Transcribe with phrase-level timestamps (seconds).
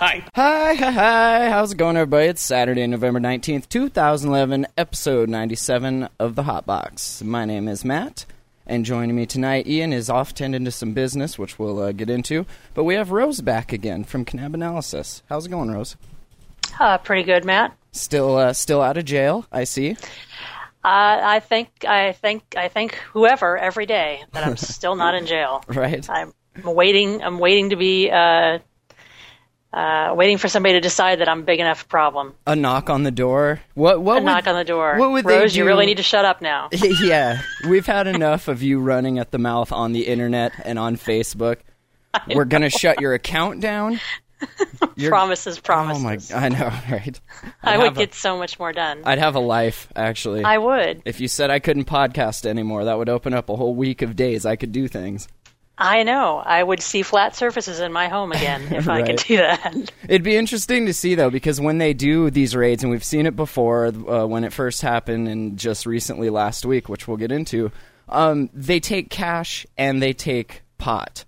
[0.00, 0.24] Hi.
[0.34, 1.50] Hi, hi, hi.
[1.50, 2.28] How's it going, everybody?
[2.28, 7.22] It's Saturday, November 19th, 2011, episode 97 of The Hot Box.
[7.22, 8.24] My name is Matt,
[8.66, 12.08] and joining me tonight, Ian is off tending to some business, which we'll uh, get
[12.08, 12.46] into.
[12.72, 15.22] But we have Rose back again from Canab Analysis.
[15.28, 15.98] How's it going, Rose?
[16.80, 17.76] Uh, pretty good, Matt.
[17.92, 19.98] Still, uh, still out of jail, I see.
[20.82, 25.26] Uh, I think I think I think whoever every day that I'm still not in
[25.26, 25.62] jail.
[25.68, 26.08] Right?
[26.08, 26.32] I'm
[26.64, 27.22] waiting.
[27.22, 28.60] I'm waiting to be uh,
[29.72, 32.34] uh, waiting for somebody to decide that I'm a big enough problem.
[32.46, 33.60] A knock on the door.
[33.74, 34.02] What?
[34.02, 34.12] What?
[34.18, 34.96] A would- knock on the door.
[34.96, 36.68] What would Rose, they you really need to shut up now.
[37.02, 40.96] yeah, we've had enough of you running at the mouth on the internet and on
[40.96, 41.58] Facebook.
[42.34, 44.00] We're gonna shut your account down.
[44.96, 46.30] You're- promises, Oh promises.
[46.32, 46.36] my!
[46.38, 47.20] I know, right?
[47.62, 49.02] I I'd would have a- get so much more done.
[49.04, 50.42] I'd have a life, actually.
[50.44, 51.02] I would.
[51.04, 54.16] if you said I couldn't podcast anymore, that would open up a whole week of
[54.16, 55.28] days I could do things.
[55.80, 56.36] I know.
[56.44, 59.90] I would see flat surfaces in my home again if I could do that.
[60.08, 63.24] It'd be interesting to see though, because when they do these raids, and we've seen
[63.26, 67.32] it before uh, when it first happened, and just recently last week, which we'll get
[67.32, 67.72] into,
[68.10, 71.24] um, they take cash and they take pot.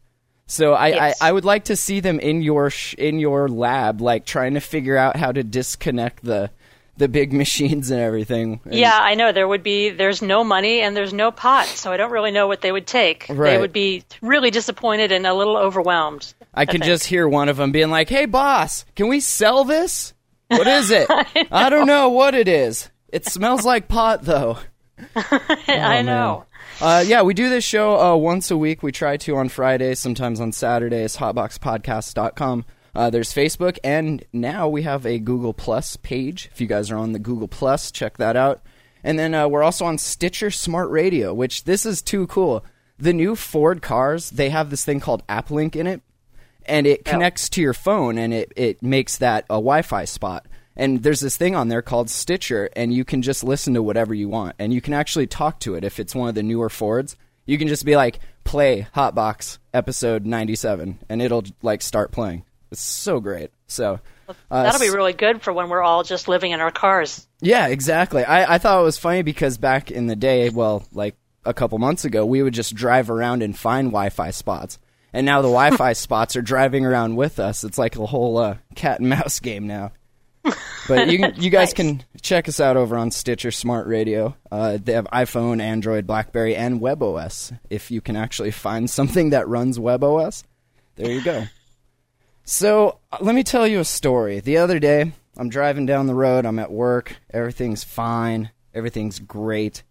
[0.46, 1.18] So I, Yes.
[1.22, 4.52] I, I would like to see them in your sh- in your lab, like trying
[4.54, 6.50] to figure out how to disconnect the
[6.96, 8.60] the big machines and everything.
[8.64, 9.32] And- Yeah, I know.
[9.32, 12.46] There would be, there's no money and there's no pot, so I don't really know
[12.46, 13.26] what they would take.
[13.28, 13.52] Right.
[13.52, 16.32] They would be really disappointed and a little overwhelmed.
[16.54, 16.84] I can think.
[16.84, 20.12] just hear one of them being like, "Hey, boss, can we sell this?
[20.48, 21.06] What is it?
[21.50, 22.90] I, don't know what it is.
[23.08, 24.58] It smells like pot, though."
[25.16, 26.44] I know.
[26.80, 28.82] Uh, yeah, we do this show uh, once a week.
[28.82, 31.16] We try to on Fridays, sometimes on Saturdays.
[31.16, 32.64] Hotboxpodcast.com.
[32.94, 36.50] Uh, there's Facebook, and now we have a Google Plus page.
[36.52, 38.62] If you guys are on the Google Plus, check that out.
[39.02, 42.64] And then uh, we're also on Stitcher Smart Radio, which this is too cool.
[42.98, 46.02] The new Ford cars, they have this thing called AppLink in it,
[46.66, 50.46] and it connects to your phone, and it, it makes that a Wi-Fi spot.
[50.76, 54.14] And there's this thing on there called Stitcher, and you can just listen to whatever
[54.14, 56.68] you want, and you can actually talk to it if it's one of the newer
[56.68, 57.16] Fords.
[57.44, 62.44] You can just be like, "Play Hotbox episode 97," and it'll like start playing.
[62.72, 63.50] It's so great.
[63.68, 64.00] So
[64.50, 67.26] uh, That'll be really good for when we're all just living in our cars.
[67.40, 68.24] yeah, exactly.
[68.24, 71.78] I, I thought it was funny because back in the day, well, like a couple
[71.78, 74.78] months ago, we would just drive around and find Wi-Fi spots,
[75.12, 77.62] and now the Wi-Fi spots are driving around with us.
[77.64, 79.92] It's like a whole uh, cat and mouse game now.
[80.88, 81.74] But you you guys Nice.
[81.74, 84.34] can check us out over on Stitcher Smart Radio.
[84.50, 87.56] Uh, they have iPhone, Android, BlackBerry, and WebOS.
[87.70, 90.42] If you can actually find something that runs WebOS,
[90.96, 91.44] there you go.
[92.44, 94.40] So let me tell you a story.
[94.40, 96.44] The other day, I'm driving down the road.
[96.44, 97.16] I'm at work.
[97.32, 98.50] Everything's fine.
[98.74, 99.82] Everything's great.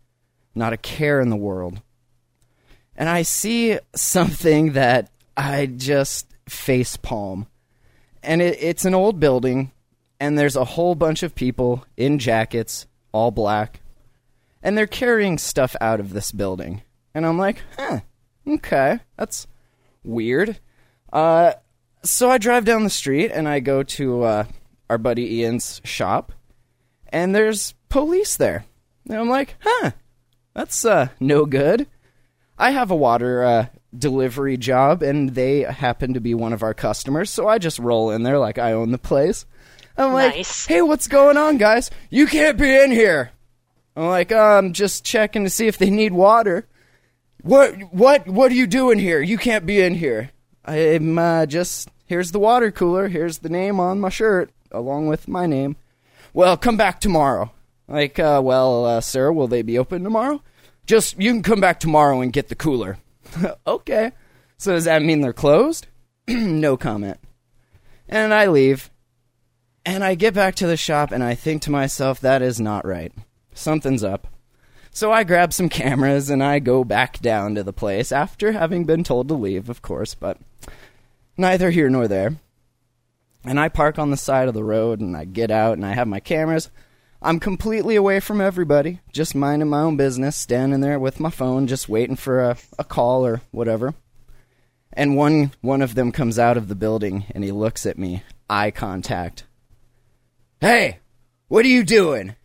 [0.53, 1.81] Not a care in the world.
[2.95, 7.47] And I see something that I just face palm.
[8.21, 9.71] And it, it's an old building,
[10.19, 13.79] and there's a whole bunch of people in jackets, all black,
[14.61, 16.83] and they're carrying stuff out of this building.
[17.15, 18.01] And I'm like, huh,
[18.47, 19.47] okay, that's
[20.03, 20.59] weird.
[21.11, 21.53] Uh,
[22.03, 24.43] so I drive down the street and I go to uh,
[24.89, 26.31] our buddy Ian's shop,
[27.09, 28.65] and there's police there.
[29.07, 29.91] And I'm like, huh,
[30.53, 31.87] that's uh, no good.
[32.57, 33.65] I have a water uh,
[33.97, 38.11] delivery job, and they happen to be one of our customers, so I just roll
[38.11, 39.45] in there like I own the place.
[39.97, 40.65] I'm like, Nice.
[40.65, 41.91] hey, what's going on, guys?
[42.09, 43.31] You can't be in here.
[43.95, 46.67] I'm like, I'm just checking to see if they need water.
[47.41, 49.21] What what what are you doing here?
[49.21, 50.31] You can't be in here.
[50.63, 53.07] I'm uh, just here's the water cooler.
[53.07, 55.77] Here's the name on my shirt along with my name.
[56.33, 57.53] Well, come back tomorrow.
[57.87, 60.43] Like, uh, well, uh, sir, will they be open tomorrow?
[60.85, 62.97] Just you can come back tomorrow and get the cooler.
[63.65, 64.11] okay.
[64.57, 65.87] So does that mean they're closed?
[66.27, 67.17] no comment.
[68.09, 68.91] And I leave.
[69.85, 72.85] And I get back to the shop and I think to myself, that is not
[72.85, 73.13] right.
[73.53, 74.27] Something's up.
[74.91, 78.83] So I grab some cameras and I go back down to the place after having
[78.83, 80.37] been told to leave, of course, but
[81.37, 82.35] neither here nor there.
[83.43, 85.93] And I park on the side of the road and I get out and I
[85.93, 86.69] have my cameras.
[87.21, 91.67] I'm completely away from everybody, just minding my own business, standing there with my phone,
[91.67, 93.93] just waiting for a, a call or whatever.
[94.93, 98.23] And one one of them comes out of the building and he looks at me,
[98.49, 99.45] eye contact.
[100.59, 100.99] Hey,
[101.47, 102.35] what are you doing?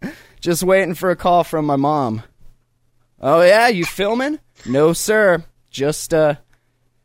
[0.40, 2.24] Just waiting for a call from my mom.
[3.20, 4.40] Oh yeah, you filming?
[4.66, 5.44] No, sir.
[5.70, 6.36] Just uh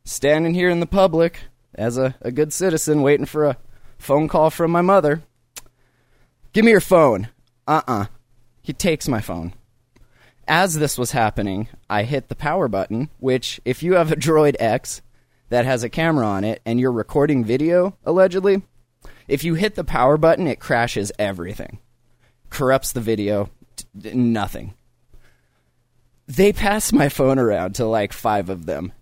[0.07, 1.41] standing here in the public
[1.75, 3.57] as a, a good citizen waiting for a
[3.97, 5.21] phone call from my mother.
[6.53, 7.27] Give me your phone.
[7.67, 8.05] Uh-uh.
[8.61, 9.53] He takes my phone.
[10.47, 14.55] As this was happening, I hit the power button, which if you have a Droid
[14.59, 15.01] X
[15.49, 18.61] that has a camera on it and you're recording video allegedly,
[19.27, 21.79] if you hit the power button, it crashes everything.
[22.49, 24.73] Corrupts the video, t- nothing.
[26.27, 28.93] They pass my phone around to like 5 of them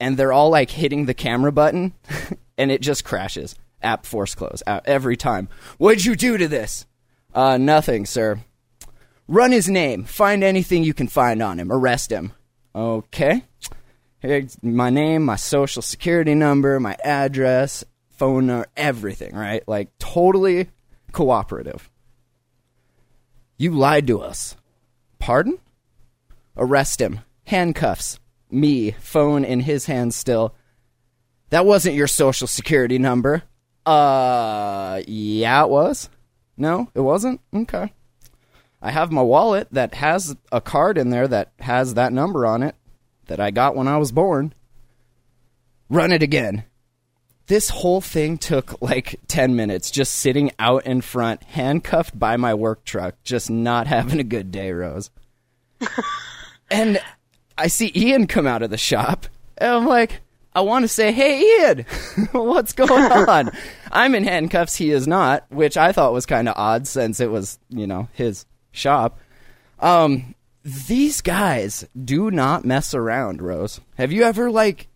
[0.00, 1.94] and they're all like hitting the camera button
[2.58, 3.54] and it just crashes.
[3.82, 5.48] App force close uh, every time.
[5.78, 6.86] What'd you do to this?
[7.34, 8.40] Uh, nothing, sir.
[9.28, 10.04] Run his name.
[10.04, 11.70] Find anything you can find on him.
[11.70, 12.32] Arrest him.
[12.74, 13.44] Okay.
[14.20, 19.62] Here's my name, my social security number, my address, phone number, everything, right?
[19.68, 20.70] Like totally
[21.12, 21.90] cooperative.
[23.58, 24.56] You lied to us.
[25.18, 25.58] Pardon?
[26.56, 27.20] Arrest him.
[27.44, 28.18] Handcuffs.
[28.50, 30.54] Me, phone in his hand still.
[31.50, 33.42] That wasn't your social security number.
[33.84, 36.08] Uh, yeah, it was.
[36.56, 37.40] No, it wasn't?
[37.54, 37.92] Okay.
[38.82, 42.62] I have my wallet that has a card in there that has that number on
[42.62, 42.74] it
[43.26, 44.54] that I got when I was born.
[45.88, 46.64] Run it again.
[47.46, 52.54] This whole thing took like 10 minutes just sitting out in front, handcuffed by my
[52.54, 55.10] work truck, just not having a good day, Rose.
[56.70, 57.00] and
[57.58, 59.26] I see Ian come out of the shop,
[59.58, 60.20] and I'm like,
[60.54, 61.84] I want to say, hey, Ian,
[62.32, 63.50] what's going on?
[63.92, 67.30] I'm in handcuffs, he is not, which I thought was kind of odd since it
[67.30, 69.18] was, you know, his shop.
[69.80, 73.80] Um, these guys do not mess around, Rose.
[73.96, 74.88] Have you ever, like,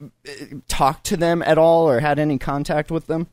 [0.66, 3.28] talked to them at all or had any contact with them?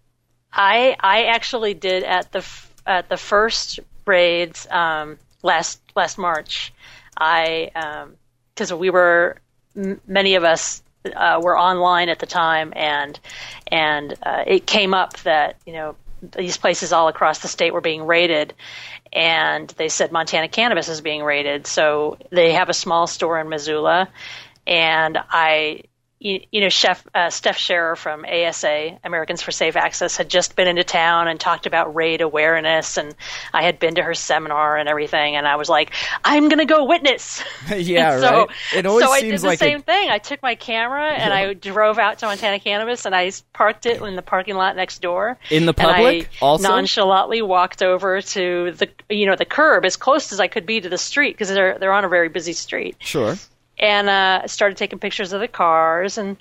[0.51, 6.73] I I actually did at the f- at the first raids um, last last March.
[7.17, 7.71] I
[8.57, 9.37] because we were
[9.75, 10.81] m- many of us
[11.15, 13.19] uh, were online at the time, and
[13.67, 15.95] and uh, it came up that you know
[16.35, 18.55] these places all across the state were being raided,
[19.13, 21.67] and they said Montana cannabis is being raided.
[21.67, 24.09] So they have a small store in Missoula,
[24.65, 25.83] and I
[26.19, 30.55] you, you know, Chef uh, Steph Sherer from ASA, Americans for Safe Access, had just
[30.55, 33.13] been into town and talked about raid awareness, and
[33.53, 35.93] I had been to her seminar and everything, and I was like,
[36.25, 37.43] I'm gonna go witness.
[37.75, 38.49] yeah, so, right.
[38.73, 40.09] It always so I seems did the like a- same thing.
[40.09, 44.01] I took my camera and I drove out to Montana Cannabis, and I parked it
[44.01, 45.37] in the parking lot next door.
[45.51, 46.67] In the public also?
[46.67, 50.81] nonchalantly walked over to the you know the curb as close as I could be
[50.81, 53.35] to the street because they're they're on a very busy street Sure.
[53.77, 56.37] And uh, started taking pictures of the cars and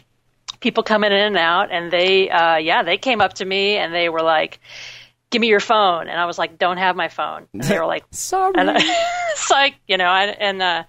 [0.61, 3.94] people coming in and out and they uh, yeah they came up to me and
[3.94, 4.59] they were like
[5.31, 7.87] give me your phone and i was like don't have my phone and they were
[7.87, 8.55] like Sorry.
[8.56, 8.77] and I,
[9.33, 10.85] it's like you know I, and uh,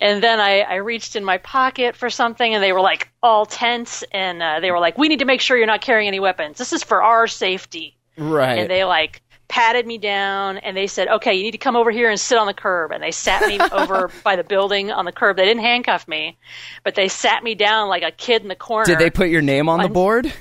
[0.00, 3.46] and then I, I reached in my pocket for something and they were like all
[3.46, 6.20] tense and uh, they were like we need to make sure you're not carrying any
[6.20, 8.58] weapons this is for our safety right.
[8.58, 11.90] and they like patted me down and they said, "Okay, you need to come over
[11.90, 15.04] here and sit on the curb." And they sat me over by the building on
[15.04, 15.36] the curb.
[15.36, 16.36] They didn't handcuff me,
[16.84, 18.84] but they sat me down like a kid in the corner.
[18.84, 20.32] Did they put your name on the board?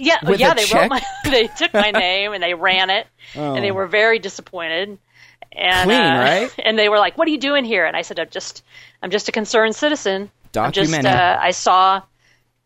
[0.00, 0.54] Yeah, with yeah.
[0.54, 0.82] They check?
[0.82, 1.02] wrote my.
[1.30, 3.74] They took my name and they ran it, and they Oh.
[3.74, 4.98] were very disappointed.
[5.50, 6.54] And Clean, uh, right?
[6.64, 8.62] And they were like, "What are you doing here?" And I said, "I'm just,
[9.02, 10.30] I'm just a concerned citizen.
[10.56, 12.02] I'm just, uh, I saw."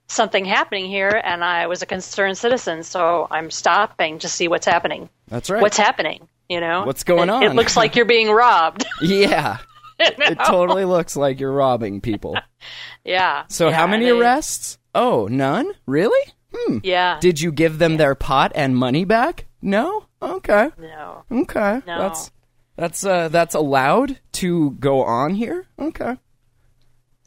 [0.08, 4.66] Something happening here, and I was a concerned citizen, so I'm stopping to see what's
[4.66, 5.62] happening That's right.
[5.62, 7.42] what's happening you know What's going It- on?
[7.44, 9.58] it looks like you're being robbed yeah.
[9.98, 12.36] It totally looks like you're robbing people.
[13.04, 14.76] yeah So yeah, how many arrests?
[14.94, 15.72] Oh, none?
[15.86, 16.32] Really?
[16.54, 16.78] Hmm.
[16.82, 19.46] yeah Did you give them their pot and money back?
[19.62, 20.04] No?
[20.20, 20.70] Okay.
[20.78, 21.80] no Okay.
[21.86, 21.98] No.
[21.98, 22.30] That's
[22.76, 25.66] that's uh that's allowed to go on here?
[25.78, 26.16] Okay.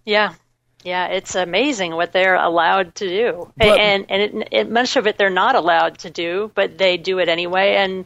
[0.05, 0.33] yeah
[0.85, 5.07] yeah it's amazing what they're allowed to do But- and and it, it, much of
[5.07, 8.05] it they're not allowed to do but they do it anyway and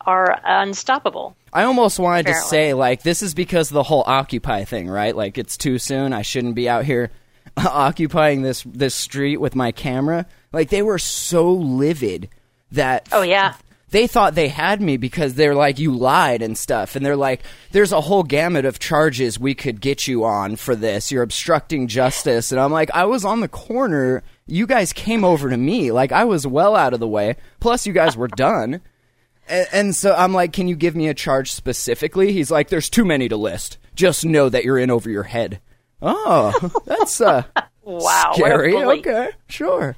[0.00, 4.64] are unstoppable I almost wanted to say like this is because of the whole occupy
[4.64, 5.14] thing, right?
[5.14, 6.12] Like it's too soon.
[6.12, 7.12] I shouldn't be out here
[7.56, 10.26] occupying this this street with my camera.
[10.52, 12.28] Like they were so livid
[12.72, 13.54] that oh yeah
[13.94, 16.96] they thought they had me because they're like you lied and stuff.
[16.96, 20.74] And they're like there's a whole gamut of charges we could get you on for
[20.74, 21.12] this.
[21.12, 22.50] You're obstructing justice.
[22.50, 24.24] And i'm like i was on the corner.
[24.48, 25.92] You guys came over to me.
[25.92, 27.36] Like i was well out of the way.
[27.60, 28.80] Plus you guys were done.
[29.48, 32.32] And, and so i'm like can you give me a charge specifically?
[32.32, 33.78] He's like there's too many to list.
[33.94, 35.60] Just know that you're in over your head.
[36.02, 36.52] Oh
[36.84, 37.44] that's uh
[37.84, 38.74] wow scary.
[38.74, 39.94] okay sure.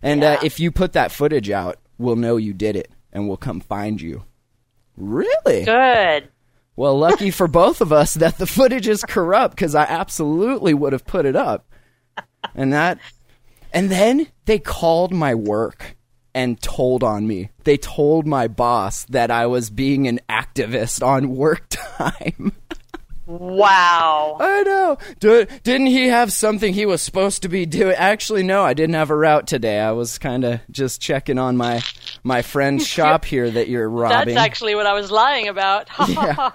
[0.00, 3.36] And uh, if you put that footage out, we'll know you did it and we'll
[3.36, 4.24] come find you.
[4.96, 5.64] Really?
[5.64, 6.28] good
[6.76, 10.92] Well, lucky for both of us that the footage is corrupt because I absolutely would
[10.92, 11.66] have put it up.
[12.54, 12.98] And that,
[13.72, 15.96] and then they called my work
[16.34, 17.50] and told on me.
[17.64, 22.52] They told my boss that I was being an activist on work time.
[23.26, 24.38] Wow.
[24.40, 24.98] I know.
[25.20, 27.94] Didn't he have something he was supposed to be doing?
[27.96, 29.78] Actually, no, I didn't have a route today.
[29.78, 31.80] I was kind of just checking on my
[32.22, 34.34] my friend's shop here that you're robbing.
[34.34, 35.88] That's actually what I was lying about.
[36.08, 36.50] Yeah.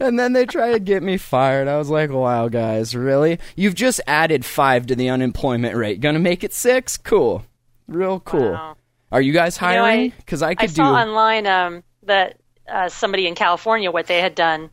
[0.00, 1.68] and then they try to get me fired.
[1.68, 3.38] I was like, "Wow, guys, really?
[3.54, 6.00] You've just added five to the unemployment rate.
[6.00, 6.96] Gonna make it six?
[6.96, 7.44] Cool,
[7.88, 8.52] real cool.
[8.52, 8.76] Wow.
[9.12, 10.12] Are you guys know, hiring?
[10.12, 11.08] I- Because I I could saw do.
[11.10, 14.70] online um, that uh, somebody in California what they had done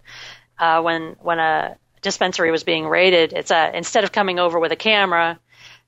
[0.57, 3.33] uh, when when a dispensary was being raided.
[3.33, 5.39] It's uh, instead of coming over with a camera,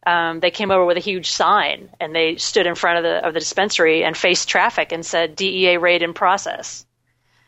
[0.06, 3.26] um, they came over with a huge sign and they stood in front of the
[3.28, 6.86] of the dispensary and faced traffic and said DEA raid in process,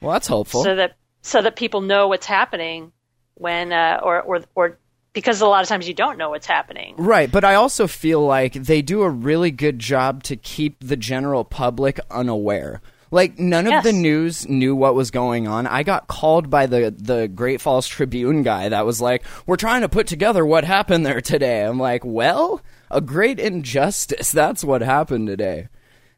[0.01, 0.63] well, that's hopeful.
[0.63, 2.91] so that so that people know what's happening
[3.35, 4.77] when uh, or or or
[5.13, 6.95] because a lot of times you don't know what's happening.
[6.97, 10.97] Right, but I also feel like they do a really good job to keep the
[10.97, 12.81] general public unaware.
[13.09, 13.83] Like none of Yes.
[13.85, 15.65] the news knew what was going on.
[15.67, 19.81] I got called by the the Great Falls Tribune guy that was like, "We're trying
[19.81, 22.61] to put together what happened there today." I'm like, "Well,
[22.91, 24.31] a great injustice.
[24.31, 25.69] That's what happened today."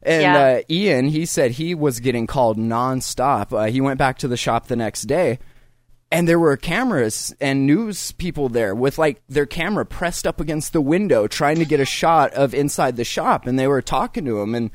[0.02, 0.38] And Yeah.
[0.38, 3.52] uh, Ian, he said he was getting called nonstop.
[3.54, 5.40] Uh, he went back to the shop the next day,
[6.12, 10.74] and there were cameras and news people there with like their camera pressed up against
[10.74, 14.26] the window trying to get a shot of inside the shop and they were talking
[14.26, 14.72] to him and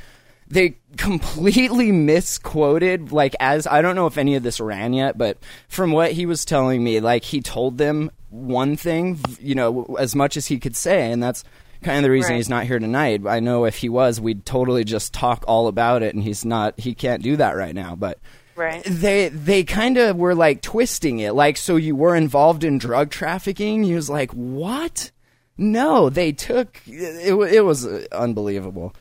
[0.49, 1.91] they completely
[2.35, 6.13] misquoted like as I don't know if any of this ran yet but from what
[6.13, 10.47] he was telling me like he told them one thing you know as much as
[10.47, 11.45] he could say and that's
[11.83, 12.37] kind of the reason Right.
[12.39, 13.27] he's not here tonight.
[13.27, 16.79] I know if he was we'd totally just talk all about it and he's not
[16.81, 18.19] he can't do that right now but
[18.57, 18.83] Right.
[18.85, 21.35] they they kind of were like twisting it.
[21.35, 23.83] Like so you were involved in drug trafficking?
[23.85, 25.11] He was like what?
[25.59, 28.95] No they took it, it was uh, unbelievable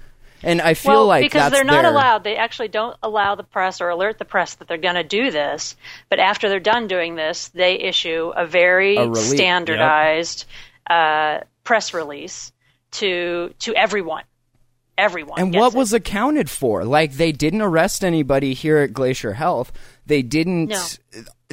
[0.43, 2.23] and i feel well, like because they're not their- allowed.
[2.23, 5.31] They actually don't allow the press or alert the press that they're going to do
[5.31, 5.75] this.
[6.09, 10.45] But after they're done doing this, they issue a very A standardized
[10.89, 12.51] uh, press release
[12.91, 14.23] to to everyone.
[14.95, 15.39] Everyone.
[15.39, 15.77] and what it.
[15.77, 19.71] was accounted for like they didn't arrest anybody here at glacier health
[20.05, 20.85] they didn't No.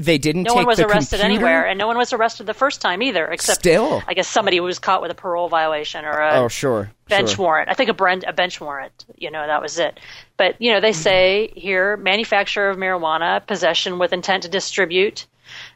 [0.05, 1.25] They didn't no take one was arrested computer.
[1.25, 3.27] anywhere, and no one was arrested the first time either.
[3.27, 4.03] Except, Still.
[4.07, 7.45] I guess somebody was caught with a parole violation or a oh sure bench sure.
[7.45, 7.69] warrant.
[7.69, 9.05] I think a, brand, a bench warrant.
[9.17, 10.01] You know, that was it.
[10.37, 15.27] But you know, they say here: manufacture of marijuana, possession with intent to distribute,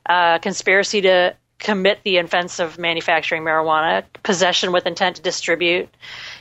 [0.07, 5.89] uh, conspiracy to commit the offense of manufacturing marijuana, possession with intent to distribute,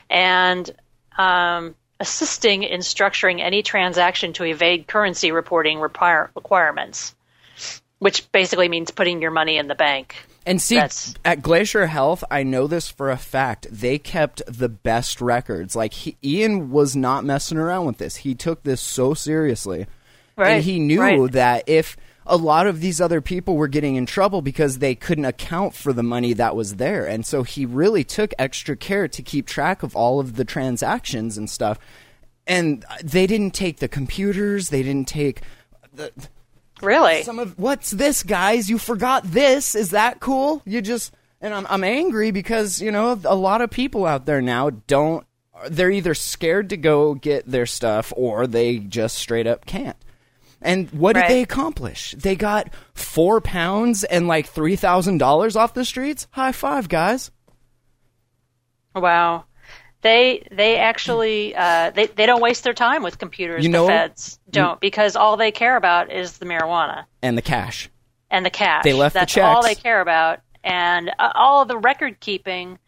[0.10, 0.70] and
[1.18, 7.16] um, assisting in structuring any transaction to evade currency reporting require- requirements.
[8.04, 10.16] Which basically means putting your money in the bank.
[10.46, 13.66] And see, That's- at Glacier Health, I know this for a fact.
[13.72, 15.74] They kept the best records.
[15.74, 18.18] Like he, Ian was not messing around with this.
[18.18, 19.88] He took this so seriously,
[20.36, 21.32] Right, and he knew right.
[21.32, 21.96] that if
[22.26, 25.94] a lot of these other people were getting in trouble because they couldn't account for
[25.94, 29.82] the money that was there, and so he really took extra care to keep track
[29.82, 31.80] of all of the transactions and stuff.
[32.46, 34.68] And they didn't take the computers.
[34.68, 35.42] They didn't take
[36.84, 37.24] Really?
[37.24, 41.66] some of what's this guys you forgot this is that cool you just and I'm,
[41.70, 45.26] I'm angry because you know a lot of people out there now don't
[45.70, 49.96] they're either scared to go get their stuff or they just straight up can't
[50.62, 51.28] and what Right.
[51.28, 56.28] did they accomplish they got four pounds and like three thousand dollars off the streets
[56.32, 57.32] high five guys
[58.96, 59.46] Wow.
[60.02, 63.64] They they actually uh, they they don't waste their time with computers.
[63.64, 67.42] You know- the feds don't because all they care about is the marijuana and the
[67.42, 67.90] cash
[68.32, 68.84] and the cash.
[68.84, 72.80] They left the That's all they care about, and uh, all of the record keeping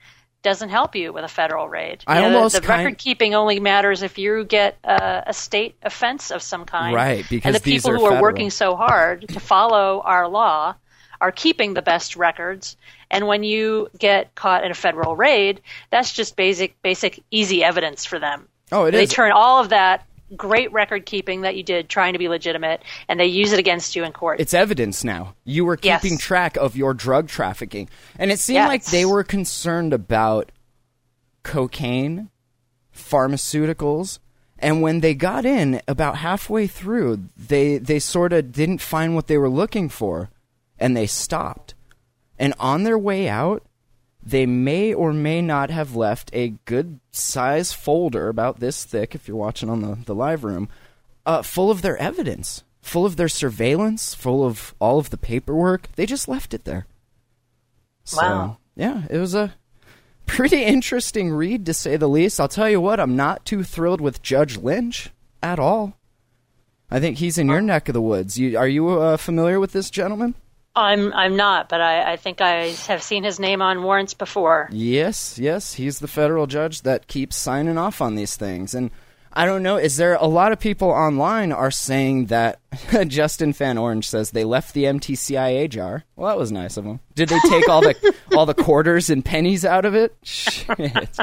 [0.41, 2.03] doesn't help you with a federal raid.
[2.05, 5.33] I know, the- almost the, kind- record keeping only matters if you get uh, a
[5.33, 8.21] state offense of some kind, Right, because and the these people are who are federal.
[8.21, 10.75] working so hard to follow our law
[11.21, 12.77] are keeping the best records.
[13.09, 18.05] And when you get caught in a federal raid, that's just basic, basic, easy evidence
[18.05, 18.47] for them.
[18.71, 19.11] Oh, it they is.
[19.11, 20.05] turn all of that
[20.35, 23.95] great record keeping that you did trying to be legitimate, and they use it against
[23.95, 24.39] you in court.
[24.39, 25.35] it's evidence now.
[25.43, 26.01] You were Yes.
[26.01, 27.89] keeping track of your drug trafficking.
[28.19, 28.67] And it seemed Yes.
[28.67, 30.51] like they were concerned about
[31.43, 32.29] cocaine,
[32.93, 34.19] pharmaceuticals,
[34.57, 39.27] and when they got in about halfway through, they they sort of didn't find what
[39.27, 40.29] they were looking for
[40.79, 41.73] and they stopped.
[42.39, 43.63] And on their way out,
[44.25, 49.27] they may or may not have left a good size folder about this thick if
[49.27, 50.67] you're watching on the, the live room
[51.25, 55.89] uh, full of their evidence full of their surveillance, full of all of the paperwork.
[55.95, 56.85] They just left it there.
[58.03, 58.57] So, Wow.
[58.75, 59.55] yeah, it was a
[60.27, 62.39] pretty interesting read to say the least.
[62.39, 65.09] I'll tell you what, I'm not too thrilled with Judge Lynch
[65.41, 65.97] at all.
[66.91, 68.37] I think he's in your neck of the woods.
[68.37, 70.35] You, are you uh, familiar with this gentleman?
[70.75, 74.69] I'm I'm not, but I, I think I have seen his name on warrants before.
[74.71, 78.73] Yes, yes, he's the federal judge that keeps signing off on these things.
[78.73, 78.91] And
[79.31, 82.59] I don't know, is there a lot of people online are saying that
[83.07, 86.03] Justin Fan Orange says they left the MTCIA jar.
[86.15, 87.01] Well, that was nice of them.
[87.15, 90.15] Did they take all the all the quarters and pennies out of it?
[90.23, 91.17] Shit.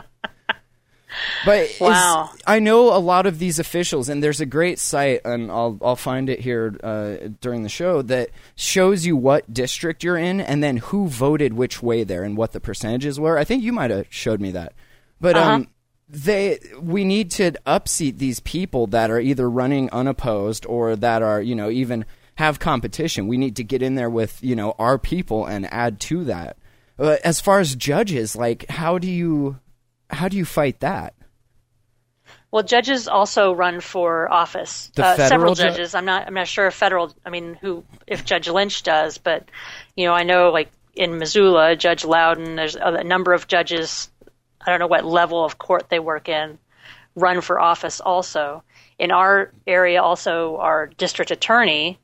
[1.45, 2.31] But is- Wow.
[2.47, 5.97] I know a lot of these officials, and there's a great site, and I'll I'll
[5.97, 10.63] find it here uh, during the show that shows you what district you're in, and
[10.63, 13.39] then who voted which way there, and what the percentages were.
[13.39, 14.73] I think you might have showed me that,
[15.21, 15.69] but um,
[16.09, 21.41] they we need to upseat these people that are either running unopposed or that are
[21.43, 22.05] you know even
[22.37, 23.27] have competition.
[23.29, 26.57] We need to get in there with you know our people and add to that.
[26.99, 29.59] Uh, as far as judges, like how do you
[30.13, 31.15] how do you fight that?
[32.51, 34.93] Well, judges also run for office.
[34.97, 35.95] Uh, several ju- judges.
[35.95, 36.27] I'm not.
[36.27, 37.15] I'm not sure if federal.
[37.25, 39.49] I mean, who if Judge Lynch does, but
[39.97, 42.57] you know, I know like in Missoula, Judge Loudon.
[42.57, 44.11] There's a a number of judges.
[44.61, 46.59] I don't know what level of court they work in.
[47.15, 48.63] Run for office also.
[48.99, 51.99] In our area, also our district attorney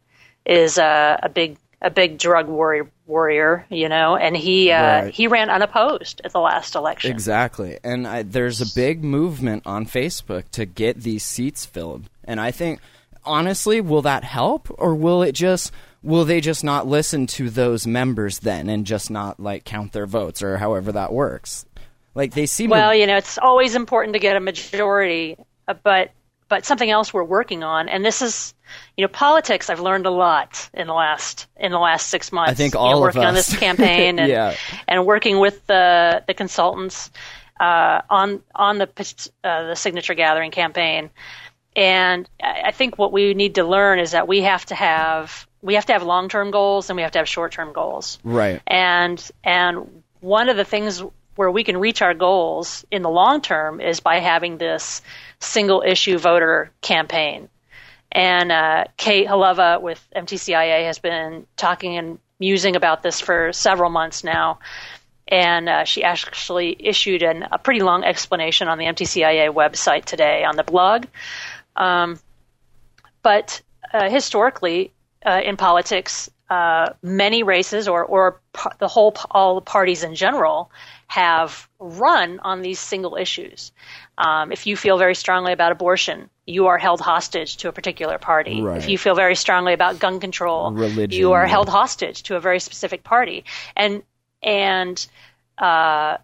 [0.46, 5.14] is a, a big a big drug warrior warrior, you know, and he uh, Right.
[5.14, 7.10] he ran unopposed at the last election.
[7.10, 7.78] Exactly.
[7.82, 12.08] And I, there's a big movement on Facebook to get these seats filled.
[12.24, 12.80] And I think,
[13.24, 14.68] honestly, will that help?
[14.78, 15.72] Or will it just.
[16.00, 20.06] Will they just not listen to those members then and just not like count their
[20.06, 21.66] votes or however that works?
[22.14, 25.74] Like they seem Well, to, you know, it's always important to get a majority, uh,
[25.82, 26.12] but
[26.48, 28.54] but something else we're working on, and this is,
[28.96, 29.70] you know, politics.
[29.70, 32.52] I've learned a lot in the last in the last six months.
[32.52, 33.46] I think you all know, of working on us.
[33.48, 34.54] this campaign and Yeah.
[34.86, 37.10] and working with the the consultants
[37.60, 38.88] uh, on on the
[39.44, 41.10] uh, the signature gathering campaign.
[41.76, 45.46] And I I think what we need to learn is that we have to have
[45.62, 48.18] we have to have long term goals and we have to have short term goals
[48.24, 48.60] right.
[48.66, 51.02] and and one of the things
[51.38, 55.02] where we can reach our goals in the long term is by having this
[55.38, 57.48] single issue voter campaign.
[58.10, 63.88] And uh, Kate Cholewa with MTCIA has been talking and musing about this for several
[63.88, 64.58] months now.
[65.28, 70.42] And uh, she actually issued an, a pretty long explanation on the MTCIA website today
[70.42, 71.06] on the blog.
[71.76, 72.18] Um,
[73.22, 73.62] but
[73.94, 74.90] uh, historically,
[75.24, 78.40] uh, in politics, uh, many races or, or
[78.80, 80.72] the whole all the parties in general
[81.08, 83.72] have run on these single issues.
[84.18, 88.18] Um, if you feel very strongly about abortion, you are held hostage to a particular
[88.18, 88.60] party.
[88.60, 88.78] Right.
[88.78, 92.40] If you feel very strongly about gun control, Religion, you are held hostage to a
[92.40, 93.44] very specific party.
[93.74, 94.02] And
[94.42, 95.04] and
[95.56, 96.18] uh,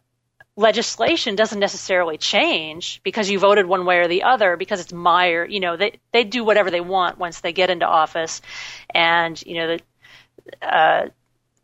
[0.57, 5.47] legislation doesn't necessarily change because you voted one way or the other because it's Meyer.
[5.47, 8.42] You know, they they do whatever they want once they get into office,
[8.90, 11.09] and you know the uh,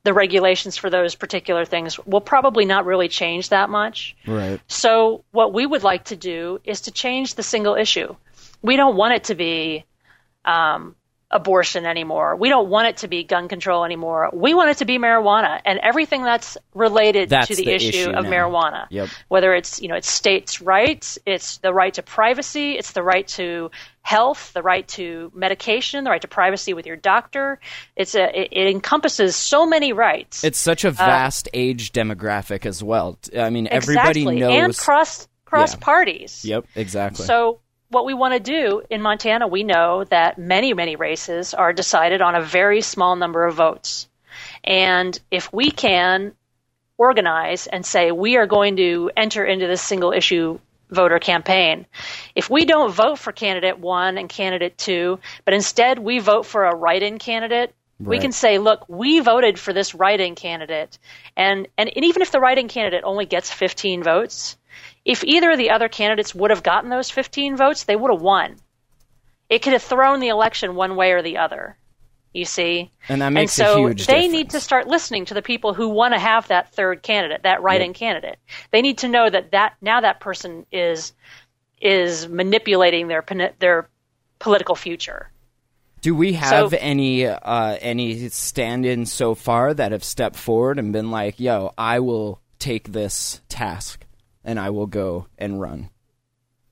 [0.02, 4.16] the regulations for those particular things will probably not really change that much.
[4.26, 4.60] Right.
[4.66, 8.16] So what we would like to do is to change the single issue.
[8.62, 9.84] We don't want it to be
[10.44, 10.96] um,
[11.32, 12.34] abortion anymore.
[12.36, 14.30] We don't want it to be gun control anymore.
[14.32, 17.88] We want it to be marijuana and everything that's related That's to the, the issue,
[17.88, 18.30] issue of now.
[18.30, 18.86] marijuana.
[18.90, 19.08] Yep.
[19.28, 23.26] Whether it's you know it's states' rights, it's the right to privacy, it's the right
[23.28, 23.70] to
[24.02, 27.60] health, the right to medication, the right to privacy with your doctor.
[27.94, 30.42] It's a it, it encompasses so many rights.
[30.42, 33.18] It's such a uh, vast age demographic as well.
[33.38, 34.52] I mean, everybody knows.
[34.64, 35.78] and cross cross Yeah.
[35.80, 36.44] parties.
[36.44, 37.24] Yep, exactly.
[37.26, 37.60] So
[37.90, 42.22] what we want to do in Montana, we know that many, many races are decided
[42.22, 44.08] on a very small number of votes.
[44.64, 46.32] And if we can
[46.96, 51.86] organize and say we are going to enter into this single issue voter campaign,
[52.34, 56.64] if we don't vote for candidate one and candidate two, but instead we vote for
[56.64, 60.98] a write in candidate, we can say, look, we voted for this write-in candidate,
[61.36, 64.56] and, and and even if the write-in candidate only gets 15 votes,
[65.10, 68.22] if either of the other candidates would have gotten those 15 votes, they would have
[68.22, 68.56] won.
[69.48, 71.76] It could have thrown the election one way or the other.
[72.32, 74.32] You see, And that makes a so huge they difference.
[74.32, 77.60] need to start listening to the people who want to have that third candidate, that
[77.60, 78.38] write-in candidate.
[78.70, 81.12] They need to know that that now that person is
[81.80, 83.24] is manipulating their
[83.58, 83.88] their
[84.38, 85.28] political future.
[86.02, 90.92] Do we have So- any uh, any stand-ins so far that have stepped forward and
[90.92, 93.99] been like, "Yo, I will take this task
[94.44, 95.90] and I will go and run."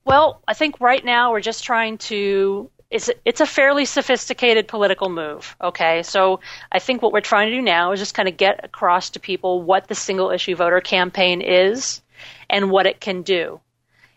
[0.04, 5.11] Well, I think right now we're just trying to it's it's a fairly sophisticated political
[5.11, 5.57] move.
[5.62, 6.40] Okay, so
[6.72, 9.20] I think what we're trying to do now is just kind of get across to
[9.20, 12.00] people what the single issue voter campaign is
[12.48, 13.61] and what it can do.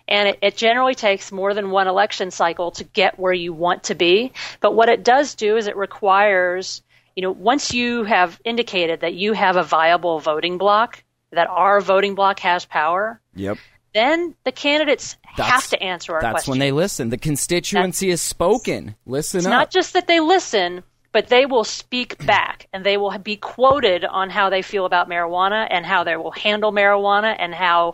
[0.08, 3.84] And it, it generally takes more than one election cycle to get where you want
[3.84, 4.32] to be.
[4.60, 6.82] But what it does do is it requires,
[7.16, 11.82] you know, once you have indicated that you have a viable voting block, that our
[11.82, 13.58] voting block has power, Yep.
[13.94, 16.50] then the candidates That's- have to answer our That's questions.
[16.52, 17.10] when they listen.
[17.10, 18.96] The constituency is spoken.
[19.06, 19.52] Listen It's up.
[19.52, 24.06] not just that they listen, but they will speak back and they will be quoted
[24.06, 27.92] on how they feel about marijuana and how they will handle marijuana and how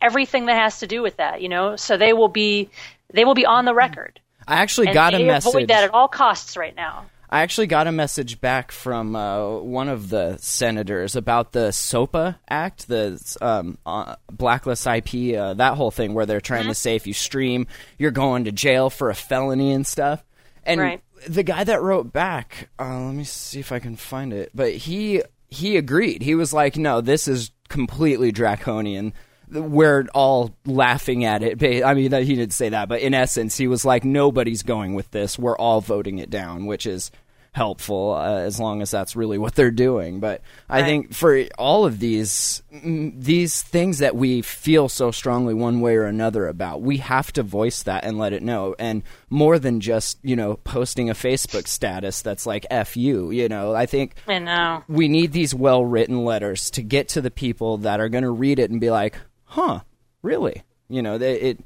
[0.00, 1.76] everything that has to do with that, you know.
[1.76, 2.70] So they will be
[3.12, 4.20] they will be on the record.
[4.46, 5.22] I actually And got a message.
[5.22, 5.48] they message.
[5.54, 7.06] avoid that at all costs right now.
[7.30, 12.38] I actually got a message back from uh, one of the senators about the SOPA
[12.48, 16.96] Act, the um, uh, blacklist IP, uh, that whole thing where they're trying to say
[16.96, 17.66] if you stream,
[17.98, 20.24] you're going to jail for a felony and stuff.
[20.64, 21.02] And Right.
[21.26, 24.72] the guy that wrote back, uh, let me see if I can find it, but
[24.72, 26.20] he he agreed.
[26.22, 29.14] He was like, "No, this is completely draconian."
[29.50, 31.84] We're all laughing at it.
[31.84, 35.10] I mean, he didn't say that, but in essence, he was like, "Nobody's going with
[35.10, 35.38] this.
[35.38, 37.10] We're all voting it down," which is
[37.52, 40.20] helpful uh, as long as that's really what they're doing.
[40.20, 40.86] But I Right.
[40.86, 46.04] think for all of these these things that we feel so strongly one way or
[46.04, 48.76] another about, we have to voice that and let it know.
[48.78, 53.48] And more than just you know posting a Facebook status that's like "f you," you
[53.48, 54.84] know, I think I know.
[54.86, 58.30] we need these well written letters to get to the people that are going to
[58.30, 59.16] read it and be like,
[59.48, 59.80] "Huh,
[60.22, 61.60] really?" You know, they, it.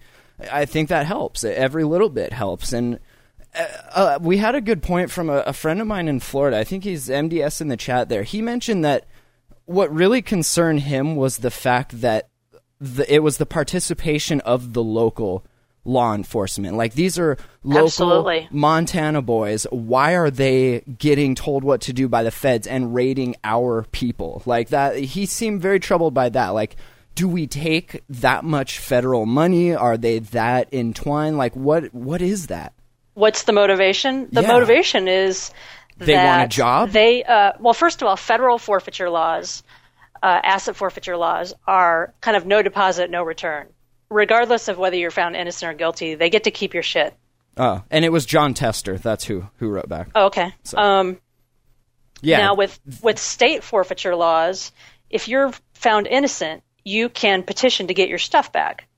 [0.50, 1.44] I think that helps.
[1.44, 2.98] Every little bit helps, and
[3.94, 6.58] uh, we had a good point from a, a friend of mine in Florida.
[6.58, 8.22] I think he's MDS in the chat there.
[8.22, 9.06] He mentioned that
[9.66, 12.28] what really concerned him was the fact that
[12.80, 15.44] the, it was the participation of the local
[15.84, 16.76] law enforcement.
[16.76, 18.48] Like these are local Absolutely.
[18.50, 19.66] Montana boys.
[19.70, 24.42] Why are they getting told what to do by the feds and raiding our people?
[24.46, 26.50] Like that he seemed very troubled by that.
[26.50, 26.76] Like
[27.14, 29.74] do we take that much federal money?
[29.74, 31.38] Are they that entwined?
[31.38, 32.72] Like what what is that?
[33.14, 34.28] What's the motivation?
[34.32, 34.48] The Yeah.
[34.48, 35.50] motivation is
[35.98, 36.90] They want a job?
[36.90, 39.62] They uh, well, first of all, federal forfeiture laws,
[40.22, 43.68] uh, asset forfeiture laws, are kind of no deposit, no return.
[44.08, 47.14] Regardless of whether you're found innocent or guilty, they get to keep your shit.
[47.56, 48.96] Oh, and it was Jon Tester.
[48.98, 50.08] That's who who wrote back.
[50.14, 50.54] Oh, okay.
[50.74, 51.18] Um,
[52.22, 52.38] yeah.
[52.38, 54.72] Now, with with state forfeiture laws,
[55.10, 58.88] if you're found innocent, you can petition to get your stuff back.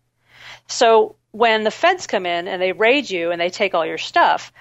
[0.69, 3.99] So when the feds come in and they raid you and they take all your
[3.99, 4.53] stuff,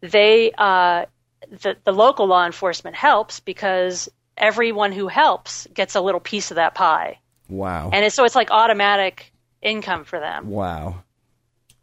[0.00, 1.06] they uh,
[1.50, 6.54] the the local law enforcement helps because everyone who helps gets a little piece of
[6.56, 7.90] that pie, wow.
[7.92, 10.48] and it's, so it's like automatic income for them.
[10.48, 11.02] wow.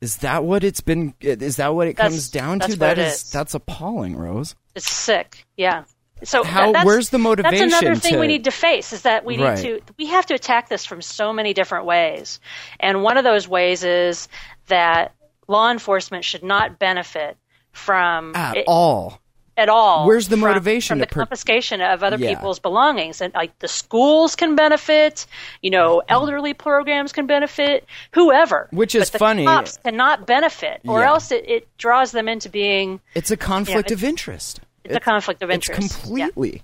[0.02, 1.13] Is that what it's been?
[1.19, 2.75] Is that what it That's- comes down to?
[2.78, 3.32] That is, is.
[3.32, 4.56] that's appalling, Rose.
[4.73, 5.45] It's sick.
[5.58, 5.84] Yeah.
[6.23, 9.03] So How- that's, where's the motivation That's another thing to- we need to face is
[9.03, 9.58] that we need Right.
[9.60, 12.39] to we have to attack this from so many different ways,
[12.79, 14.27] and one of those ways is
[14.67, 15.13] that
[15.47, 17.38] law enforcement should not benefit
[17.71, 19.19] from At it- all.
[19.58, 20.05] at all.
[20.08, 22.29] Where's the from- motivation from the per- confiscation of other Yeah.
[22.36, 23.19] people's belongings?
[23.19, 25.25] And like the schools can benefit,
[25.62, 28.67] you know, elderly programs can benefit, whoever.
[28.71, 29.45] Which is but the funny.
[29.45, 31.08] Cops cannot benefit, or Yeah.
[31.10, 34.62] else it, it draws them into being It's a conflict Yeah, of interest.
[34.89, 35.91] It's a conflict of It's interest.
[36.06, 36.28] Yeah.
[36.28, 36.63] completely.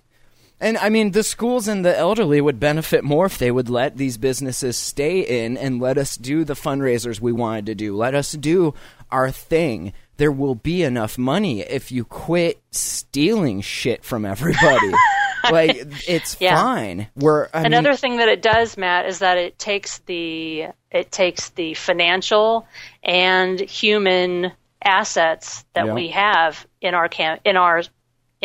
[0.60, 3.98] And I mean, the schools and the elderly would benefit more if they would let
[3.98, 7.96] these businesses stay in and let us do the fundraisers we wanted to do.
[7.96, 8.74] Let us do
[9.12, 9.92] our thing.
[10.18, 14.94] There will be enough money if you quit stealing shit from everybody.
[15.52, 15.76] like
[16.08, 16.56] it's Yeah.
[16.56, 17.08] fine.
[17.18, 21.12] We're I Another mean, thing that it does, Matt, is that it takes the it
[21.12, 22.66] takes the financial
[23.04, 25.94] and human assets that Yeah.
[25.94, 27.84] we have in our cam- in our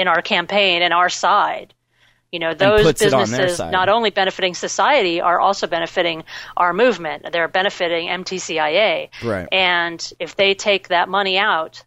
[0.00, 1.74] in our campaign and our side.
[2.32, 6.22] You know, those it on businesses not only benefiting society are also benefiting
[6.56, 7.26] our movement.
[7.32, 9.08] They're benefiting MTCIA.
[9.24, 9.48] Right.
[9.50, 11.82] And if they take that money out,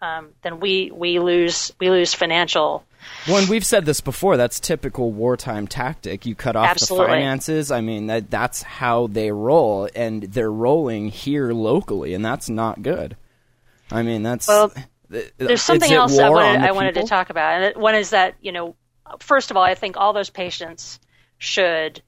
[0.00, 2.84] um, then we we lose we lose financial
[3.26, 6.26] When we've said this before, that's typical wartime tactic.
[6.26, 7.06] You cut off Absolutely.
[7.06, 7.70] the finances.
[7.70, 12.82] I mean, that that's how they roll, and they're rolling here locally, and that's not
[12.82, 13.16] good.
[13.92, 14.72] I mean, that's Well,
[15.36, 18.52] There's something else I wanted, I wanted to talk about, and one is that you
[18.52, 18.76] know,
[19.20, 20.98] first of all, I think all those patients
[21.38, 22.02] should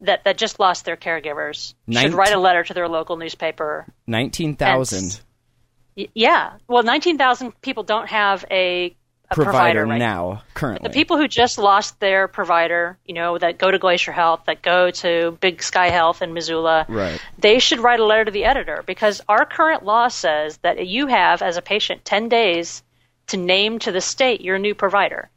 [0.00, 3.86] that that just lost their caregivers should write a letter to their local newspaper.
[4.06, 5.20] Nineteen thousand.
[6.14, 8.94] Yeah, well, nineteen thousand people don't have a
[9.30, 10.88] provider, right now currently.
[10.88, 14.62] The people who just lost their provider, you know, that go to Glacier Health, that
[14.62, 17.20] go to Big Sky Health in Missoula, Right.
[17.38, 21.06] they should write a letter to the editor because our current law says that you
[21.08, 22.82] have, as a patient, 10 days
[23.28, 25.30] to name to the state your new provider.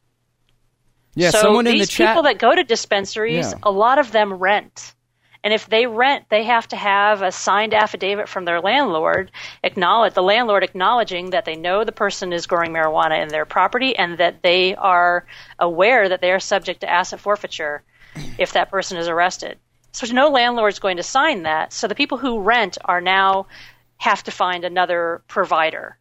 [1.14, 2.08] yeah, so someone in these the chat.
[2.10, 3.60] people that go to dispensaries, Yeah.
[3.64, 4.96] a lot of them rent.
[5.44, 9.32] And if they rent, they have to have a signed affidavit from their landlord,
[9.64, 13.98] acknowledge the landlord acknowledging that they know the person is growing marijuana in their property
[13.98, 15.26] and that they are
[15.58, 17.82] aware that they are subject to asset forfeiture
[18.38, 19.58] if that person is arrested.
[19.94, 21.74] So no landlord is going to sign that.
[21.74, 23.48] So the people who rent are now
[23.98, 25.98] have to find another provider.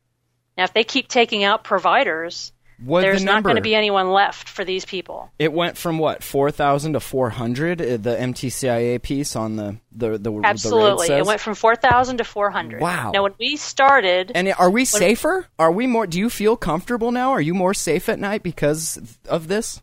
[0.57, 4.49] Now, if they keep taking out providers, There's the not going to be anyone left
[4.49, 5.31] for these people.
[5.39, 7.81] It went from what four thousand to four hundred.
[7.81, 11.11] uh, The MTCIA piece on the the the the Absolutely.
[11.11, 12.81] raid It went from 4,000 to 400.
[12.81, 13.11] Wow.
[13.13, 15.47] Now, when we started, And are we safer?
[15.59, 16.07] Are we more?
[16.07, 17.31] Do you feel comfortable now?
[17.33, 19.83] Are you more safe at night because of this?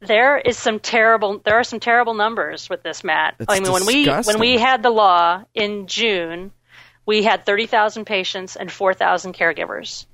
[0.00, 3.36] there is some terrible there are some terrible numbers with this Matt.
[3.38, 6.52] It's I mean when we when we had the law in June,
[7.06, 10.06] we had 30,000 patients and 4,000 caregivers.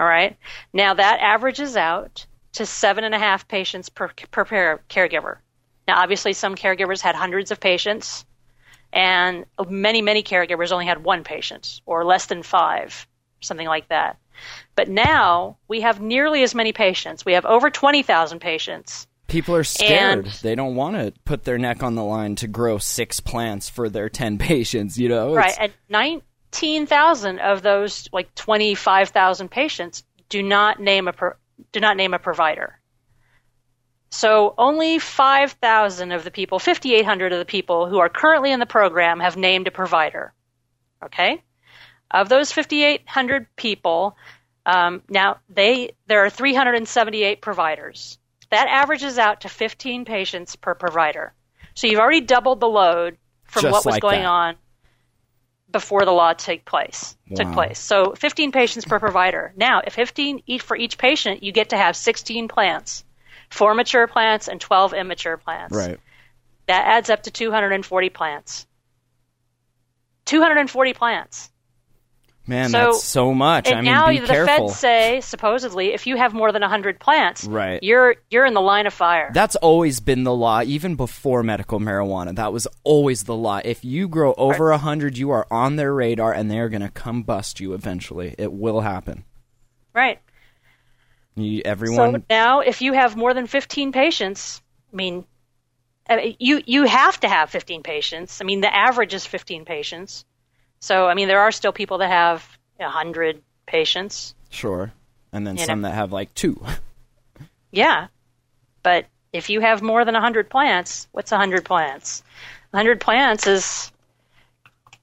[0.00, 0.38] All right.
[0.72, 5.36] Now that averages out to seven and a half patients per, per caregiver.
[5.86, 8.24] Now, obviously, some caregivers had hundreds of patients,
[8.94, 13.06] and many, many caregivers only had one patient or less than five,
[13.40, 14.16] something like that.
[14.74, 17.24] But now we have nearly as many patients.
[17.26, 19.06] We have over 20,000 patients.
[19.26, 20.26] People are scared.
[20.26, 23.68] And- they don't want to put their neck on the line to grow six plants
[23.68, 24.98] for their ten patients.
[24.98, 25.54] You know, Right.
[25.60, 25.72] And
[26.52, 31.34] 19,000 of those like 25,000 patients do not name a pro-
[31.72, 32.78] do not name a provider.
[34.10, 38.66] So only 5,000 of the people, 5,800 of the people who are currently in the
[38.66, 40.32] program have named a provider.
[41.04, 41.42] Okay?
[42.10, 44.16] Of those 5,800 people,
[44.66, 48.18] um, now they there are 378 providers.
[48.50, 51.32] That averages out to 15 patients per provider.
[51.74, 54.28] So you've already doubled the load from Just what was like going that.
[54.28, 54.56] on
[55.70, 57.78] before the law take place took place.
[57.78, 59.52] So 15 patients per provider.
[59.56, 63.04] Now, if 15 each for each patient, you get to have 16 plants,
[63.50, 65.76] four mature plants and 12 immature plants.
[65.76, 66.00] right.
[66.66, 68.66] That adds up to 240 plants.
[70.26, 71.49] 240 plants.
[72.50, 73.68] Man, So- that's so much.
[73.68, 74.68] And I mean, now the careful.
[74.68, 77.80] feds say supposedly if you have more than 100 plants, Right.
[77.82, 79.30] you're you're in the line of fire.
[79.32, 82.34] That's always been the law, even before medical marijuana.
[82.34, 83.60] That was always the law.
[83.64, 86.82] If you grow over a hundred, you are on their radar, and they are going
[86.82, 88.34] to come bust you eventually.
[88.36, 89.24] It will happen.
[89.94, 90.18] right.
[91.36, 94.60] You, So everyone, now, if you have more than 15 patients,
[94.92, 95.24] I mean,
[96.08, 98.40] uh, you you have to have 15 patients.
[98.40, 100.24] I mean, the average is 15 patients.
[100.80, 102.46] So, I mean, there are still people that have
[102.78, 104.34] a 100 patients.
[104.48, 104.92] sure,
[105.32, 105.88] and then some know.
[105.88, 106.64] that have like two.
[107.72, 108.08] Yeah.
[108.82, 112.22] But if you have more than 100 plants, what's 100 plants?
[112.72, 113.92] 100 plants is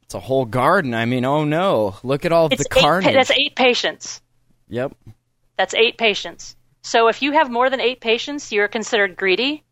[0.04, 0.94] It's a whole garden.
[0.94, 3.14] I mean, oh no, look at all the eight, carnage.
[3.14, 4.22] that's eight patients.
[4.70, 4.94] Yep.
[5.58, 6.56] That's eight patients.
[6.82, 9.64] So if you have more than eight patients, you're considered greedy.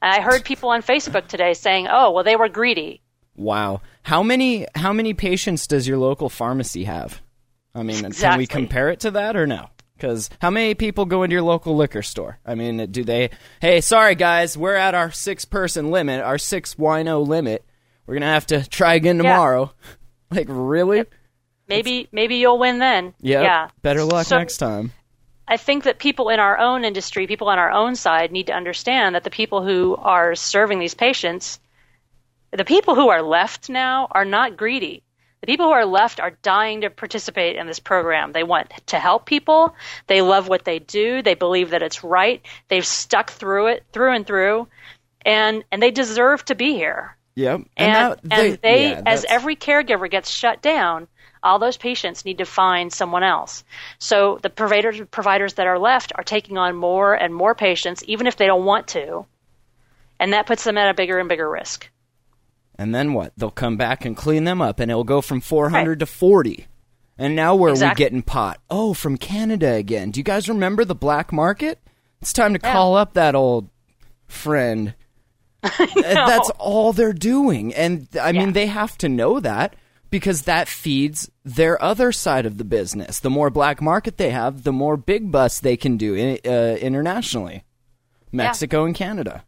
[0.00, 3.00] I heard people on Facebook today saying, "Oh, well, they were greedy."
[3.38, 3.80] Wow.
[4.02, 7.22] How many how many patients does your local pharmacy have?
[7.74, 9.68] I mean, can we compare it to that or no?
[9.96, 12.38] Because how many people go into your local liquor store?
[12.44, 13.30] I mean, do they?
[13.60, 17.64] Hey, sorry guys, we're at our six person limit, our six wino limit.
[18.06, 19.22] We're gonna have to try again Yeah.
[19.32, 19.72] tomorrow.
[20.30, 21.04] Like really?
[21.68, 23.14] Maybe maybe you'll win then.
[23.22, 23.42] Yep.
[23.44, 23.68] Yeah.
[23.80, 24.92] Better luck So- next time.
[25.50, 28.52] I think that people in our own industry, people on our own side, need to
[28.52, 31.58] understand that the people who are serving these patients,
[32.50, 35.02] the people who are left now, are not greedy.
[35.40, 38.32] The people who are left are dying to participate in this program.
[38.32, 39.74] They want to help people.
[40.08, 41.22] They love what they do.
[41.22, 42.42] They believe that it's right.
[42.68, 44.66] They've stuck through it through and through,
[45.24, 47.16] and and they deserve to be here.
[47.36, 47.60] Yep.
[47.76, 51.06] And that- and they, yeah, as every caregiver gets shut down,
[51.40, 53.62] all those patients need to find someone else.
[54.00, 58.26] So the providers providers that are left are taking on more and more patients, even
[58.26, 59.24] if they don't want to,
[60.18, 61.88] and that puts them at a bigger and bigger risk.
[62.78, 63.32] And then what?
[63.36, 66.66] They'll come back and clean them up, and it'll go from 400 to 40.
[67.18, 68.04] And now where are we Exactly.
[68.04, 68.60] getting pot?
[68.70, 70.12] Oh, from Canada again.
[70.12, 71.80] Do you guys remember the black market?
[72.22, 73.68] It's time to call up that old
[74.28, 74.94] friend.
[75.62, 77.74] That's all they're doing.
[77.74, 79.74] And I mean, they have to know that
[80.10, 83.18] because that feeds their other side of the business.
[83.18, 86.76] The more black market they have, the more big bus they can do in, uh,
[86.80, 87.64] internationally.
[88.30, 89.44] Mexico and Canada.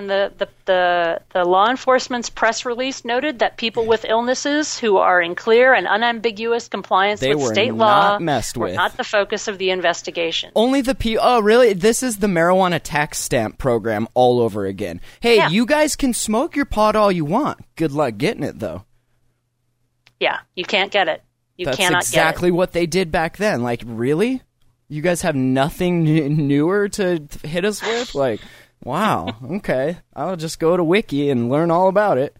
[0.00, 4.96] And the, the, the, the law enforcement's press release noted that people with illnesses who
[4.96, 8.76] are in clear and unambiguous compliance They with were state law messed were with.
[8.76, 10.52] not the focus of the investigation.
[10.56, 11.18] Only the P.
[11.18, 11.74] Oh, really?
[11.74, 15.02] This is the marijuana tax stamp program all over again.
[15.20, 15.50] Hey, Yeah.
[15.50, 17.58] you guys can smoke your pot all you want.
[17.76, 18.86] Good luck getting it, though.
[20.18, 21.22] Yeah, you can't get it.
[21.58, 23.62] You That's cannot exactly what they did back then.
[23.62, 24.40] Like, really?
[24.88, 28.14] You guys have nothing n- newer to hit us with?
[28.14, 28.40] Like,
[28.82, 29.36] wow.
[29.42, 32.36] Okay, I'll just go to Wiki and learn all about it.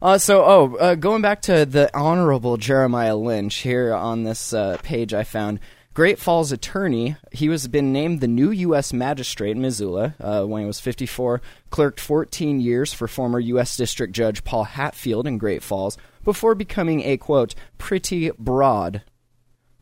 [0.00, 4.76] Uh, so, oh, uh, going back to the Honorable Jeremiah Lynch here on this uh,
[4.82, 5.60] page, I found
[5.94, 7.16] Great Falls attorney.
[7.30, 8.92] He was been named the new U.S.
[8.92, 11.40] magistrate in Missoula uh, when he was 54.
[11.70, 13.76] Clerked 14 years for former U.S.
[13.76, 19.02] District Judge Paul Hatfield in Great Falls before becoming a quote pretty broad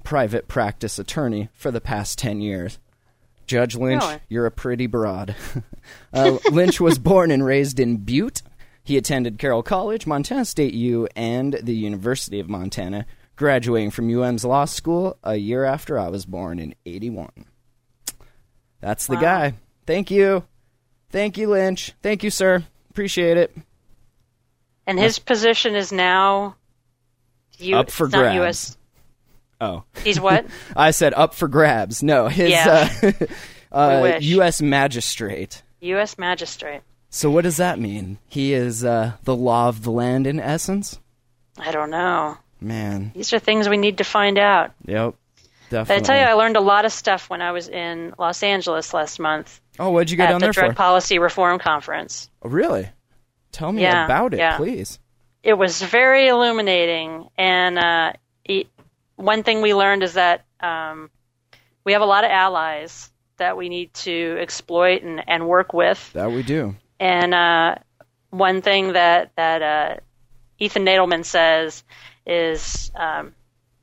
[0.02, 2.78] private practice attorney for the past 10 years.
[3.50, 4.20] Judge Lynch, Really?
[4.28, 5.34] you're a pretty broad.
[6.12, 8.42] uh, Lynch was born and raised in Butte.
[8.84, 14.44] He attended Carroll College, Montana State U, and the University of Montana, graduating from UM's
[14.44, 17.30] law school a year after I was born in 81.
[18.80, 19.20] That's the Wow.
[19.20, 19.54] guy.
[19.84, 20.44] Thank you.
[21.10, 21.92] Thank you, Lynch.
[22.02, 22.62] Thank you, sir.
[22.90, 23.56] Appreciate it.
[24.86, 26.54] And his position is now
[27.58, 28.36] U- Up for grabs.
[28.36, 28.76] US.
[29.60, 29.84] Oh.
[30.02, 30.46] He's what?
[30.76, 32.02] I said up for grabs.
[32.02, 32.88] No, his Yeah.
[33.02, 33.12] uh,
[33.76, 34.18] uh.
[34.20, 34.62] U.S.
[34.62, 35.62] magistrate.
[35.80, 36.18] U.S.
[36.18, 36.82] magistrate.
[37.10, 38.18] So what does that mean?
[38.28, 40.98] He is uh, the law of the land in essence.
[41.58, 42.36] I don't know.
[42.60, 44.72] Man, These are things we need to find out.
[44.86, 45.14] yep,
[45.70, 45.94] But definitely.
[45.96, 48.92] I tell you, I learned a lot of stuff when I was in Los Angeles
[48.92, 50.76] last month oh, what'd you go down the there Drug for?
[50.76, 52.28] Policy Reform Conference.
[52.42, 52.88] Oh, really?
[53.50, 54.58] Tell me Yeah, about it, yeah.
[54.58, 54.98] please.
[55.42, 58.12] It was very illuminating, and uh,
[58.44, 58.66] it,
[59.20, 61.10] one thing we learned is that um,
[61.84, 66.12] we have a lot of allies that we need to exploit and, and work with.
[66.14, 66.76] That we do.
[66.98, 67.76] And uh,
[68.30, 69.96] one thing that that uh,
[70.58, 71.84] Ethan Nadelmann says
[72.26, 73.34] is um,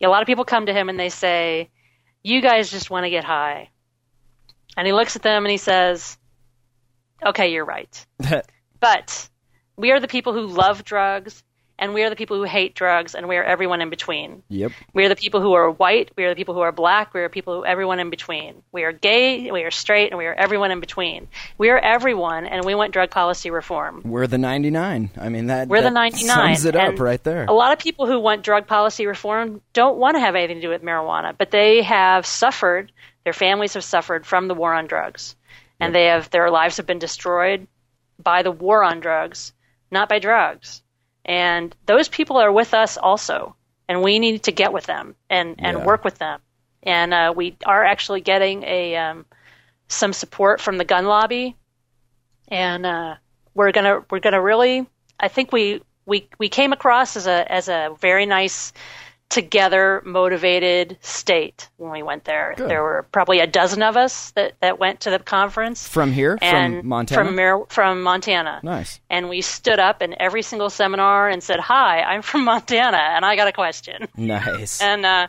[0.02, 1.70] a lot of people come to him and they say,
[2.24, 3.70] "You guys just want to get high,"
[4.76, 6.18] and he looks at them and he says,
[7.26, 8.06] "Okay, you're right,
[8.80, 9.30] but
[9.76, 11.44] we are the people who love drugs."
[11.80, 14.42] And we are the people who hate drugs, and we are everyone in between.
[14.50, 14.72] yep.
[14.94, 16.12] We are the people who are white.
[16.18, 17.14] We are the people who are black.
[17.14, 18.64] We are people who everyone in between.
[18.72, 19.52] We are gay.
[19.52, 21.28] We are straight, and we are everyone in between.
[21.60, 24.02] We are everyone, and we want drug policy reform.
[24.04, 25.12] We're the 99.
[25.20, 26.28] I mean, that, We're the 99.
[26.28, 27.46] sums it up and right there.
[27.46, 30.62] A lot of people who want drug policy reform don't want to have anything to
[30.62, 32.92] do with marijuana, but they have suffered.
[33.24, 35.36] Their families have suffered from the war on drugs,
[35.80, 37.68] and they have their lives have been destroyed
[38.18, 39.54] by the war on drugs,
[39.92, 40.82] not by drugs.
[41.28, 43.56] And those people are with us also,
[43.88, 45.86] and we need to get with them and and Yeah.
[45.86, 46.42] work with them.
[46.84, 49.26] And uh, we are actually getting a um,
[49.88, 51.56] some support from the gun lobby
[52.48, 53.16] and uh,
[53.54, 54.88] we're gonna we're gonna really
[55.20, 58.74] I think we we we came across as a as a very nice
[59.30, 62.54] together motivated state when we went there.
[62.56, 62.70] Good.
[62.70, 66.38] There were probably a dozen of us that, that went to the conference From here?
[66.42, 67.26] and from Montana?
[67.26, 68.60] from Mar- from Montana.
[68.64, 69.00] Nice.
[69.10, 73.26] And we stood up in every single seminar and said, "Hi, I'm from Montana, and
[73.26, 74.82] I got a question." Nice.
[74.88, 75.28] And uh,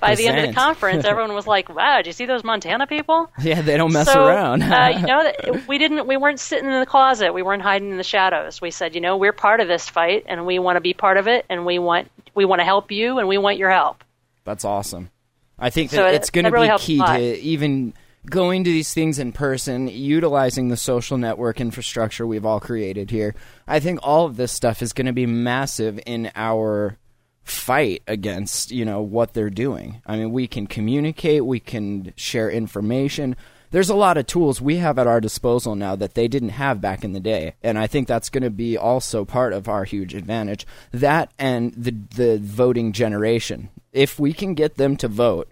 [0.00, 2.86] by the end of the conference, everyone was like, "Wow, did you see those Montana
[2.86, 4.62] people?" yeah, they don't mess so, around.
[4.62, 6.06] uh, you know, we didn't.
[6.06, 7.32] We weren't sitting in the closet.
[7.32, 8.60] We weren't hiding in the shadows.
[8.60, 11.16] We said, you know, we're part of this fight, and we want to be part
[11.16, 14.02] of it, and we want we want to help you, and we want your help.
[14.44, 15.10] That's awesome.
[15.58, 17.94] I think that So it- it's going to really be key to even
[18.28, 23.34] going to these things in person, utilizing the social network infrastructure we've all created here.
[23.68, 26.98] I think all of this stuff is going to be massive in our
[27.44, 30.02] fight against, you know, what they're doing.
[30.04, 33.36] I mean, we can communicate, we can share information.
[33.70, 36.80] There's a lot of tools we have at our disposal now that they didn't have
[36.80, 39.84] back in the day, and I think that's going to be also part of our
[39.84, 40.66] huge advantage.
[40.92, 43.68] That and the the voting generation.
[43.92, 45.48] If we can get them to vote,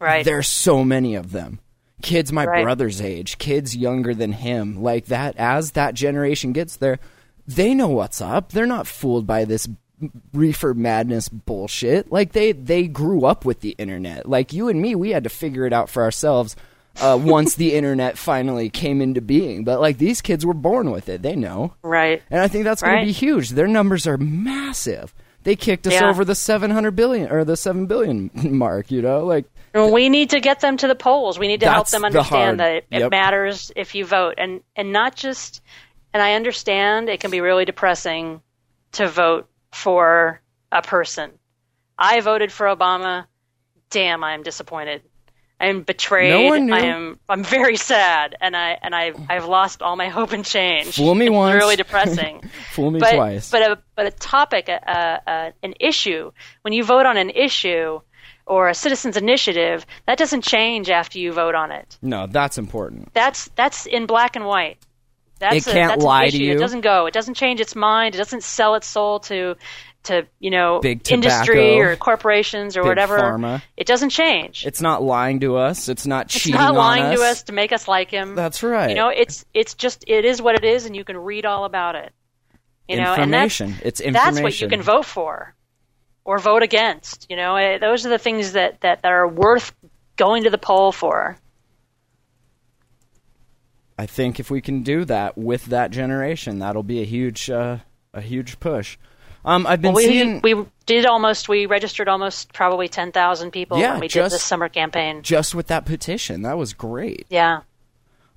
[0.00, 0.24] Right.
[0.24, 1.58] there's so many of them.
[2.02, 2.62] Kids my Right.
[2.62, 5.34] brother's age, kids younger than him, like that.
[5.36, 6.98] As that generation gets there,
[7.46, 8.52] they know what's up.
[8.52, 9.66] They're not fooled by this
[10.32, 12.12] reefer madness bullshit.
[12.12, 14.28] Like they they grew up with the internet.
[14.28, 16.54] Like you and me, we had to figure it out for ourselves.
[17.00, 21.08] Uh, once the internet finally came into being, but like these kids were born with
[21.08, 21.74] it, they know.
[21.82, 22.22] right.
[22.30, 23.00] And I think that's going Right.
[23.00, 23.50] to be huge.
[23.50, 25.14] Their numbers are massive.
[25.44, 26.08] They kicked us Yeah.
[26.08, 29.24] over the 700 billion or the 7 billion mark, you know?
[29.24, 29.44] Like
[29.74, 31.38] And we need to get them to the polls.
[31.38, 33.10] We need to help them understand hard- that it, it yep.
[33.10, 35.62] matters if you vote, and and not just.
[36.12, 38.40] And I understand it can be really depressing
[38.92, 40.40] to vote for
[40.72, 41.30] a person.
[41.98, 43.26] I voted for Obama.
[43.90, 45.02] Damn, I'm disappointed.
[45.60, 46.30] I am betrayed.
[46.62, 46.74] No.
[46.74, 47.18] I am.
[47.28, 50.94] I'm very sad, and I and I I've lost all my hope and change.
[50.94, 51.56] Fool me it's once.
[51.56, 52.42] Really depressing.
[52.72, 53.50] Fool me but, twice.
[53.50, 54.80] But a but a topic, a,
[55.26, 56.30] a, a, an issue.
[56.62, 58.00] When you vote on an issue
[58.46, 61.98] or a citizens initiative, that doesn't change after you vote on it.
[62.02, 63.12] no, that's important.
[63.12, 64.78] That's that's in black and white.
[65.40, 66.54] That's It a- can't that's lie to you.
[66.54, 67.06] It doesn't go.
[67.06, 68.14] It doesn't change its mind.
[68.14, 69.56] It doesn't sell its soul to
[70.08, 73.18] to you know Big industry or corporations or whatever.
[73.18, 73.62] pharma.
[73.76, 74.66] It doesn't change.
[74.66, 75.88] It's not lying to us.
[75.88, 76.54] It's not cheating.
[76.54, 77.18] It's not lying on us.
[77.18, 78.34] to us to make us like him.
[78.34, 78.90] That's right.
[78.90, 81.64] You know, it's it's just it is what it is, and you can read all
[81.64, 82.12] about it.
[82.88, 84.12] You know, and that's information.
[84.12, 85.54] that's what you can vote for
[86.24, 87.26] or vote against.
[87.30, 89.74] You know, Eh, those are the things that that, that are worth
[90.16, 91.38] going to the poll for.
[93.98, 97.78] I think if we can do that with that generation, that'll be a huge, uh,
[98.14, 98.96] a huge push.
[99.44, 103.78] Um, I've been we seeing we did almost we registered almost probably ten thousand people
[103.78, 105.22] Yeah, when we just- did this summer campaign.
[105.22, 106.42] just with that petition.
[106.42, 107.26] That was great.
[107.30, 107.60] Yeah.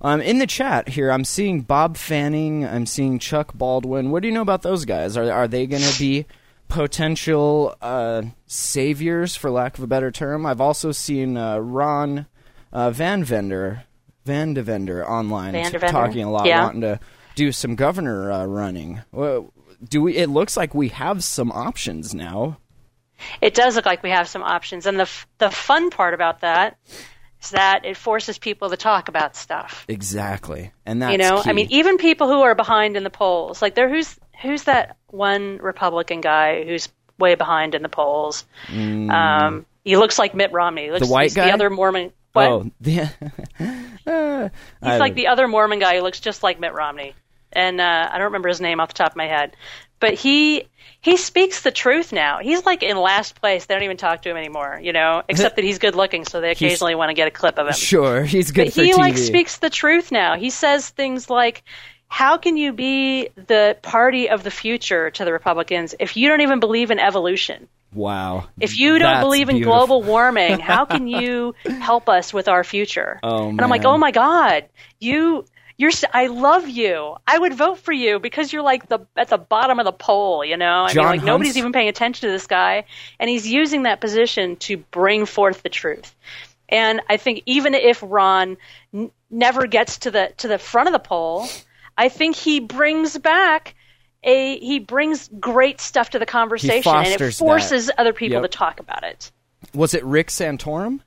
[0.00, 2.64] Um, in the chat here, I'm seeing Bob Fanning.
[2.66, 4.10] I'm seeing Chuck Baldwin.
[4.10, 5.16] What do you know about those guys?
[5.16, 6.26] Are are they going to be
[6.68, 10.44] potential uh, saviors, for lack of a better term?
[10.44, 12.26] I've also seen uh, Ron
[12.72, 13.84] uh, Van Vender,
[14.24, 16.64] Van de Vender online Van t- talking a lot, yeah.
[16.64, 16.98] wanting to
[17.36, 19.02] do some governor uh, running.
[19.12, 19.51] Well,
[19.88, 20.16] do we?
[20.16, 22.58] It looks like we have some options now.
[23.40, 25.08] It does look like we have some options, and the
[25.38, 26.78] the fun part about that
[27.42, 29.84] is that it forces people to talk about stuff.
[29.88, 31.50] Exactly, and that's you know, key.
[31.50, 34.96] I mean, even people who are behind in the polls, like there, who's who's that
[35.08, 38.44] one Republican guy who's way behind in the polls?
[38.70, 40.84] Um, he looks like Mitt Romney.
[40.84, 41.08] He looks, Mm.
[41.08, 41.46] The white guy?
[41.46, 42.12] the other Mormon.
[42.32, 42.48] What?
[42.48, 43.00] oh, the,
[44.06, 44.48] uh,
[44.82, 47.14] He's like the other Mormon guy who looks just like Mitt Romney,
[47.52, 49.56] and uh, I don't remember his name off the top of my head.
[50.00, 50.64] But he
[51.00, 52.38] he speaks the truth now.
[52.40, 53.66] He's like in last place.
[53.66, 56.40] They don't even talk to him anymore, you know, except that he's good looking, so
[56.40, 57.72] they occasionally want to get a clip of him.
[57.74, 58.96] Sure, he's good But he TV.
[58.98, 60.36] like speaks the truth now.
[60.36, 61.62] He says things like,
[62.08, 66.40] "How can you be the party of the future to the Republicans if you don't
[66.40, 67.68] even believe in evolution?
[67.94, 68.48] Wow.
[68.58, 69.76] If you don't That's believe in beautiful.
[69.86, 73.98] global warming, how can you help us with our future?" Oh, and I'm like, "Oh
[73.98, 74.64] my god,
[74.98, 75.44] you."
[75.78, 77.16] You're, s- I love you.
[77.26, 80.44] I would vote for you because you're like the at the bottom of the poll,
[80.44, 80.84] you know.
[80.84, 82.84] I John mean, like nobody's even paying attention to this guy,
[83.18, 86.14] and he's using that position to bring forth the truth.
[86.68, 88.56] And I think even if Ron
[88.94, 91.46] n- never gets to the to the front of the poll,
[91.98, 93.74] I think he brings back
[94.24, 97.44] a he brings great stuff to the conversation, and it fosters that.
[97.44, 98.50] forces other people Yep.
[98.50, 99.30] to talk about it.
[99.74, 101.00] Was it Rick Santorum?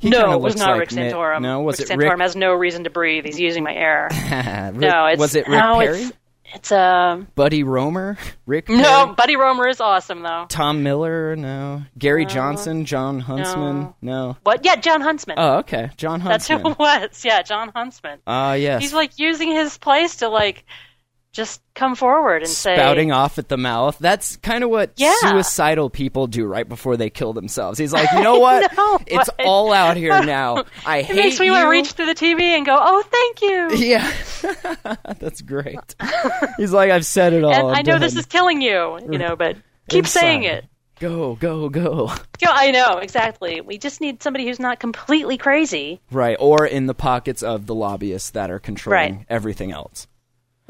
[0.00, 1.42] He no, it was not like Rick Mitt- Santorum.
[1.42, 2.20] No, was Rick it Santorum Rick?
[2.20, 3.26] has no reason to breathe.
[3.26, 4.08] He's using my air.
[4.72, 6.00] Rick- no, it's was it Rick no, Perry?
[6.02, 6.12] It's,
[6.54, 8.16] it's um Buddy Roemer?
[8.46, 8.68] Rick?
[8.68, 9.14] no.
[9.16, 10.46] Buddy Roemer is awesome though.
[10.48, 11.36] Tom Miller?
[11.36, 11.82] No.
[11.98, 12.86] Gary Johnson?
[12.86, 13.94] Jon Huntsman?
[14.00, 14.36] No.
[14.42, 14.64] What?
[14.64, 15.36] Yeah, Jon Huntsman.
[15.38, 15.90] Oh, okay.
[15.96, 16.30] Jon Huntsman.
[16.32, 17.24] That's who it was.
[17.24, 18.20] Yeah, Jon Huntsman.
[18.26, 18.80] Ah, yes.
[18.82, 20.64] He's like using his place to like
[21.32, 23.96] just come forward and say spouting off at the mouth.
[24.00, 25.14] That's kind of what Yeah.
[25.20, 27.78] suicidal people do right before they kill themselves.
[27.78, 28.72] He's like, you know what?
[28.76, 29.46] No, it's what?
[29.46, 30.64] all out here now.
[30.84, 31.52] I hate It hate makes me you.
[31.52, 34.12] want to reach through the TV and go, "Oh, thank you." Yeah,
[35.18, 35.94] that's great.
[36.56, 37.52] He's like, I've said it all.
[37.52, 39.56] and I'm I know this is killing you, you know, but
[39.88, 40.20] keep Inside.
[40.20, 40.64] saying it.
[40.98, 42.12] Go, go, go.
[42.42, 43.60] Yeah, I know exactly.
[43.62, 46.00] We just need somebody who's not completely crazy.
[46.10, 49.26] Right, or in the pockets of the lobbyists that are controlling Right.
[49.30, 50.06] everything else.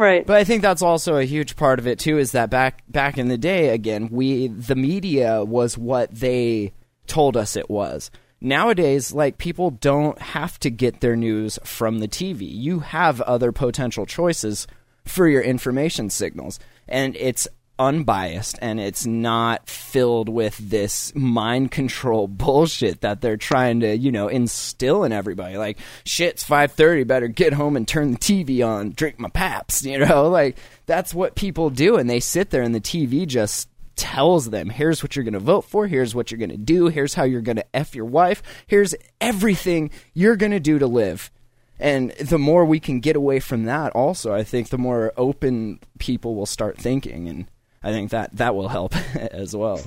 [0.00, 0.26] Right.
[0.26, 2.16] But I think that's also a huge part of it too.
[2.16, 6.72] Is that back back in the day, again, we the media was what they
[7.06, 8.10] told us it was.
[8.40, 12.50] Nowadays, like people don't have to get their news from the TV.
[12.50, 14.66] You have other potential choices
[15.04, 17.46] for your information signals, and it's
[17.80, 24.12] unbiased and it's not filled with this mind control bullshit that they're trying to, you
[24.12, 25.56] know, instill in everybody.
[25.56, 29.98] Like, shit's 5:30, better get home and turn the TV on, drink my paps, you
[29.98, 30.28] know?
[30.28, 34.70] Like that's what people do and they sit there and the TV just tells them,
[34.70, 37.24] here's what you're going to vote for, here's what you're going to do, here's how
[37.24, 41.30] you're going to F your wife, here's everything you're going to do to live.
[41.78, 45.80] And the more we can get away from that, also, I think the more open
[45.98, 47.46] people will start thinking, and
[47.82, 49.80] I think that that will help as well.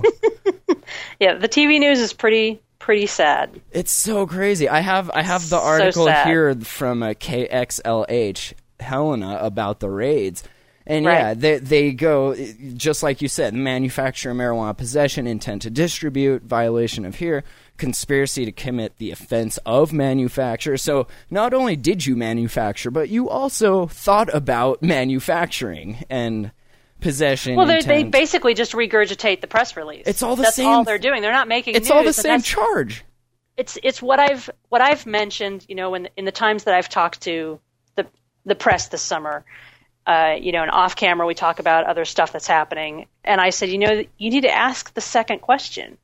[1.20, 3.60] yeah, the TV news is pretty pretty sad.
[3.72, 4.68] it's so crazy.
[4.68, 6.26] I have I have the article sad.
[6.26, 10.42] here from uh, KXLH Helena about the raids.
[10.86, 11.14] And Right.
[11.18, 12.34] yeah, they they go
[12.76, 17.42] just like you said, manufacture of marijuana possession, intent to distribute, violation of here,
[17.78, 20.76] conspiracy to commit the offense of manufacture.
[20.76, 26.50] So not only did you manufacture, but you also thought about manufacturing and
[27.04, 27.54] possession.
[27.54, 30.02] Well, they basically just regurgitate the press release.
[30.06, 31.22] It's all the that's same- all they're doing.
[31.22, 31.76] They're not making.
[31.76, 33.04] it's all the news, same charge.
[33.56, 35.64] it's it's what I've what I've mentioned.
[35.68, 37.60] You know, when in the times that I've talked to
[37.94, 38.06] the
[38.44, 39.44] the press this summer,
[40.06, 43.50] uh, you know, and off camera we talk about other stuff that's happening, and I
[43.50, 45.96] said, you know, you need to ask the second question.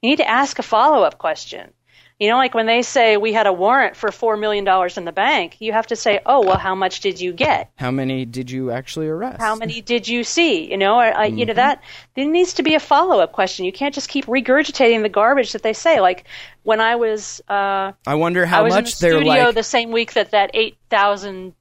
[0.00, 1.72] You need to ask a follow up question.
[2.18, 5.04] You know, like when they say we had a warrant for four million dollars in
[5.04, 7.70] the bank, you have to say, oh well, how much did you get?
[7.76, 9.38] How many did you actually arrest?
[9.38, 10.70] How many did you see?
[10.70, 11.56] You know, or, uh, you know Mm-hmm.
[11.56, 11.82] that
[12.14, 13.66] there needs to be a follow up question.
[13.66, 16.00] You can't just keep regurgitating the garbage that they say.
[16.00, 16.24] Like
[16.62, 19.54] when I was, uh, I wonder I how was in much the they're studio like.
[19.54, 21.54] the same week that that eight thousand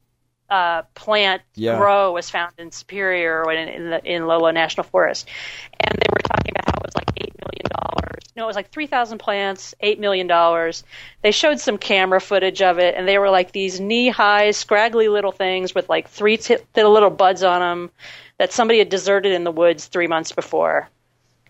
[0.50, 1.78] uh, plant Yeah.
[1.80, 5.28] grow was found in Superior or in in, the, in Lolo National Forest,
[5.80, 7.25] and they were talking about how it was like eight million dollars.
[8.36, 10.84] No, it was like three thousand plants, eight million dollars.
[11.22, 15.32] They showed some camera footage of it, and they were like these knee-high, scraggly little
[15.32, 17.92] things with like three t- little buds on them
[18.38, 20.90] that somebody had deserted in the woods three months before.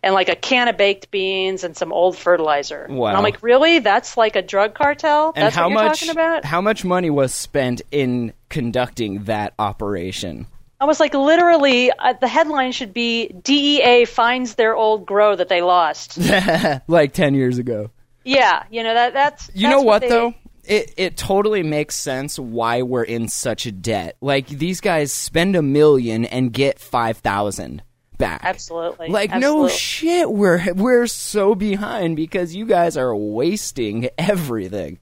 [0.04, 2.86] And like a can of baked beans and some old fertilizer.
[2.88, 3.08] Wow.
[3.08, 3.80] And I'm like, really?
[3.80, 5.34] That's like a drug cartel?
[5.36, 6.00] and That's how what you're much?
[6.02, 6.46] talking about?
[6.46, 10.46] How much money was spent in conducting that operation?
[10.80, 15.48] I was like, literally, uh, the headline should be DEA finds their old grow that
[15.50, 16.18] they lost.
[16.88, 17.92] like ten years ago.
[18.24, 19.50] yeah, you know that that's.
[19.54, 20.34] You that's know what, they- though?
[20.68, 24.18] It it totally makes sense why we're in such a debt.
[24.20, 27.84] Like these guys spend a million and get five thousand
[28.18, 28.42] back.
[28.44, 29.10] Absolutely.
[29.10, 34.98] Like no shit, we're we're so behind because you guys are wasting everything.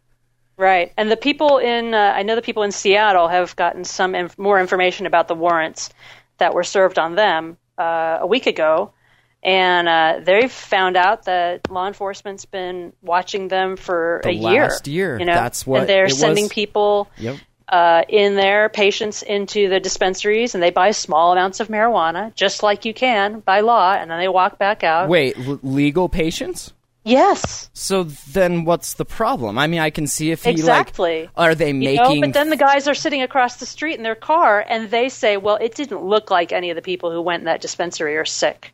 [0.56, 4.14] Right, and the people in uh, I know the people in Seattle have gotten some
[4.14, 5.90] inf- more information about the warrants
[6.38, 8.92] that were served on them uh, a week ago,
[9.42, 14.62] and uh, they've found out that law enforcement's been watching them for The a year.
[14.64, 15.18] last year.
[15.20, 16.20] you know, That's what and they're it was.
[16.20, 17.38] sending people Yep.
[17.68, 22.62] uh, in their patients into the dispensaries, and they buy small amounts of marijuana, just
[22.62, 25.10] like you can by law, and then they walk back out.
[25.10, 26.74] Wait, l- legal patients?
[27.06, 29.58] Yes, So then what's the problem?
[29.58, 31.24] I mean, I can see if he Exactly.
[31.24, 33.96] like are they You making know, but then the guys are sitting across the street
[33.98, 37.12] in their car, and they say, "Well, it didn't look like any of the people
[37.12, 38.74] who went in that dispensary are sick."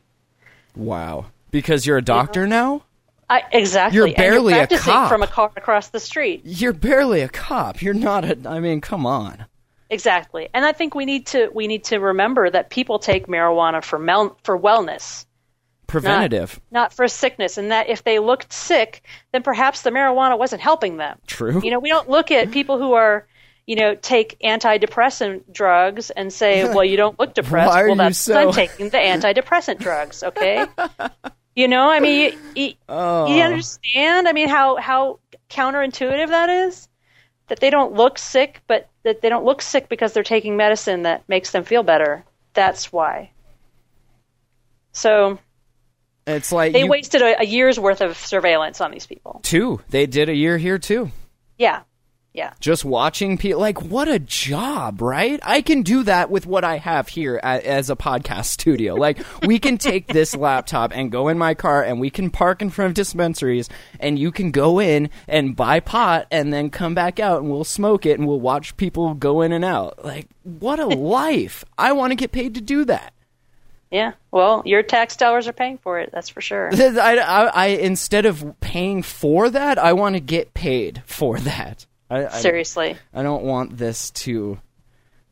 [0.76, 1.26] Wow.
[1.50, 2.82] Because you're a doctor now?
[3.28, 3.96] I, exactly.
[3.96, 5.08] You're barely a cop.
[5.08, 6.42] from a car across the street.
[6.44, 7.82] You're barely a cop.
[7.82, 9.46] You're not a I mean, come on.
[9.88, 10.48] Exactly.
[10.54, 13.98] And I think we need to we need to remember that people take marijuana for
[13.98, 15.26] mel- for wellness,
[15.90, 16.60] Preventative.
[16.70, 20.96] not for sickness, and that if they looked sick, then perhaps the marijuana wasn't helping
[20.96, 21.18] them.
[21.26, 21.60] True.
[21.62, 23.26] You know, we don't look at people who are,
[23.66, 27.68] you know, take antidepressant drugs and say, well, you don't look depressed.
[27.68, 30.66] Why are well, you so- I'm taking the antidepressant drugs, okay?
[31.54, 33.26] you know, I mean, you, you, Oh.
[33.34, 34.28] you understand?
[34.28, 35.18] I mean, how, how
[35.50, 36.88] counterintuitive that is?
[37.48, 41.02] That they don't look sick, but that they don't look sick because they're taking medicine
[41.02, 42.24] that makes them feel better.
[42.54, 43.30] That's why.
[44.92, 45.38] So
[46.26, 49.40] It's like they you, wasted a, a year's worth of surveillance on these people.
[49.42, 49.80] two.
[49.88, 51.10] They did a year here too.
[51.58, 51.82] Yeah.
[52.32, 52.52] Yeah.
[52.60, 55.40] Just watching people like what a job, right?
[55.42, 58.94] I can do that with what I have here a as a podcast studio.
[58.94, 62.62] Like we can take this laptop and go in my car and we can park
[62.62, 63.68] in front of dispensaries
[63.98, 67.64] and you can go in and buy pot and then come back out and we'll
[67.64, 70.04] smoke it and we'll watch people go in and out.
[70.04, 71.64] Like what a life.
[71.76, 73.12] I want to get paid to do that.
[73.90, 74.12] Yeah.
[74.30, 76.10] Well, your tax dollars are paying for it.
[76.12, 76.70] That's for sure.
[76.72, 81.86] I, I, I instead of paying for that, I want to get paid for that.
[82.08, 82.96] I, I, Seriously.
[83.12, 84.60] I don't want this to.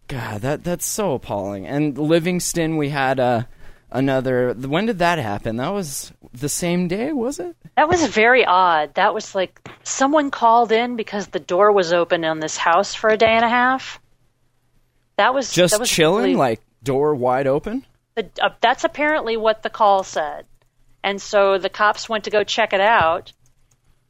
[0.08, 1.66] God, that that's so appalling.
[1.66, 3.42] And Livingston, we had uh,
[3.90, 4.54] another.
[4.54, 5.56] When did that happen?
[5.56, 7.56] That was the same day, was it?
[7.76, 8.94] That was very odd.
[8.94, 13.10] That was like someone called in because the door was open on this house for
[13.10, 14.00] a day and a half.
[15.16, 17.84] That was Just that was chilling, really- like door wide open.
[18.18, 20.46] The, uh, that's apparently what the call said.
[21.04, 23.32] And so the cops went to go check it out,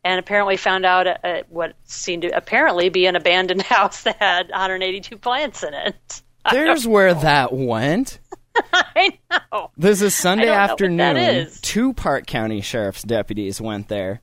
[0.03, 4.17] and apparently found out uh, uh, what seemed to apparently be an abandoned house that
[4.17, 6.23] had 182 plants in it.
[6.51, 8.19] There's where that went.
[8.73, 9.71] I know.
[9.77, 11.49] This is Sunday afternoon.
[11.61, 14.23] Two Park County Sheriff's deputies went there,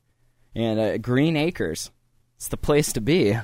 [0.56, 1.92] and uh, Green Acres.
[2.38, 3.38] It's the place to be.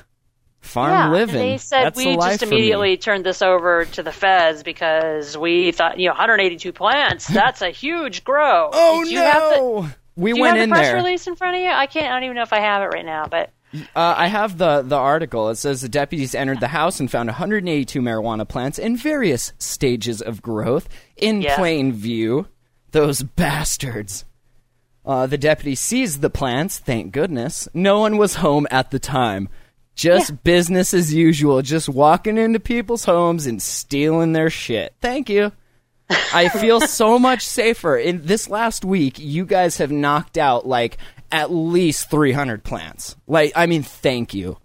[0.62, 1.36] Farm yeah, living.
[1.36, 5.36] They said That's we just for me." immediately turned this over to the feds because
[5.38, 8.70] we thought, you know, 182 plants, that's a huge grow.
[8.72, 9.82] Oh Did no!
[9.82, 10.96] The, we do you went have in the press there.
[10.96, 11.70] release in front of you?
[11.70, 12.06] I can't.
[12.08, 14.82] I don't even know if I have it right now, but Uh, I have the
[14.84, 15.50] the article.
[15.50, 20.22] It says the deputies entered the house and found 182 marijuana plants in various stages
[20.22, 20.88] of growth
[21.18, 21.56] in Yeah.
[21.56, 22.48] plain view.
[22.92, 24.26] Those bastards.
[25.04, 26.78] Uh, the deputy seized the plants.
[26.78, 27.68] Thank goodness.
[27.74, 29.50] No one was home at the time.
[29.96, 31.62] Just business as usual.
[31.62, 34.94] Just walking into people's homes and stealing their shit.
[35.02, 35.52] Thank you.
[36.34, 37.98] I feel so much safer.
[37.98, 40.98] In this last week, you guys have knocked out like
[41.32, 43.16] at least 300 plants.
[43.28, 44.58] Like, I mean, thank you.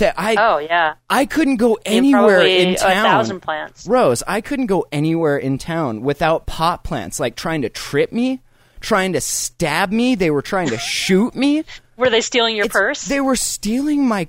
[0.00, 3.04] I, Oh yeah, I couldn't go anywhere in a town.
[3.04, 3.86] thousand plants.
[3.86, 8.40] Rose, I couldn't go anywhere in town without pot plants, like trying to trip me,
[8.80, 10.14] trying to stab me.
[10.14, 11.64] They were trying to shoot me.
[11.96, 13.02] Were they stealing your It's- purse?
[13.04, 14.26] They were stealing my.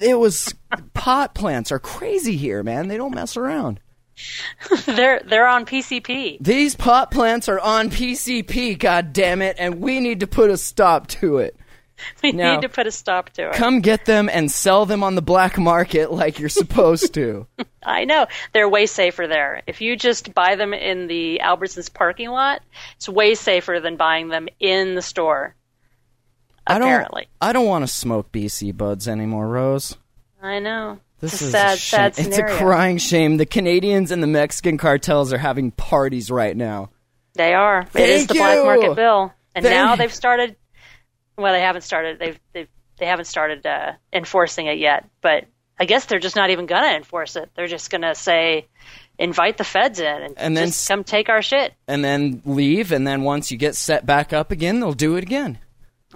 [0.00, 0.54] It was
[0.94, 2.88] pot plants are crazy here, man.
[2.88, 3.80] They don't mess around.
[4.86, 6.38] they're they're on PCP.
[6.40, 10.56] These pot plants are on PCP, god damn it, and we need to put a
[10.56, 11.56] stop to it.
[12.22, 12.52] We No.
[12.54, 13.54] need to put a stop to it.
[13.54, 17.46] Come get them and sell them on the black market like you're supposed to.
[17.82, 19.62] I know they're way safer there.
[19.66, 22.60] If you just buy them in the Albertsons parking lot,
[22.96, 25.54] it's way safer than buying them in the store.
[26.66, 26.88] I don't.
[26.88, 29.96] Apparently, I don't want to smoke BC buds anymore, Rose.
[30.42, 30.98] I know.
[31.20, 31.76] This it's a is sad, a
[32.14, 33.38] sad It's a crying shame.
[33.38, 36.90] The Canadians and the Mexican cartels are having parties right now.
[37.34, 37.80] They are.
[37.94, 40.56] it is Thank the black market bill, and Thank- now they've started.
[41.38, 42.18] Well, they haven't started.
[42.18, 45.08] They've they've they haven't started uh, enforcing it yet.
[45.20, 45.46] But
[45.78, 47.50] I guess they're just not even gonna enforce it.
[47.54, 48.66] They're just gonna say,
[49.18, 51.74] invite the feds in and, And then just come take our shit.
[51.86, 55.22] And then leave, and then once you get set back up again, they'll do it
[55.22, 55.58] again.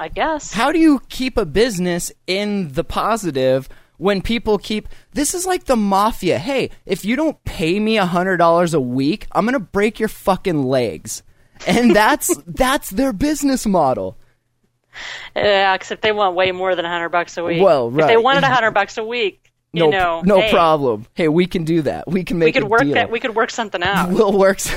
[0.01, 0.53] I guess.
[0.55, 5.65] How do you keep a business in the positive when people keep this is like
[5.65, 6.39] the mafia.
[6.39, 10.09] Hey, if you don't pay me a hundred dollars a week, I'm gonna break your
[10.09, 11.23] fucking legs.
[11.67, 14.17] And that's that's their business model.
[15.37, 17.63] Yeah, except they want way more than a hundred bucks a week.
[17.63, 21.07] Well, if they wanted a hundred bucks a week, you No, know, no hey, problem.
[21.13, 22.09] Hey, we can do that.
[22.09, 22.55] We can make.
[22.55, 22.95] We could work deal.
[22.95, 23.11] that.
[23.11, 24.11] We could work something out.
[24.11, 24.61] We'll work.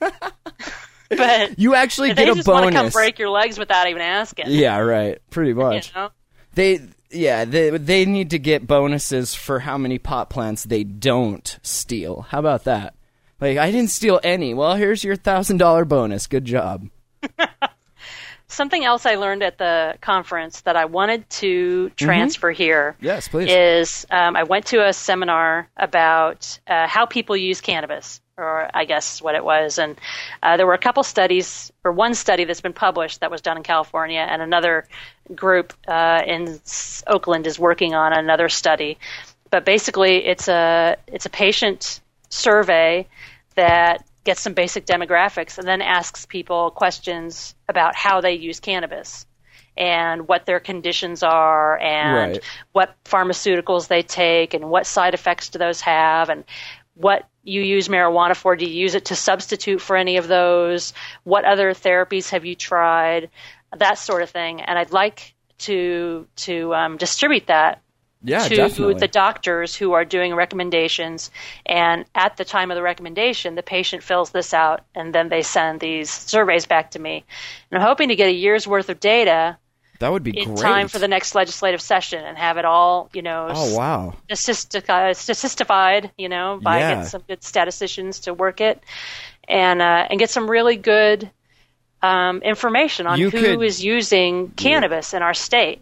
[1.16, 4.02] But You actually they get a just want to come break your legs without even
[4.02, 4.46] asking.
[4.48, 5.18] Yeah, right.
[5.30, 5.94] Pretty You much.
[5.94, 6.10] know?
[6.54, 6.80] They
[7.10, 12.22] yeah, they they need to get bonuses for how many pot plants they don't steal.
[12.30, 12.94] How about that?
[13.40, 14.54] Like I didn't steal any.
[14.54, 16.26] Well, here's your thousand dollar bonus.
[16.26, 16.88] Good job.
[18.54, 23.04] Something else I learned at the conference that I wanted to transfer here Mm-hmm.
[23.04, 23.50] Yes, please.
[23.50, 28.84] is um, I went to a seminar about uh, how people use cannabis, or I
[28.84, 29.78] guess what it was.
[29.78, 29.98] And
[30.42, 33.56] uh, there were a couple studies, or one study that's been published that was done
[33.56, 34.86] in California, and another
[35.34, 36.60] group uh, in
[37.06, 38.98] Oakland is working on another study.
[39.50, 43.06] But basically, it's a it's a patient survey
[43.56, 49.26] that gets some basic demographics and then asks people questions about how they use cannabis
[49.76, 52.44] and what their conditions are and Right.
[52.72, 56.44] what pharmaceuticals they take and what side effects do those have and
[56.94, 58.56] what you use marijuana for.
[58.56, 60.94] Do you use it to substitute for any of those?
[61.24, 63.30] What other therapies have you tried?
[63.76, 64.60] That sort of thing.
[64.62, 67.80] And i'd like to to um, distribute that
[68.24, 68.94] yeah, to definitely.
[68.94, 71.30] the doctors who are doing recommendations.
[71.66, 75.42] And at the time of the recommendation, the patient fills this out and then they
[75.42, 77.24] send these surveys back to me.
[77.70, 79.58] And I'm hoping to get a year's worth of data
[80.00, 80.58] that would be in great.
[80.62, 84.14] time for the next legislative session and have it all, you know, Oh wow.
[84.32, 86.94] statistic, uh, statistified, you know, by Yeah.
[87.02, 88.82] get some good statisticians to work it
[89.46, 91.30] and uh, and get some really good
[92.02, 95.80] um, information on You who is could- using cannabis in our state.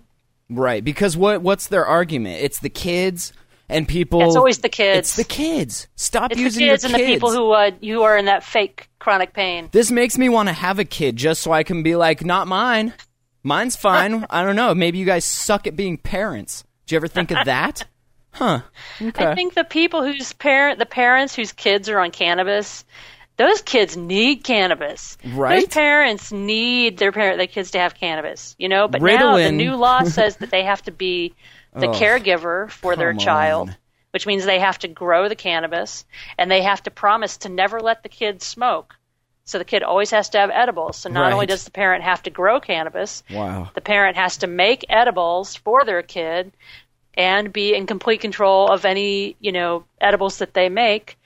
[0.52, 2.42] Right, because what what's their argument?
[2.42, 3.32] It's the kids
[3.68, 4.22] and people.
[4.22, 4.98] It's always the kids.
[4.98, 5.88] It's the kids.
[5.96, 8.88] Stop It's the kids your and the people who uh, who are in that fake
[8.98, 9.68] chronic pain.
[9.72, 12.46] This makes me want to have a kid just so I can be like, not
[12.46, 12.92] mine.
[13.42, 14.26] Mine's fine.
[14.30, 14.74] I don't know.
[14.74, 16.64] Maybe you guys suck at being parents.
[16.86, 17.84] Did you ever think of that?
[18.32, 18.62] Huh.
[19.00, 19.26] Okay.
[19.26, 22.84] I think the people whose parent, the parents whose kids are on cannabis,
[23.46, 25.16] those kids need cannabis.
[25.24, 25.60] Right?
[25.60, 28.54] Those parents need their parent, their kids to have cannabis.
[28.58, 31.34] You know, but now the new law says that they have to be
[31.74, 33.70] the Oh, caregiver for their child.
[33.70, 33.76] on.
[34.10, 36.04] Which means they have to grow the cannabis
[36.36, 38.94] and they have to promise to never let the kid smoke.
[39.44, 40.98] So the kid always has to have edibles.
[40.98, 43.70] So not only does the parent have to grow cannabis, wow.
[43.74, 46.52] the parent has to make edibles for their kid
[47.14, 51.18] and be in complete control of any you know edibles that they make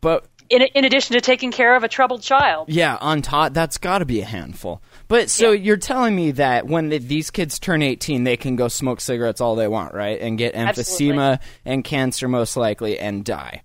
[0.00, 3.78] But in, in addition to taking care of a troubled child yeah, on top, that's
[3.78, 4.82] got to be a handful.
[5.08, 8.68] But so you're telling me that when the, these kids turn 18, they can go
[8.68, 10.20] smoke cigarettes all they want, right?
[10.20, 13.62] And get emphysema and cancer most likely and die.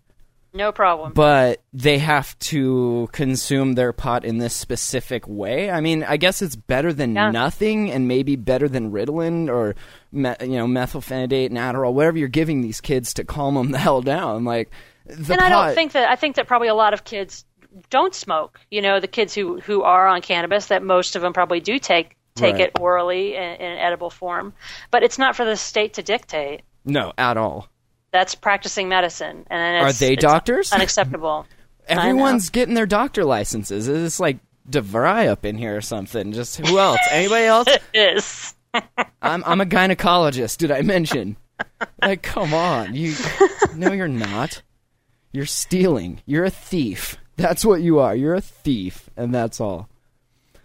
[0.53, 5.69] no problem but they have to consume their pot in this specific way.
[5.69, 7.29] I mean, I guess it's better than Yeah.
[7.31, 9.75] nothing, and maybe better than Ritalin or
[10.13, 13.77] me, you know methylphenidate and Adderall, whatever you're giving these kids to calm them the
[13.85, 14.45] hell down.
[14.45, 14.71] Like
[15.05, 17.45] the and pot, i don't think that i think that probably a lot of kids
[17.89, 21.33] don't smoke you know the kids who who are on cannabis that most of them
[21.33, 22.61] probably do take take Right.
[22.61, 24.53] it orally in, in an edible form
[24.91, 27.69] but it's not for the state to dictate no at all.
[28.11, 30.71] that's practicing medicine and Are they doctors?
[30.73, 31.45] unacceptable
[31.87, 33.87] Everyone's getting their doctor licenses.
[33.87, 36.31] It's like DeVry up in here or something.
[36.31, 36.97] Just who else?
[37.11, 37.67] Anybody else?
[37.93, 38.55] Is
[39.21, 40.57] I'm I'm a gynecologist.
[40.57, 41.37] Did I mention?
[42.01, 43.13] Like, come on, you.
[43.75, 44.63] No, you're not.
[45.35, 46.21] You're stealing.
[46.25, 47.17] You're a thief.
[47.35, 48.15] That's what you are.
[48.15, 49.89] You're a thief, and that's all.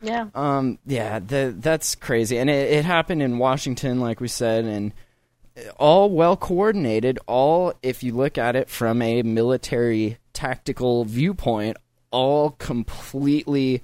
[0.00, 0.28] yeah.
[0.34, 4.92] Um, yeah, the, that's crazy, and it, it happened in Washington, like we said, and
[5.76, 7.18] all well coordinated.
[7.26, 11.76] All, if you look at it from a military tactical viewpoint,
[12.12, 13.82] all completely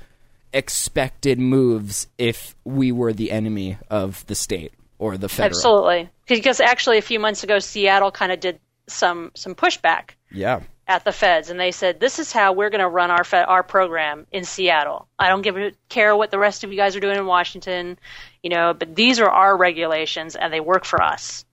[0.53, 5.49] expected moves if we were the enemy of the state or the federal.
[5.59, 6.09] Absolutely.
[6.29, 10.61] Because actually, a few months ago, Seattle kind of did some some pushback Yeah.
[10.89, 13.43] At the feds, and they said, "This is how we're going to run our fe-
[13.43, 15.09] our program in Seattle.
[15.19, 17.99] I don't give a care what the rest of you guys are doing in Washington,
[18.43, 21.45] you know, but these are our regulations, and they work for us."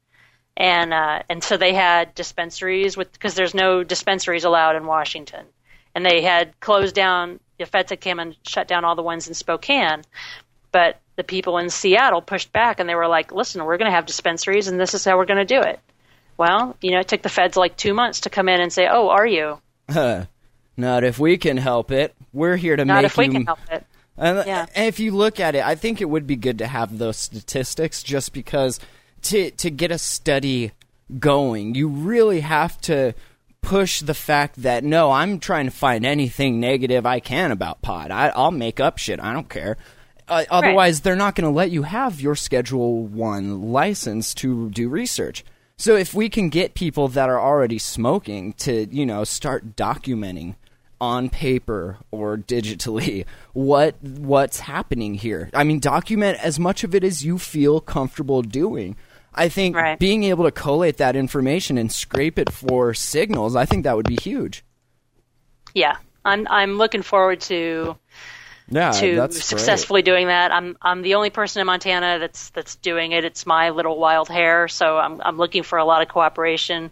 [0.56, 5.46] And uh, and so they had dispensaries with because there's no dispensaries allowed in Washington,
[5.96, 7.40] and they had closed down.
[7.58, 10.04] The feds had came and shut down all the ones in Spokane,
[10.72, 13.96] but the people in Seattle pushed back and they were like, "Listen, we're going to
[13.96, 15.80] have dispensaries, and this is how we're going to do it."
[16.38, 18.88] Well, you know, it took the feds like two months to come in and say,
[18.90, 19.60] "Oh, are you?"
[20.76, 22.16] Not if we can help it.
[22.34, 22.94] We're here to make it.
[22.94, 23.32] Not make if we you.
[23.32, 23.86] can help it.
[24.18, 24.66] And Yeah.
[24.76, 28.02] if you look at it, I think it would be good to have those statistics
[28.04, 28.80] just because
[29.24, 30.72] to to get a study
[31.20, 33.14] going, you really have to
[33.62, 38.12] push the fact that no, I'm trying to find anything negative I can about pod.
[38.12, 39.20] I, I'll make up shit.
[39.20, 39.78] I don't care.
[40.28, 44.88] Uh, otherwise, they're not going to let you have your Schedule One license to do
[44.90, 45.44] research.
[45.78, 50.56] So if we can get people that are already smoking to, you know, start documenting
[51.02, 55.50] on paper or digitally what what's happening here.
[55.54, 58.96] I mean, document as much of it as you feel comfortable doing.
[59.36, 59.98] I think Right.
[59.98, 64.08] being able to collate that information and scrape it for signals, I think that would
[64.08, 64.64] be huge.
[65.74, 67.98] Yeah, I'm I'm looking forward to
[68.74, 69.44] Yeah, to that's great.
[69.44, 70.52] successfully doing that.
[70.52, 73.24] I'm I'm the only person in Montana that's that's doing it.
[73.26, 76.92] It's my little wild hair, so I'm I'm looking for a lot of cooperation.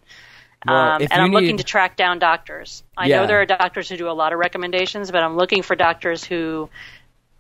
[0.64, 2.84] Well, um, and I'm looking to track down doctors.
[2.96, 3.22] I Yeah.
[3.22, 6.24] know there are doctors who do a lot of recommendations, but I'm looking for doctors
[6.24, 6.70] who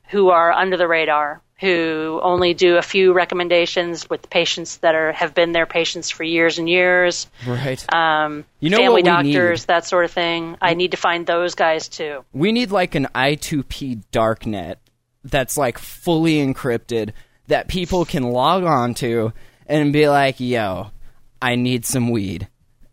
[0.09, 5.11] who are under the radar, who only do a few recommendations with patients that are
[5.13, 7.27] have been their patients for years and years.
[7.47, 7.81] right.
[7.93, 9.67] Um, You know family what we doctors, need?
[9.67, 10.57] that sort of thing.
[10.61, 12.25] I need to find those guys too.
[12.33, 14.77] We need like an I2P darknet
[15.23, 17.11] that's like fully encrypted
[17.47, 19.31] that people can log on to
[19.67, 20.87] and be like, yo,
[21.41, 22.47] I need some weed.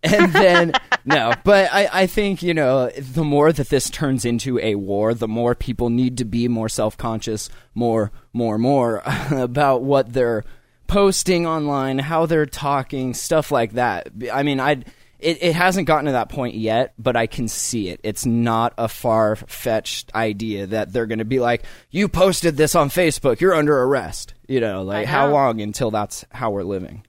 [0.18, 0.72] And then,
[1.04, 5.14] no, but I, I think, you know, the more that this turns into a war,
[5.14, 10.44] the more people need to be more self conscious, more, more, more about what they're
[10.86, 14.08] posting online, how they're talking, stuff like that.
[14.32, 14.84] I mean, I
[15.18, 18.00] it, it hasn't gotten to that point yet, but I can see it.
[18.04, 22.74] It's not a far fetched idea that they're going to be like, "You posted this
[22.74, 27.04] on Facebook, you're under arrest." You know, like how long until that's how we're living?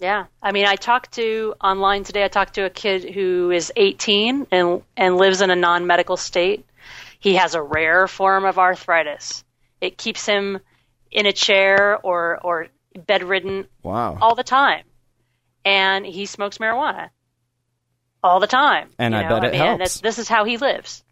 [0.00, 2.24] Yeah, I mean, I talked to online today.
[2.24, 6.66] I talked to a kid who is 18 and and lives in a non-medical state.
[7.20, 9.44] He has a rare form of arthritis.
[9.80, 10.60] It keeps him
[11.10, 12.66] in a chair or or
[13.06, 14.18] bedridden Wow.
[14.20, 14.84] all the time,
[15.64, 17.10] and he smokes marijuana
[18.22, 18.90] all the time.
[18.98, 19.28] And I know?
[19.40, 20.00] bet it mean, helps.
[20.00, 21.04] This is how he lives.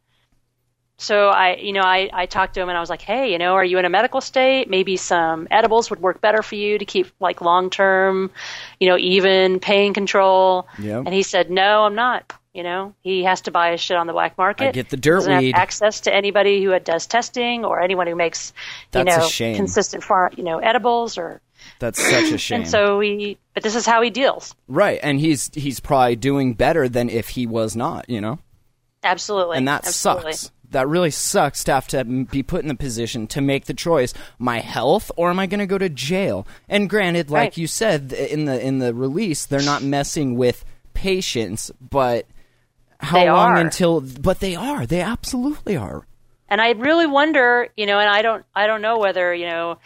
[1.03, 3.39] So I, you know, I, I talked to him and I was like, hey, you
[3.39, 4.71] know, are you in a medical state?
[4.71, 8.31] Maybe some edibles would work better for you to keep like long term,
[8.79, 10.69] you know, even pain control.
[10.79, 11.05] Yep.
[11.07, 12.33] And he said, no, I'm not.
[12.55, 14.69] You know, he has to buy his shit on the black market.
[14.69, 18.15] I get the dirt Doesn't have access to anybody who does testing or anyone who
[18.15, 18.53] makes,
[18.95, 19.57] you That's know, shame.
[19.57, 21.41] consistent far, you know, edibles or.
[21.79, 22.61] That's such a shame.
[22.61, 24.55] And so he, but this is how he deals.
[24.69, 28.39] right, and he's he's probably doing better than if he was not, you know?
[29.03, 29.57] Absolutely.
[29.59, 30.33] and that Absolutely.
[30.35, 30.53] sucks.
[30.73, 34.13] That really sucks to have to be put in the position to make the choice:
[34.39, 36.47] my health, or am I going to go to jail?
[36.69, 37.57] And granted, like Right.
[37.57, 40.65] you said in the in the release, they're not messing with
[40.95, 42.27] patients, but
[42.99, 43.57] how They long are.
[43.57, 44.01] until?
[44.01, 44.87] But they are.
[44.87, 46.07] They absolutely are.
[46.49, 49.79] And I really wonder, you know, and I don't, I don't know whether, you know,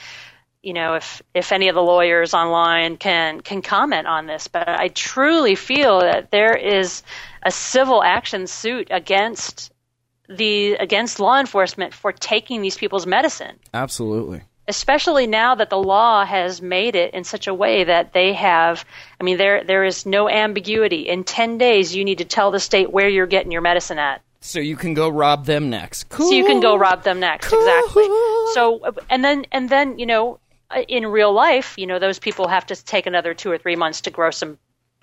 [0.62, 4.68] you know, if if any of the lawyers online can can comment on this, but
[4.68, 7.04] I truly feel that there is
[7.44, 9.70] a civil action suit against
[10.28, 13.56] the against law enforcement for taking these people's medicine.
[13.74, 14.42] Absolutely.
[14.68, 18.84] especially now that the law has made it in such a way that they have
[19.20, 21.02] I mean there there is no ambiguity.
[21.08, 24.22] In 10 days you need to tell the state where you're getting your medicine at.
[24.40, 26.08] So you can go rob them next.
[26.08, 26.28] Cool.
[26.28, 27.52] So you can go rob them next.
[27.52, 28.06] Exactly.
[28.54, 30.38] So and then and then, you know,
[30.70, 33.76] uh, in real life, you know, those people have to take another 2 or 3
[33.76, 34.56] months to grow some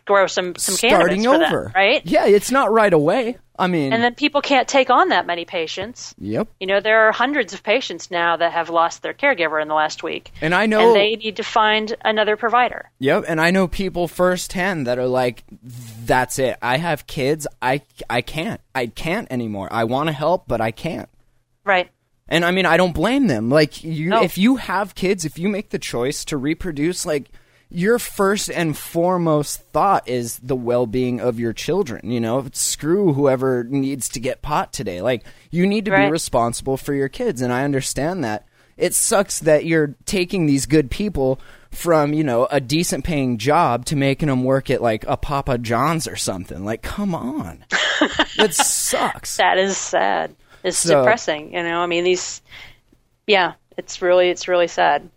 [0.06, 2.02] grow some some starting for them, over, right?
[2.06, 3.38] Yeah, it's not right away.
[3.58, 6.16] I mean, And then people can't take on that many patients.
[6.18, 6.48] yep.
[6.60, 9.76] You know, there are hundreds of patients now that have lost their caregiver in the
[9.76, 10.32] last week.
[10.42, 12.90] And I know- and they need to find another provider.
[12.98, 15.44] Yep, and I know people firsthand that are like,
[16.06, 16.58] "That's it.
[16.62, 17.46] I have kids.
[17.62, 18.60] I I can't.
[18.74, 19.68] I can't anymore.
[19.72, 21.10] I want to help, but I can't."
[21.64, 21.90] Right.
[22.28, 23.50] And I mean, I don't blame them.
[23.50, 24.24] Like you, No.
[24.24, 27.30] if you have kids, if you make the choice to reproduce, like
[27.74, 32.10] your first and foremost thought is the well-being of your children.
[32.10, 35.02] You know, screw whoever needs to get pot today.
[35.02, 38.46] Like you need to be responsible for your kids, and I understand that.
[38.76, 41.40] It sucks that you're taking these good people
[41.72, 45.58] from you know a decent paying job to making them work at like a Papa
[45.60, 46.66] John's or something.
[46.66, 47.64] Like, come on,
[48.38, 49.38] that sucks.
[49.38, 50.36] That is sad.
[50.64, 51.54] It's So- depressing.
[51.54, 52.42] You know, I mean, these.
[53.28, 55.08] Yeah, it's really it's really sad.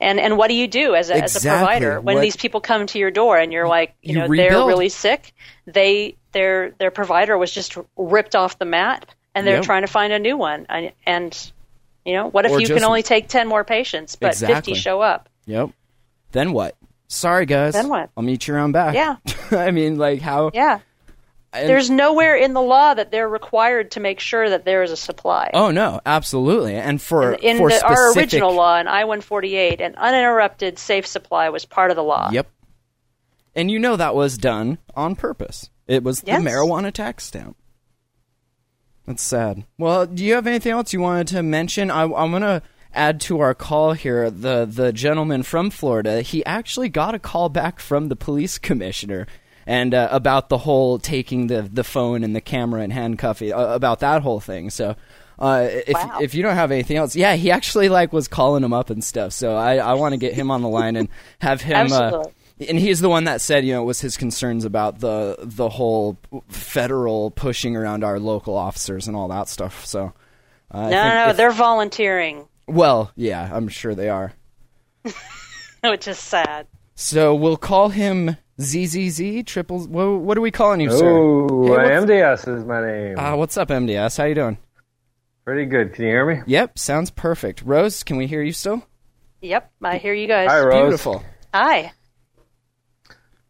[0.00, 2.60] And and what do you do as a, as a provider when What- these people
[2.60, 4.50] come to your door and you're like, you, You know, rebuild.
[4.52, 5.34] they're really sick.
[5.66, 9.64] They their their provider was just ripped off the mat, and they're Yep.
[9.64, 10.66] trying to find a new one.
[10.68, 11.52] And, and
[12.04, 14.54] you know, what if Or you can only take ten more patients, but Exactly.
[14.54, 15.28] fifty show up?
[15.46, 15.70] Yep.
[16.32, 16.76] Then what?
[17.08, 17.72] Sorry, guys.
[17.72, 18.10] Then what?
[18.16, 18.94] I'll meet you around back.
[18.94, 19.16] Yeah.
[19.50, 20.50] I mean, like how?
[20.54, 20.78] Yeah.
[21.52, 24.90] And- There's nowhere in the law that they're required to make sure that there is
[24.90, 25.50] a supply.
[25.54, 26.74] Oh no, absolutely.
[26.74, 31.64] And for in for the, our original law in I-148, an uninterrupted safe supply was
[31.64, 32.30] part of the law.
[32.30, 32.48] Yep.
[33.54, 35.70] And you know that was done on purpose.
[35.86, 36.42] It was Yes.
[36.42, 37.56] the marijuana tax stamp.
[39.06, 39.64] That's sad.
[39.78, 41.90] Well, do you have anything else you wanted to mention?
[41.90, 42.60] I, I'm gonna
[42.92, 46.20] add to our call here the the gentleman from Florida.
[46.20, 49.26] He actually got a call back from the police commissioner.
[49.70, 53.58] And uh, about the whole taking the the phone and the camera and handcuffing uh,
[53.74, 54.70] about that whole thing.
[54.70, 54.96] So,
[55.38, 56.18] uh, if Wow.
[56.22, 59.04] if you don't have anything else, yeah, he actually like was calling him up and
[59.04, 59.34] stuff.
[59.34, 61.10] So I I want to get him on the line and
[61.40, 61.92] have him.
[61.92, 62.24] Uh,
[62.66, 65.68] and he's the one that said, you know, it was his concerns about the the
[65.68, 66.16] whole
[66.48, 69.84] federal pushing around our local officers and all that stuff.
[69.84, 70.14] So,
[70.72, 74.32] uh, I No, think no, no, if- they're volunteering, well, yeah, I'm sure they are.
[75.84, 76.66] which is sad.
[76.94, 79.80] So we'll call him ZZZ triple.
[79.86, 81.06] What, what are we calling you, sir?
[81.08, 83.18] Oh, Hey, MDS is my name.
[83.18, 84.18] Uh, what's up, MDS?
[84.18, 84.58] How you doing?
[85.44, 85.94] Pretty good.
[85.94, 86.42] Can you hear me?
[86.46, 87.62] Yep, sounds perfect.
[87.64, 88.82] Rose, can we hear you still?
[89.40, 90.50] Yep, I hear you guys.
[90.50, 90.82] Hi, Rose.
[90.82, 91.24] Beautiful.
[91.54, 91.92] Hi.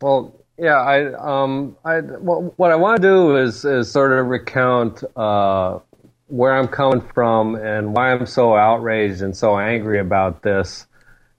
[0.00, 4.26] Well, yeah, I um I well, what I want to do is is sort of
[4.26, 5.78] recount uh
[6.26, 10.86] where I'm coming from and why I'm so outraged and so angry about this.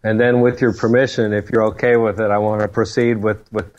[0.03, 3.51] And then with your permission, if you're okay with it, I want to proceed with
[3.51, 3.71] with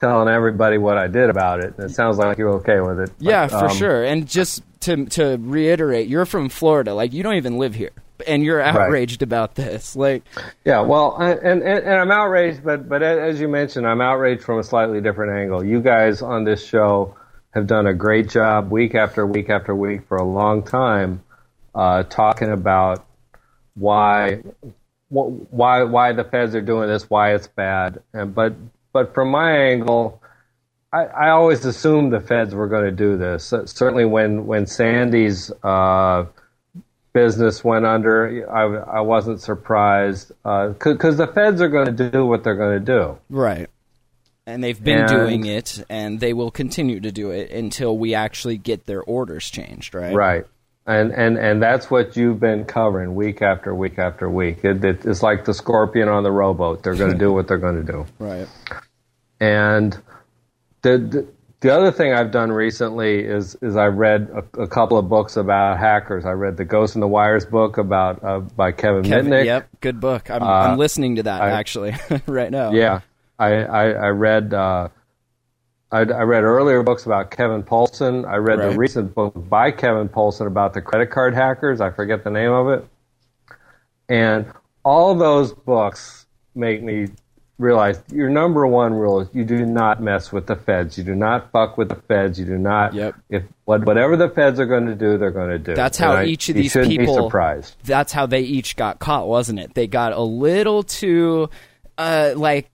[0.00, 1.74] telling everybody what I did about it.
[1.78, 3.10] It sounds like you're okay with it.
[3.18, 4.04] Yeah, But, for um, sure.
[4.04, 6.94] And just to to reiterate, you're from Florida.
[6.94, 7.90] Like you don't even live here,
[8.26, 9.96] and you're outraged about this.
[9.96, 10.22] Like,
[10.64, 14.42] Yeah, well, I- and, and and I'm outraged, but but as you mentioned, I'm outraged
[14.42, 15.64] from a slightly different angle.
[15.64, 17.16] You guys on this show
[17.50, 21.22] have done a great job week after week after week for a long time,
[21.74, 23.06] uh, talking about
[23.74, 24.66] why wh-
[25.22, 28.54] why why the feds are doing this, why it's bad, and but
[28.92, 30.20] but from my angle.
[30.92, 33.52] I, I always assumed the feds were going to do this.
[33.52, 36.26] Uh, Certainly, when when Sandy's uh,
[37.12, 42.44] business went under, I, I wasn't surprised because the feds are going to do what
[42.44, 43.18] they're going to do.
[43.28, 43.68] right.
[44.46, 48.14] And they've been And- doing it, and they will continue to do it until we
[48.14, 49.94] actually get their orders changed.
[49.94, 50.14] Right.
[50.14, 50.44] Right.
[50.86, 54.62] And, and and that's what you've been covering week after week after week.
[54.64, 56.82] It, it, it's like the scorpion on the rowboat.
[56.82, 58.06] They're going to do what they're going to do.
[58.18, 58.46] Right.
[59.40, 59.96] And
[60.82, 61.26] the, the
[61.60, 65.36] the other thing I've done recently is is I read a, a couple of books
[65.38, 66.26] about hackers.
[66.26, 69.46] I read the Ghost in the Wires book about uh, by Kevin, Kevin, Mitnick.
[69.46, 69.68] yep.
[69.80, 70.30] Good book.
[70.30, 71.94] I'm, Uh, I'm listening to that I- actually
[72.26, 72.72] right now.
[72.72, 73.00] Yeah,
[73.38, 74.88] I I, I read uh,
[75.94, 78.24] I, I read earlier books about Kevin Poulsen.
[78.28, 78.70] I read Right.
[78.72, 81.80] the recent book by Kevin Poulsen about the credit card hackers.
[81.80, 82.84] I forget the name of it,
[84.08, 84.46] and
[84.84, 87.08] all those books make me
[87.58, 90.98] realize your number one rule is you do not mess with the feds.
[90.98, 92.38] You do not fuck with the feds.
[92.40, 92.92] You do not.
[92.94, 93.14] Yep.
[93.30, 95.74] If what, whatever the feds are going to do, they're going to do.
[95.74, 97.06] That's how And I- each of you these people.
[97.06, 97.76] be surprised.
[97.84, 99.74] That's how they each got caught, wasn't it?
[99.74, 101.48] They got a little too,
[101.96, 102.68] uh, like.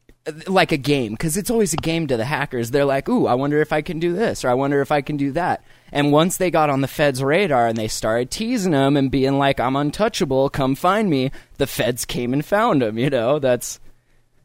[0.47, 2.71] Like a game, because it's always a game to the hackers.
[2.71, 5.01] They're like, "Ooh, I wonder if I can do this, or I wonder if I
[5.01, 8.73] can do that." And once they got on the Fed's radar and they started teasing
[8.73, 12.99] them and being like, "I'm untouchable, come find me," the Feds came and found them.
[12.99, 13.81] You know, that's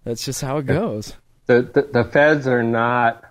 [0.06, 1.14] that's just how it goes.
[1.48, 3.24] the, the the feds are not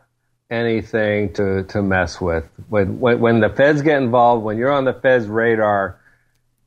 [0.51, 2.45] anything to, to mess with.
[2.69, 5.99] When, when when the feds get involved, when you're on the feds' radar,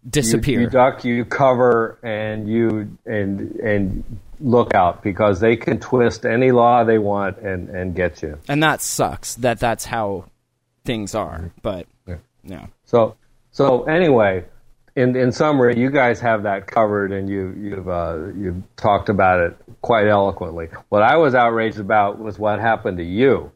[0.03, 0.61] you, Disappear.
[0.61, 4.03] you duck, you cover, and you and and
[4.39, 8.39] lookout because they can twist any law they want and, and get you.
[8.47, 9.35] and that sucks.
[9.35, 10.25] That that's how
[10.85, 11.51] things are.
[11.61, 11.88] But
[12.43, 13.15] yeah, So,
[13.51, 14.45] so anyway,
[14.95, 19.39] in in summary, you guys have that covered, and you you've uh, you've talked about
[19.41, 20.69] it quite eloquently.
[20.89, 23.51] What I was outraged about was what happened to you,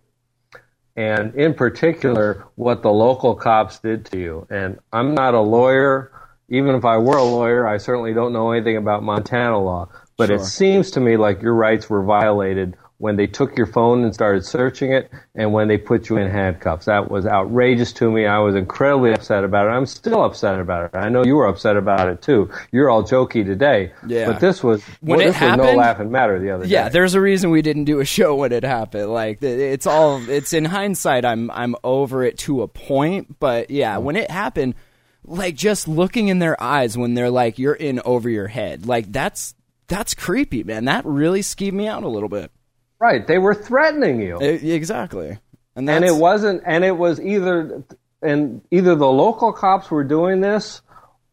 [0.95, 4.47] and in particular, what the local cops did to you.
[4.49, 6.11] And I'm not a lawyer.
[6.49, 9.87] Even if I were a lawyer, I certainly don't know anything about Montana law.
[10.27, 14.03] But it seems to me like your rights were violated when they took your phone
[14.03, 16.85] and started searching it and when they put you in handcuffs.
[16.85, 18.27] That was outrageous to me.
[18.27, 19.71] I was incredibly upset about it.
[19.71, 20.95] I'm still upset about it.
[20.95, 22.51] I know you were upset about it too.
[22.71, 23.91] You're all jokey today.
[24.05, 24.27] Yeah.
[24.27, 26.67] But this was, When well, it this was no laughing matter the other yeah.
[26.67, 26.83] day.
[26.85, 29.11] Yeah, there's a reason we didn't do a show when it happened.
[29.11, 31.25] Like it's all it's in hindsight.
[31.25, 33.39] I'm I'm over it to a point.
[33.39, 34.03] But yeah, mm.
[34.03, 34.75] when it happened,
[35.23, 38.85] like just looking in their eyes when they're like you're in over your head.
[38.85, 39.55] Like that's
[39.91, 40.85] that's creepy, man.
[40.85, 42.49] That really skeeved me out a little bit.
[42.97, 43.27] Right.
[43.27, 44.41] They were threatening you.
[44.41, 45.37] E- exactly.
[45.75, 47.83] And, and it wasn't and it was either
[48.21, 50.81] and either the local cops were doing this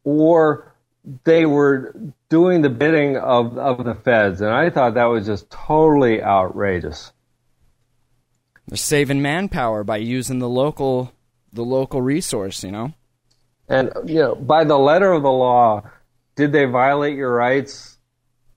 [0.05, 0.75] or
[1.25, 1.95] they were
[2.29, 7.13] doing the bidding of of the feds and i thought that was just totally outrageous
[8.69, 11.13] they're saving manpower by using the local
[11.53, 12.63] the local resource.
[12.63, 12.95] You know.
[13.69, 15.83] and you know by the letter of the law
[16.37, 17.98] did they violate your rights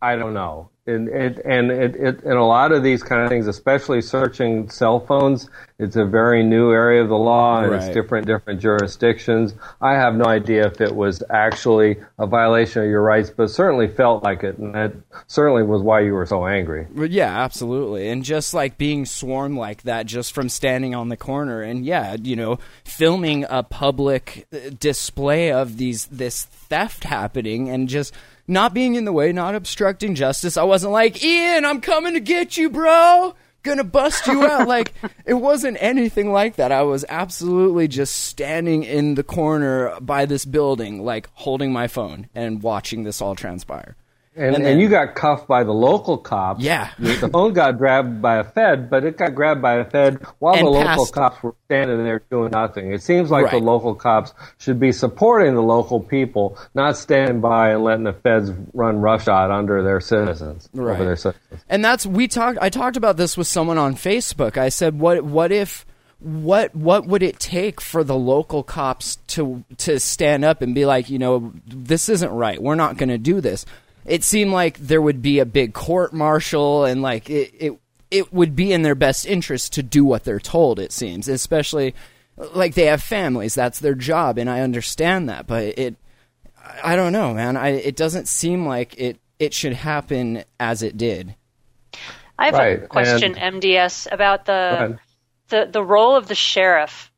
[0.01, 3.29] i don't know and it and it, it and a lot of these kind of
[3.29, 5.47] things especially searching cell phones
[5.77, 7.83] it's a very new area of the law and Right.
[7.83, 12.89] it's different different jurisdictions i have no idea if it was actually a violation of
[12.89, 14.93] your rights but certainly felt like it and that
[15.27, 18.09] certainly was why you were so angry But yeah, absolutely.
[18.09, 22.15] And just like being swarmed like that just from standing on the corner and yeah,
[22.21, 28.13] you know, filming a public uh, display of these this theft happening and just
[28.51, 30.57] not being in the way, not obstructing justice.
[30.57, 33.33] I wasn't like, "Ian, I'm coming to get you, bro."
[33.63, 34.67] Gonna bust you out.
[34.67, 34.93] like,
[35.25, 36.71] it wasn't anything like that.
[36.71, 42.27] I was absolutely just standing in the corner by this building, like holding my phone
[42.33, 43.95] and watching this all transpire.
[44.35, 46.63] And, and, then- you got cuffed by the local cops.
[46.63, 46.89] Yeah.
[46.97, 50.55] the phone got grabbed by a Fed, but it got grabbed by a Fed while
[50.55, 52.93] And the local cops were standing there doing nothing.
[52.93, 57.71] It seems like the local cops should be supporting the local people, not standing by
[57.71, 60.97] and letting the Feds run roughshod under their citizens, Right.
[60.97, 61.61] their citizens.
[61.69, 62.57] And that's we talked.
[62.61, 64.57] I talked about this with someone on Facebook.
[64.57, 65.23] I said, "What?
[65.23, 65.85] What if?
[66.19, 66.73] What?
[66.75, 71.09] What would it take for the local cops to to stand up and be like,
[71.09, 72.61] you know, this isn't right.
[72.61, 73.65] We're not going to do this."
[74.05, 77.79] It seemed like there would be a big court martial, and like it, it
[78.09, 80.79] it would be in their best interest to do what they're told.
[80.79, 81.95] It seems, especially
[82.53, 83.53] like they have families.
[83.55, 85.47] That's their job, and I understand that.
[85.47, 85.95] But it,
[86.83, 87.57] I don't know, man.
[87.57, 91.35] I it doesn't seem like it it should happen as it did.
[92.37, 94.99] I have Right, a question, and- MDS, about the
[95.49, 97.11] the the role of the sheriff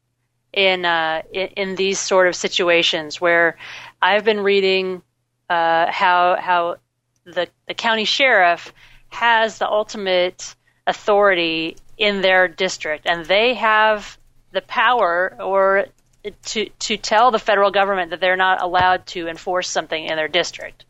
[0.52, 3.58] in uh, in, in these sort of situations where
[4.02, 5.02] I've been reading
[5.50, 6.78] uh, how how
[7.26, 8.74] the the county sheriff
[9.10, 10.56] has the ultimate
[10.88, 14.18] authority in their district, and they have
[14.52, 15.86] the power or
[16.46, 20.28] to to tell the federal government that they're not allowed to enforce something in their
[20.28, 20.86] district.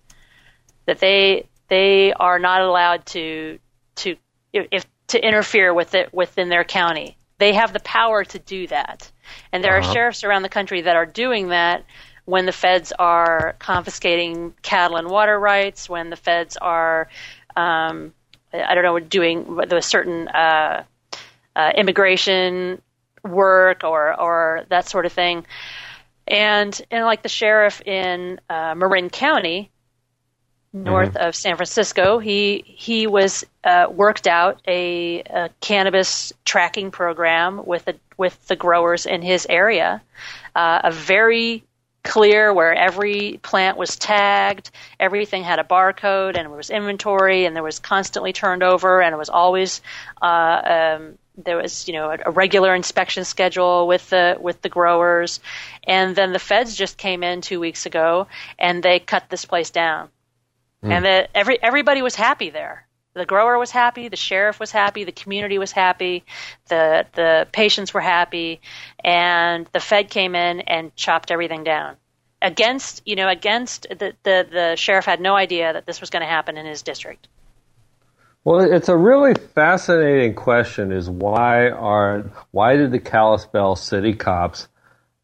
[0.85, 3.59] That they they are not allowed to
[3.95, 4.15] to
[4.51, 7.17] if, if to interfere with it within their county.
[7.39, 9.11] They have the power to do that,
[9.51, 11.83] and there are sheriffs around the country that are doing that
[12.25, 17.09] when the feds are confiscating cattle and water rights, when the feds are,
[17.55, 18.13] um,
[18.53, 20.83] I don't know, doing the certain uh,
[21.55, 22.81] uh, immigration
[23.23, 25.45] work or or that sort of thing.
[26.27, 29.71] And and like the sheriff in uh, Marin County,
[30.71, 37.65] north of San Francisco, he he was uh, worked out a, a cannabis tracking program
[37.65, 40.01] with the with the growers in his area,
[40.55, 41.63] uh, a very
[42.03, 47.55] clear where every plant was tagged, everything had a barcode, and there was inventory, and
[47.55, 49.81] there was constantly turned over, and it was always
[50.21, 54.69] uh, um, there was you know a, a regular inspection schedule with the with the
[54.69, 55.39] growers,
[55.85, 58.27] and then the feds just came in two weeks ago
[58.59, 60.09] and they cut this place down,
[60.81, 62.85] and that every everybody was happy there.
[63.15, 66.23] The grower was happy, the sheriff was happy, the community was happy,
[66.67, 68.59] the the patients were happy,
[69.03, 71.95] and the Fed came in and chopped everything down.
[72.41, 76.23] Against you know against the the, the sheriff had no idea that this was going
[76.23, 77.27] to happen in his district.
[78.45, 80.91] Well, it's a really fascinating question.
[80.91, 84.67] Is why are why did the Kalispell city cops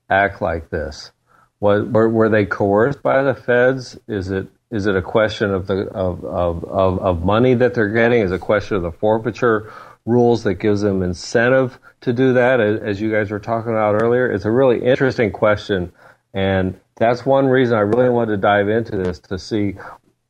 [0.10, 1.12] act like this?
[1.60, 4.00] Were, were they coerced by the feds?
[4.08, 7.90] Is it Is it a question of the of, of, of, of money that they're
[7.90, 8.22] getting?
[8.22, 9.72] Is it a question of the forfeiture
[10.06, 12.60] rules that gives them incentive to do that?
[12.60, 15.92] As, you guys were talking about earlier, it's a really interesting question,
[16.34, 19.76] and that's one reason I really wanted to dive into this to see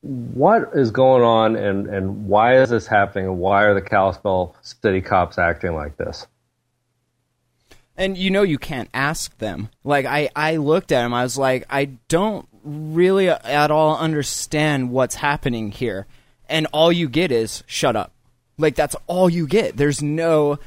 [0.02, 4.56] what is going on and, and why is this happening and why are the Kalispell
[4.62, 6.28] city cops acting like this?
[7.98, 9.70] And you know you can't ask them.
[9.84, 14.92] Like I, I looked at him, I was like, I don't really at all understand
[14.92, 16.08] what's happening here.
[16.48, 18.12] And all you get is shut up.
[18.58, 19.78] Like that's all you get.
[19.78, 20.60] There's no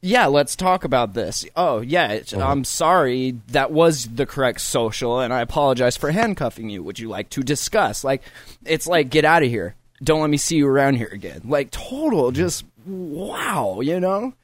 [0.00, 1.44] yeah, let's talk about this.
[1.56, 2.46] Oh, yeah, it's, uh-huh.
[2.46, 3.40] I'm sorry.
[3.48, 6.82] That was the correct social, and I apologize for handcuffing you.
[6.84, 8.04] Would you like to discuss?
[8.04, 8.22] Like,
[8.64, 9.74] it's like, get out of here.
[10.02, 11.42] Don't let me see you around here again.
[11.44, 14.34] Like, total, just wow, you know?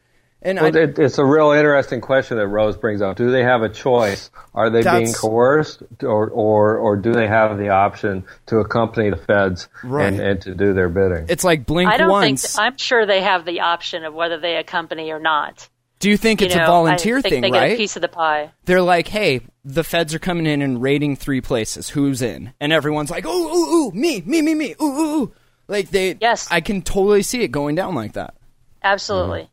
[0.44, 3.16] And Well, I, it, it's a real interesting question that Rose brings up.
[3.16, 4.30] Do they have a choice?
[4.54, 9.16] Are they being coerced, or, or or do they have the option to accompany the
[9.16, 10.06] feds Right.
[10.12, 11.26] and, and to do their bidding?
[11.30, 12.42] it's like blink I don't once.
[12.54, 15.68] think I'm sure they have the option of whether they accompany or not.
[16.00, 17.72] Do you think You it's know, a volunteer I think thing, they get right?
[17.72, 18.50] a piece of the pie.
[18.66, 21.88] They're like, hey, the feds are coming in and raiding three places.
[21.88, 22.52] Who's in?
[22.60, 25.32] And everyone's like, ooh, ooh, ooh, me, me, me, me, ooh, ooh, ooh.
[25.68, 26.48] Like they, Yes.
[26.50, 28.34] I can totally see it going down like that.
[28.82, 29.48] Absolutely.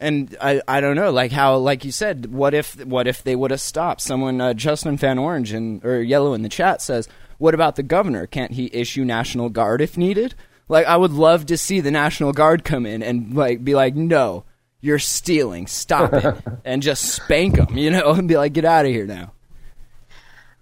[0.00, 3.36] And I, I don't know, like how, like you said, what if, what if they
[3.36, 4.00] would have stopped?
[4.00, 7.82] Someone, uh, Justin Van Orange and or Yellow in the chat says, what about the
[7.82, 8.26] governor?
[8.26, 10.34] Can't he issue National Guard if needed?
[10.68, 13.94] Like, I would love to see the National Guard come in and like be like,
[13.94, 14.44] no,
[14.80, 18.84] you're stealing, stop it, and just spank them, you know, and be like, get out
[18.84, 19.32] of here now.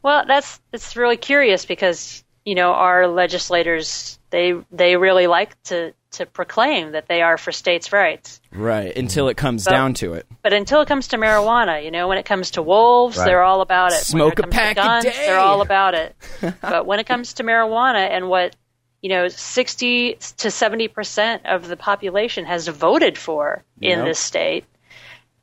[0.03, 5.95] Well, that's it's really curious because you know our legislators they they really like to
[6.13, 10.15] to proclaim that they are for states' rights, Right, until it comes But- down to
[10.15, 10.27] it.
[10.43, 13.25] but until it comes to marijuana, you know, when it comes to wolves, Right.
[13.27, 13.97] they're all about it.
[13.99, 15.13] Smoke a it comes pack a to guns, day.
[15.27, 16.15] They're all about it.
[16.61, 18.55] but when it comes to marijuana and what
[19.01, 24.07] you know, sixty to seventy percent of the population has voted for in Yep.
[24.07, 24.65] this state,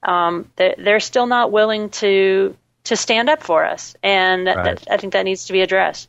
[0.04, 2.56] um, they're, they're still not willing to
[2.86, 4.64] to stand up for us, and Right.
[4.64, 6.08] that, I think that needs to be addressed.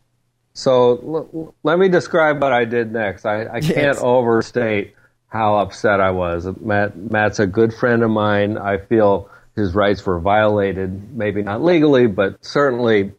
[0.53, 3.25] So l- let me describe what I did next.
[3.25, 4.95] I, I can't overstate
[5.29, 6.47] how upset I was.
[6.61, 8.59] Matt, Matt's a good friend of mine.
[8.59, 13.13] I feel his rights were violated, maybe not legally, but certainly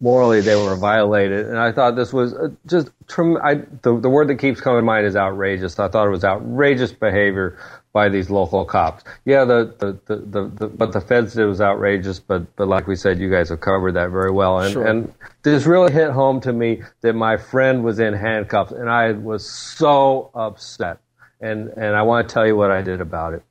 [0.00, 1.46] morally they were violated.
[1.46, 4.84] And I thought this was uh, just I, the the word that keeps coming to
[4.84, 5.78] mind is outrageous.
[5.78, 7.58] I thought it was outrageous behavior
[7.92, 9.04] by these local cops.
[9.24, 12.86] Yeah, the the, the, the, the what the feds did was outrageous, but but like
[12.86, 14.60] we said, you guys have covered that very well.
[14.60, 14.86] And Sure.
[14.86, 15.12] and
[15.42, 19.48] this really hit home to me that my friend was in handcuffs, and I was
[19.48, 20.98] so upset.
[21.40, 23.42] And and I want to tell you what I did about it.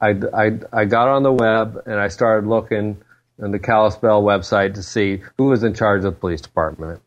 [0.00, 3.00] I, I, I got on the web and I started looking
[3.42, 7.00] on the Kalispell website to see who was in charge of the police department.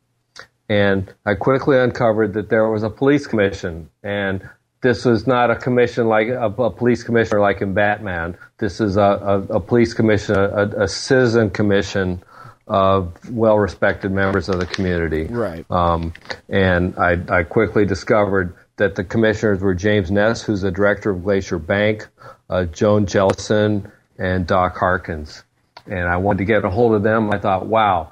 [0.69, 4.47] And I quickly uncovered that there was a police commission, and
[4.81, 8.37] this was not a commission like a, a police commissioner like in Batman.
[8.57, 12.21] This is a, a, a police commission, a, a citizen commission
[12.67, 15.23] of well-respected members of the community.
[15.25, 15.65] Right.
[15.71, 16.13] Um,
[16.49, 21.23] and I, I quickly discovered that the commissioners were James Ness, who's the director of
[21.23, 22.07] Glacier Bank,
[22.49, 25.43] uh, Joan Jellison, and Doc Harkins.
[25.87, 27.31] And I wanted to get a hold of them.
[27.31, 28.11] I thought, wow,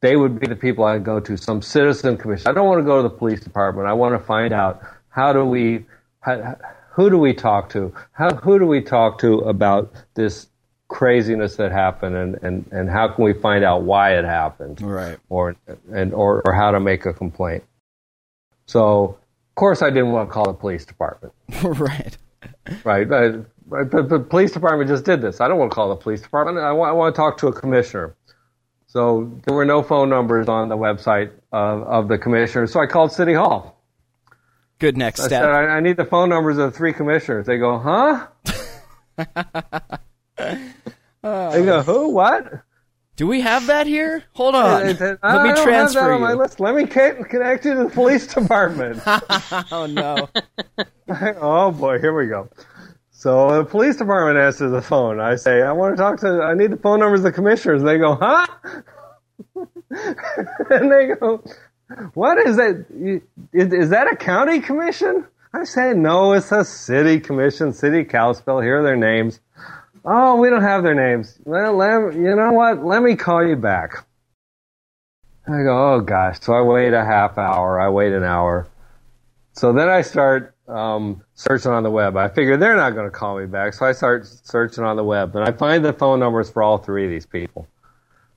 [0.00, 2.48] they would be the people I'd go to, some citizen commission.
[2.48, 3.88] I don't want to go to the police department.
[3.88, 4.82] I want to find out
[5.12, 5.84] how do we,
[6.20, 6.56] how,
[6.90, 7.92] who do we talk to?
[8.12, 10.48] How, who do we talk to about this
[10.88, 14.80] craziness that happened and, and, and how can we find out why it happened?
[14.82, 15.18] Right.
[15.30, 15.56] or
[15.92, 17.64] and or, or how to make a complaint.
[18.66, 19.18] So,
[19.50, 21.32] of course, I didn't want to call the police department,
[21.62, 22.16] right.
[22.84, 23.08] right?
[23.08, 25.40] But, but, but the police department just did this.
[25.40, 26.58] I don't want to call the police department.
[26.58, 28.14] I want, I want to talk to a commissioner.
[28.86, 32.66] So there were no phone numbers on the website of, of the commissioner.
[32.66, 33.71] So I called City Hall.
[34.82, 35.42] Good next I step.
[35.42, 37.46] said, I, I need the phone numbers of the three commissioners.
[37.46, 38.26] They go, huh?
[40.36, 42.08] they go, who?
[42.08, 42.62] What?
[43.14, 44.24] Do we have that here?
[44.32, 44.84] Hold on.
[44.84, 46.36] They said, Let "I me transfer on my you.
[46.36, 46.58] list.
[46.58, 49.00] Let me connect you to the police department.
[49.70, 50.28] Oh no.
[51.40, 52.48] oh boy, here we go.
[53.12, 55.20] So the police department answers the phone.
[55.20, 57.84] I say, I want to talk to, I need the phone numbers of the commissioners.
[57.84, 58.48] They go, huh?
[60.70, 61.44] and they go,
[62.14, 62.86] what is that?
[63.52, 65.26] Is, that a county commission?
[65.54, 68.60] I say, no, it's a city commission, City Kalispell.
[68.60, 69.40] Here are their names.
[70.04, 71.38] Oh, we don't have their names.
[71.44, 71.70] Let,
[72.14, 72.84] you know what?
[72.84, 74.06] Let me call you back.
[75.46, 76.40] I go, oh gosh.
[76.40, 77.80] So I wait a half hour.
[77.80, 78.68] I wait an hour.
[79.52, 82.16] So then I start um, searching on the web.
[82.16, 85.04] I figure they're not going to call me back, so I start searching on the
[85.04, 87.66] web, and I find the phone numbers for all three of these people.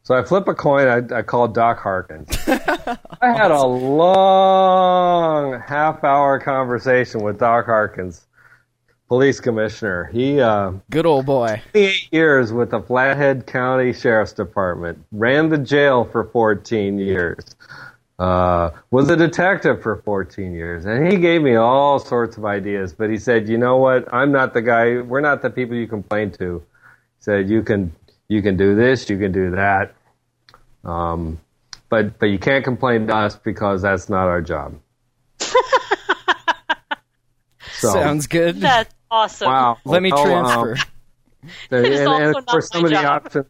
[0.06, 0.88] So I flip a coin.
[0.88, 2.30] I, I call Doc Harkins.
[2.48, 8.28] I had a long half-hour conversation with Doc Harkins,
[9.08, 10.06] police commissioner.
[10.14, 11.60] He uh, Good old boy.
[11.72, 15.04] 28 years with the Flathead County Sheriff's Department.
[15.12, 17.56] Ran the jail for 14 years.
[18.20, 20.86] Uh, was a detective for 14 years.
[20.86, 22.94] And he gave me all sorts of ideas.
[22.94, 24.08] But he said, you know what?
[24.14, 25.02] I'm not the guy.
[25.02, 26.60] We're not the people you complain to.
[27.18, 27.92] He said, you can,
[28.28, 29.94] you can do this, you can do that.
[30.84, 31.40] Um,
[31.90, 34.80] but, but you can't complain to us because that's not our job.
[35.40, 35.56] so,
[37.92, 38.60] Sounds good.
[38.60, 39.48] That's awesome.
[39.48, 39.78] wow.
[39.86, 40.76] Let me Well, um, transfer.
[41.72, 43.26] and, and, also of not course, my some of the job.
[43.26, 43.46] options.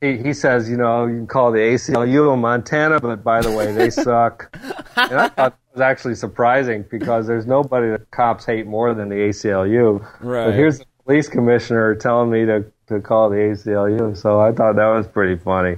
[0.00, 3.52] He, he says, you know, you can call the ACLU in Montana, but by the
[3.52, 4.50] way, they suck.
[4.96, 9.08] and I thought it was actually surprising because there's nobody that cops hate more than
[9.08, 10.00] the ACLU.
[10.20, 10.46] Right.
[10.46, 14.76] But here's the police commissioner telling me to, to call the ACLU, so I thought
[14.76, 15.76] that was pretty funny.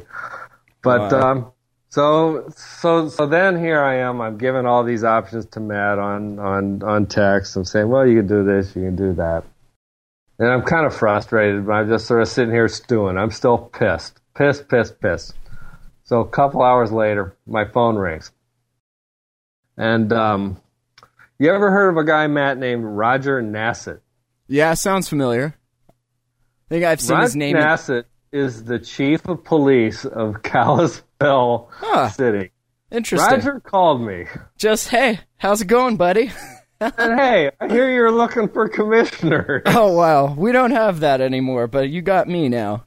[0.82, 1.20] But Wow.
[1.32, 1.52] um,
[1.90, 4.20] so so so then here I am.
[4.20, 7.56] I'm giving all these options to Matt on on on text.
[7.56, 9.44] I'm saying, well, you can do this, you can do that.
[10.38, 13.16] And I'm kind of frustrated, but I'm just sort of sitting here stewing.
[13.16, 14.20] I'm still pissed.
[14.34, 15.34] Pissed, pissed, pissed.
[16.02, 18.32] So a couple hours later, my phone rings.
[19.76, 20.60] And um,
[21.38, 24.00] you ever heard of a guy, Matt, named Roger Nassett?
[24.48, 25.54] Yeah, sounds familiar.
[26.70, 27.56] I think I've seen Roger his name.
[27.56, 32.08] in- Nassett is the chief of police of Kalispell Huh.
[32.10, 32.50] City.
[32.90, 33.30] Interesting.
[33.38, 34.26] Roger called me
[34.56, 36.30] Just hey, how's it going, buddy?
[36.80, 39.62] and hey, I hear you're looking for commissioner.
[39.66, 42.84] Oh wow, we don't have that anymore, but you got me now.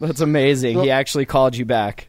[0.00, 0.80] That's amazing.
[0.82, 2.08] He actually called you back.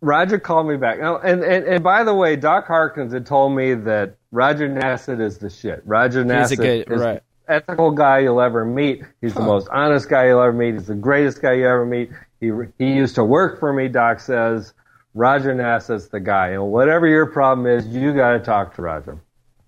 [0.00, 0.98] Roger called me back.
[1.00, 5.20] Now, and, and, and by the way, Doc Harkins had told me that Roger Nassett
[5.20, 5.82] is the shit.
[5.84, 7.22] Roger Nassett good- is right.
[7.52, 9.02] Ethical guy you'll ever meet.
[9.20, 10.74] He's the most honest guy you'll ever meet.
[10.74, 12.10] He's the greatest guy you ever meet.
[12.40, 13.88] He he used to work for me.
[13.88, 14.74] Doc says
[15.14, 16.48] Roger Nassett's the guy.
[16.48, 19.18] And whatever your problem is, you got to talk to Roger.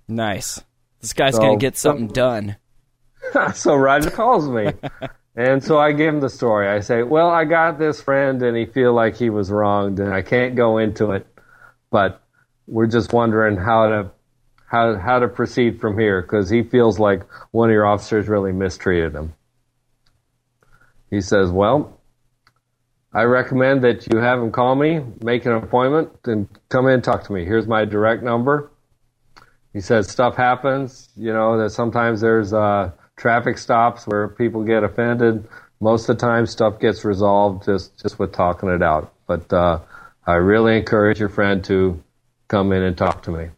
[0.08, 0.60] Nice.
[1.00, 2.56] This guy's So- gonna get something done.
[3.54, 4.72] so Roger calls me.
[5.36, 6.68] And so I give him the story.
[6.68, 10.14] I say, well, I got this friend and he feel like he was wronged and
[10.14, 11.26] I can't go into it,
[11.90, 12.22] but
[12.68, 14.10] we're just wondering how to,
[14.74, 17.22] how, how to proceed from here because he feels like
[17.52, 19.32] one of your officers really mistreated him.
[21.10, 22.00] He says, well,
[23.12, 27.04] I recommend that you have him call me, make an appointment and come in and
[27.04, 27.44] talk to me.
[27.44, 28.72] Here's my direct number.
[29.72, 34.82] He says stuff happens, you know, that sometimes there's uh, traffic stops where people get
[34.82, 35.46] offended.
[35.80, 39.12] Most of the time, stuff gets resolved just, just with talking it out.
[39.28, 39.80] But uh,
[40.26, 42.02] I really encourage your friend to
[42.48, 43.50] come in and talk to me.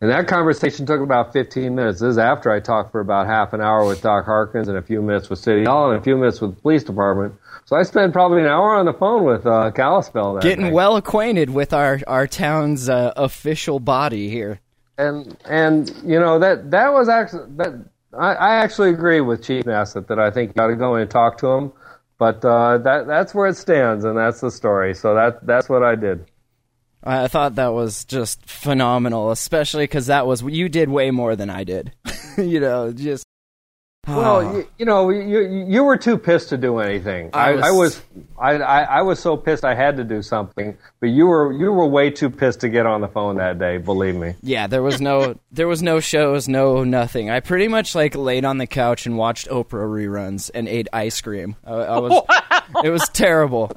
[0.00, 2.00] And that conversation took about 15 minutes.
[2.00, 4.82] This is after I talked for about half an hour with Doc Harkins and a
[4.82, 7.34] few minutes with City Hall and a few minutes with the police department.
[7.64, 10.72] So I spent probably an hour on the phone with uh, Kalispell Getting night.
[10.74, 14.60] well acquainted with our our town's uh, official body here.
[14.98, 17.72] and and you know that that was actually that
[18.12, 21.02] I, I actually agree with Chief Nassett that I think you got to go in
[21.02, 21.72] and talk to him,
[22.18, 24.94] but uh, that that's where it stands and that's the story.
[24.94, 26.26] So that that's what I did.
[27.06, 31.36] I I thought that was just phenomenal, especially because that was you did way more
[31.36, 31.92] than I did.
[32.36, 33.24] you know, just
[34.06, 34.52] Well, Ah.
[34.52, 37.30] you, you know, you you were too pissed to do anything.
[37.32, 38.02] I I, I was was-
[38.38, 41.72] I, I I was so pissed I had to do something, but you were you
[41.72, 43.78] were way too pissed to get on the phone that day.
[43.78, 44.34] Believe me.
[44.42, 47.30] yeah, there was no there was no shows, no nothing.
[47.30, 51.20] I pretty much like laid on the couch and watched Oprah reruns and ate ice
[51.20, 51.56] cream.
[51.64, 52.22] I, I was
[52.84, 53.72] it was terrible.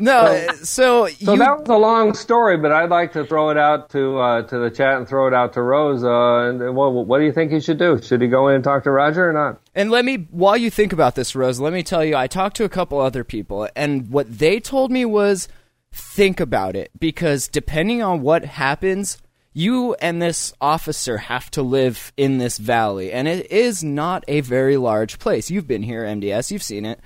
[0.00, 3.58] No, so, So you that was a long story, but I'd like to throw it
[3.58, 6.02] out to uh, to the chat and throw it out to Rose.
[6.02, 8.00] Uh, and what, what do you think he should do?
[8.00, 9.60] Should he go in and talk to Roger or not?
[9.74, 12.56] And let me, while you think about this, Rose, let me tell you, I talked
[12.56, 15.48] to a couple other people, and what they told me was
[15.92, 19.18] think about it, because depending on what happens,
[19.52, 24.40] you and this officer have to live in this valley, and it is not a
[24.40, 25.50] very large place.
[25.50, 27.00] You've been here, MDS, you've seen it.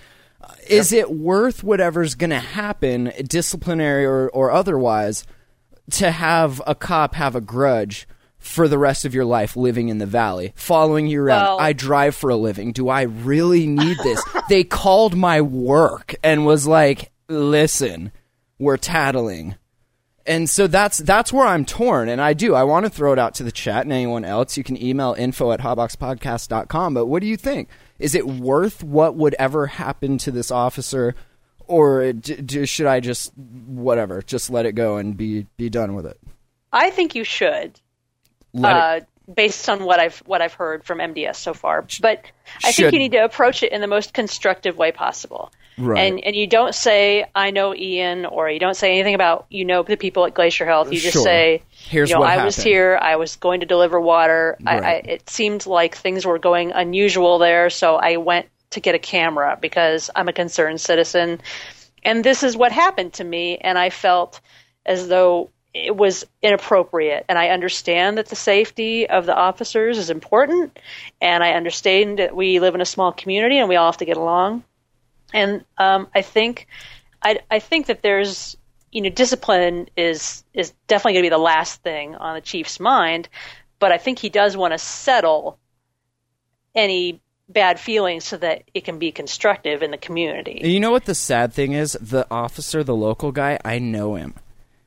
[0.69, 5.25] Is it worth whatever's going to happen, disciplinary or, or otherwise,
[5.93, 8.09] to have a cop have a grudge
[8.39, 11.43] for the rest of your life living in the valley, following you around.
[11.43, 12.73] Well- I drive for a living.
[12.73, 14.23] Do I really need this?
[14.49, 18.13] they called my work and was like, "Listen,
[18.59, 19.57] we're tattling."
[20.27, 22.55] And so that's that's where I'm torn, and I do.
[22.55, 24.57] I want to throw it out to the chat and anyone else.
[24.57, 26.95] You can email info at hotboxpodcast.com.
[26.95, 27.69] But what do you think?
[27.99, 31.15] Is it worth what would ever happen to this officer,
[31.67, 35.95] or d- d- should I just whatever, just let it go and be be done
[35.95, 36.19] with it?
[36.73, 37.79] I think you should,
[38.53, 41.87] Let uh, it based on what I've what I've heard from MDS so far.
[42.01, 42.25] But
[42.65, 42.83] I Should.
[42.87, 45.53] think you need to approach it in the most constructive way possible.
[45.79, 46.01] Right.
[46.13, 49.65] And and you don't say I know Ian or you don't say anything about you
[49.65, 50.93] know the people at Glacier Health.
[50.93, 51.23] You just Sure.
[51.23, 52.99] say Here's you know what I was here.
[53.01, 54.57] I was going to deliver water.
[54.67, 58.95] I, I, it seemed like things were going unusual there, so I went to get
[58.95, 61.41] a camera because I'm a concerned citizen.
[62.03, 64.41] And this is what happened to me, and I felt
[64.87, 67.25] as though it was inappropriate.
[67.29, 70.79] And I understand that the safety of the officers is important,
[71.21, 74.05] and I understand that we live in a small community and we all have to
[74.05, 74.65] get along.
[75.33, 76.69] And um, I think,
[77.21, 78.57] I, I think that there's,
[78.95, 82.81] you know, discipline is is definitely going to be the last thing on the chief's
[82.81, 83.29] mind.
[83.79, 85.59] But I think he does want to settle
[86.75, 90.61] any bad feelings so that it can be constructive in the community.
[90.65, 91.93] You know what the sad thing is?
[92.01, 94.35] The officer, the local guy, I know him.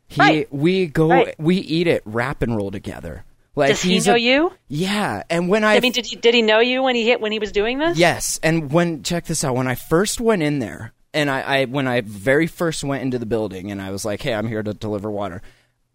[0.07, 0.47] He, Right.
[0.53, 1.35] we go, Right.
[1.37, 3.23] we eat it Rap and Roll together.
[3.55, 4.53] Like Does he know a- you?
[4.69, 7.19] Yeah, and when I, I mean, did he did he know you when he hit
[7.19, 7.97] when he was doing this?
[7.97, 11.65] yes, and when check this out, when I first went in there, and I, I
[11.65, 14.63] when I very first went into the building, and I was like, "Hey, I'm here
[14.63, 15.41] to deliver water."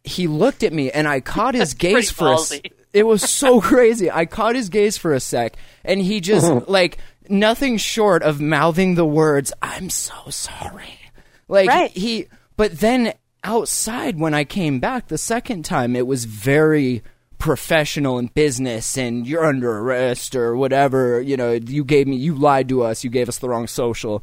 [0.05, 2.33] He looked at me, and I caught his gaze for a.
[2.35, 2.73] s- ballsy.
[2.93, 4.11] It was so crazy.
[4.11, 6.99] I caught his gaze for a sec, and he just like
[7.29, 10.99] nothing short of mouthing the words, "I'm so sorry."
[11.49, 11.91] Like Right.
[11.91, 12.27] he,
[12.57, 13.13] but then
[13.45, 17.03] outside when I came back the second time, it was very
[17.39, 21.21] professional and business, and you're under arrest or whatever.
[21.21, 24.23] You know, you gave me, you lied to us, you gave us the wrong social.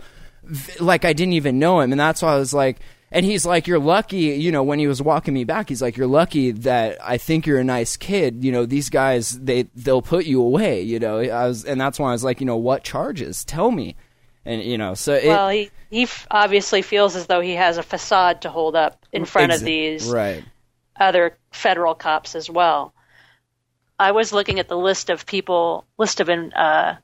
[0.80, 2.80] Like I didn't even know him, and that's why I was like.
[3.12, 5.98] And he's like, "You're lucky." You know, when he was walking me back, he's like,
[5.98, 10.04] "You're lucky that I think you're a nice kid." You know, these guys, they they'll
[10.04, 10.84] put you away.
[10.84, 13.44] You know, I was, and that's why I was like, you know, what charges?
[13.44, 13.96] Tell me.
[14.46, 17.78] And you know, so it, Well, he he f- obviously feels as though he has
[17.78, 20.44] a facade to hold up in front of these right?
[21.00, 22.94] other federal cops as well.
[24.00, 26.96] I was looking at the list of people, list of uh,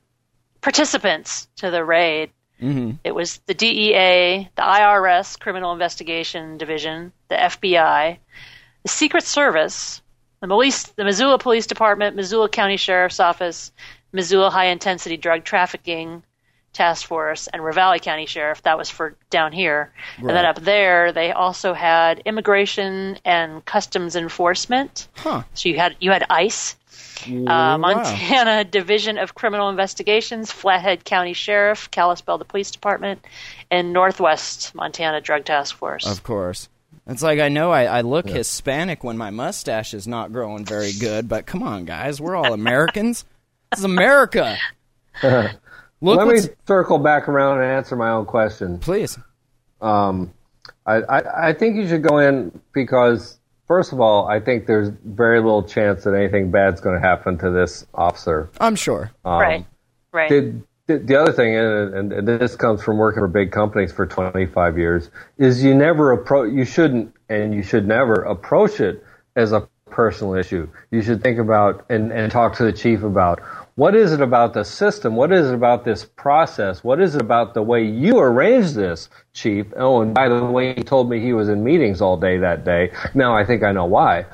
[0.60, 2.30] participants to the raid.
[2.60, 2.92] Mm-hmm.
[3.04, 8.18] It was the DEA, the IRS, Criminal Investigation Division, the FBI,
[8.82, 10.00] the Secret Service,
[10.40, 13.72] the, police, the Missoula Police Department, Missoula County Sheriff's Office,
[14.12, 16.22] Missoula High Intensity Drug Trafficking
[16.72, 18.62] Task Force, and Ravalli County Sheriff.
[18.62, 19.92] That was for down here.
[20.18, 25.08] And then up there, they also had Immigration and Customs Enforcement.
[25.16, 25.42] Huh.
[25.54, 26.76] So you had you had ICE,
[27.26, 33.24] uh, Montana Division of Criminal Investigations, Flathead County Sheriff, Kalispell the Police Department,
[33.70, 36.06] and Northwest Montana Drug Task Force.
[36.06, 36.68] Of course.
[37.06, 40.92] It's like I know I, I look Hispanic when my mustache is not growing very
[40.92, 43.24] good, but come on, guys, we're all Americans.
[43.70, 44.56] this is America.
[46.02, 48.78] Look, Let me circle back around and answer my own question.
[48.78, 49.18] please.
[49.80, 50.32] Um,
[50.84, 54.90] I, I, I think you should go in because, first of all, I think there's
[55.04, 58.50] very little chance that anything bad's going to happen to this officer.
[58.60, 59.10] I'm sure.
[59.24, 59.66] Um, right,
[60.12, 60.28] right.
[60.28, 64.06] Did, did- the other thing, and, and this comes from working for big companies for
[64.06, 69.52] 25 years, is you never approach, you shouldn't, and you should never approach it as
[69.52, 70.68] a personal issue.
[70.90, 73.40] You should think about and, and talk to the chief about
[73.76, 75.16] what is it about the system?
[75.16, 76.82] What is it about this process?
[76.82, 79.66] What is it about the way you arranged this, chief?
[79.76, 82.64] Oh, and by the way, he told me he was in meetings all day that
[82.64, 82.90] day.
[83.14, 84.24] Now I think I know why.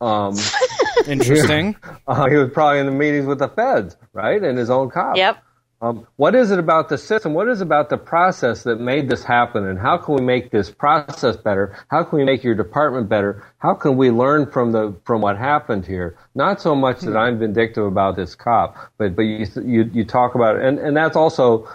[0.00, 0.36] Um,
[1.06, 1.76] Interesting.
[2.06, 4.42] uh, he was probably in the meetings with the feds, right?
[4.42, 5.18] And his own cops.
[5.18, 5.42] yep.
[5.82, 7.34] Um, what is it about the system?
[7.34, 9.66] What is it about the process that made this happen?
[9.66, 11.76] And how can we make this process better?
[11.88, 13.44] How can we make your department better?
[13.58, 16.16] How can we learn from the from what happened here?
[16.36, 20.36] Not so much that I'm vindictive about this cop, but but you you, you talk
[20.36, 21.68] about it, and and that's also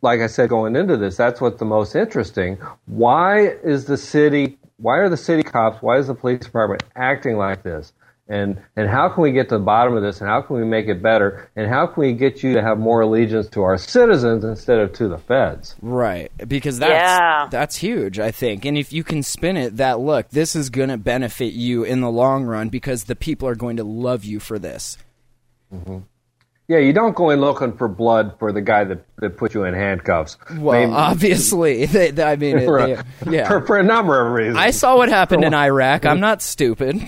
[0.00, 1.16] like I said going into this.
[1.16, 2.56] That's what's the most interesting.
[2.86, 4.58] Why is the city?
[4.76, 5.82] Why are the city cops?
[5.82, 7.92] Why is the police department acting like this?
[8.30, 10.20] And and how can we get to the bottom of this?
[10.20, 11.48] And how can we make it better?
[11.56, 14.92] And how can we get you to have more allegiance to our citizens instead of
[14.94, 15.74] to the feds?
[15.80, 17.48] Right, because that's Yeah.
[17.50, 18.66] that's huge, I think.
[18.66, 22.02] And if you can spin it that look, this is going to benefit you in
[22.02, 24.98] the long run because the people are going to love you for this.
[25.74, 25.98] Mm-hmm.
[26.70, 29.64] Yeah, you don't go in looking for blood for the guy that, that put you
[29.64, 30.36] in handcuffs.
[30.54, 33.48] Well, Maybe- obviously, they, they- I mean, it- they- a, yeah.
[33.48, 34.58] for, for a number of reasons.
[34.58, 36.04] I saw what happened in Iraq.
[36.04, 37.00] I'm not stupid.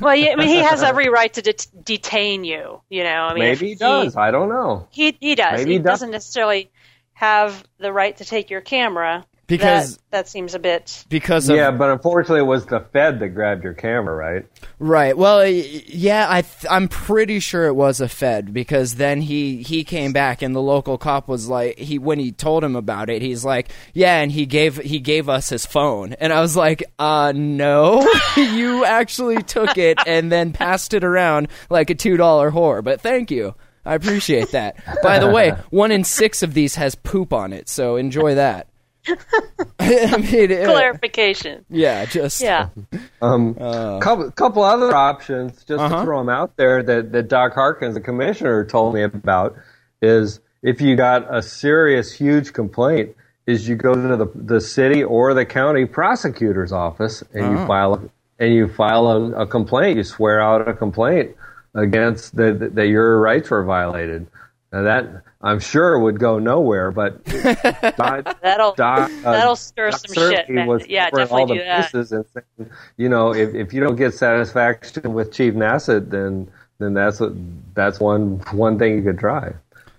[0.00, 2.80] Well, yeah, I mean, he has every right to det- detain you.
[2.88, 4.16] You know, I mean, Maybe he does.
[4.16, 4.88] I don't know.
[4.90, 5.58] He he does.
[5.58, 5.92] Maybe he he does.
[6.00, 6.70] doesn't necessarily
[7.12, 11.04] have the right to take your camera Because- that, that seems a bit.
[11.08, 14.46] because of Yeah, but unfortunately, it was the Fed that grabbed your camera, right?
[14.78, 15.16] Right.
[15.16, 19.84] Well, yeah, I th- I'm pretty sure it was a Fed because then he he
[19.84, 23.22] came back and the local cop was like he when he told him about it,
[23.22, 26.14] he's like, "Yeah," and he gave he gave us his phone.
[26.14, 28.06] And I was like, "Uh no.
[28.36, 32.16] you actually took it and then passed it around like a $2
[32.52, 33.54] whore, but thank you."
[33.86, 34.76] I appreciate that.
[35.02, 38.68] By the way, one in six of these has poop on it, so enjoy that.
[39.78, 41.64] I mean, uh, Clarification.
[41.68, 42.68] yeah, just Yeah.
[43.22, 45.96] Um, couple, couple other options, just Uh-huh.
[46.00, 49.56] to throw them out there, that, that Doc Harkins, the commissioner, told me about,
[50.02, 53.14] is if you got a serious, huge complaint,
[53.46, 57.94] is you go to the, the city or the county prosecutor's office and you file
[57.94, 58.00] a,
[58.42, 59.96] and you file a, a complaint.
[59.98, 61.34] You swear out a complaint
[61.74, 64.26] against that that your rights were violated.
[64.74, 67.24] Now that I'm sure would go nowhere, but
[67.96, 70.46] Doc, That'll Doc, uh, that'll stir Doc some shit.
[70.48, 71.92] certainly was Yeah, definitely all the do that.
[71.92, 76.50] bases and saying, you know, if, if you don't get satisfaction with Chief Nassett, then
[76.78, 77.32] then that's a,
[77.74, 79.52] that's one one thing you could try.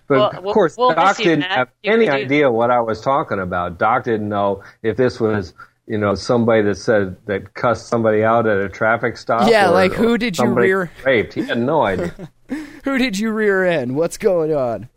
[0.07, 1.52] But Well, of we'll- course, we'll Doc you, didn't Matt.
[1.52, 3.77] have You any idea what I was talking about.
[3.80, 5.53] Doc didn't know if this was.
[5.88, 9.47] You know, somebody that said that cussed somebody out at a traffic stop.
[9.52, 11.35] Yeah, or- like, who did you somebody rear- Raped.
[11.35, 12.11] He had no idea.
[12.84, 13.95] Who did you rear end?
[13.95, 14.89] What's going on?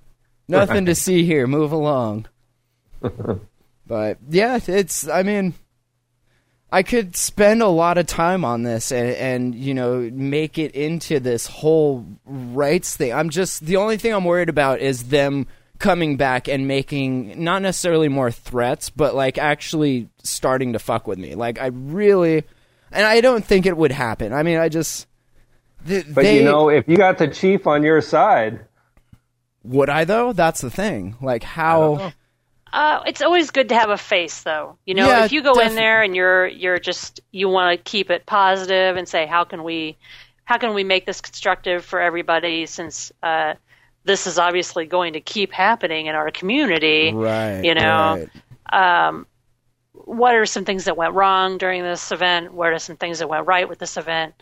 [0.48, 1.46] Nothing to see here.
[1.46, 2.26] Move along.
[3.86, 5.08] but yeah, it's.
[5.08, 5.54] I mean,
[6.70, 10.72] I could spend a lot of time on this and, and you know make it
[10.72, 13.12] into this whole rights thing.
[13.12, 15.46] I'm just the only thing I'm worried about is them
[15.78, 21.18] coming back and making not necessarily more threats, but like actually starting to fuck with
[21.18, 21.34] me.
[21.34, 22.44] Like I really,
[22.90, 24.32] and I don't think it would happen.
[24.32, 25.06] I mean, I just.
[25.86, 28.60] Th- But they, you know, if you got the chief on your side,
[29.64, 30.32] Would I though?
[30.32, 31.16] That's the thing.
[31.20, 32.12] Like how
[32.70, 34.76] Uh, it's always good to have a face, though.
[34.84, 37.90] You know, Yeah, if you go in there and you're you're just you want to
[37.90, 39.96] keep it positive and say how can we
[40.44, 43.54] how can we make this constructive for everybody since uh,
[44.04, 47.12] this is obviously going to keep happening in our community.
[47.12, 47.62] right?
[47.62, 48.26] You know,
[48.70, 49.24] right.
[49.92, 52.52] what are some things that went wrong during this event?
[52.52, 54.34] What are some things that went right with this event?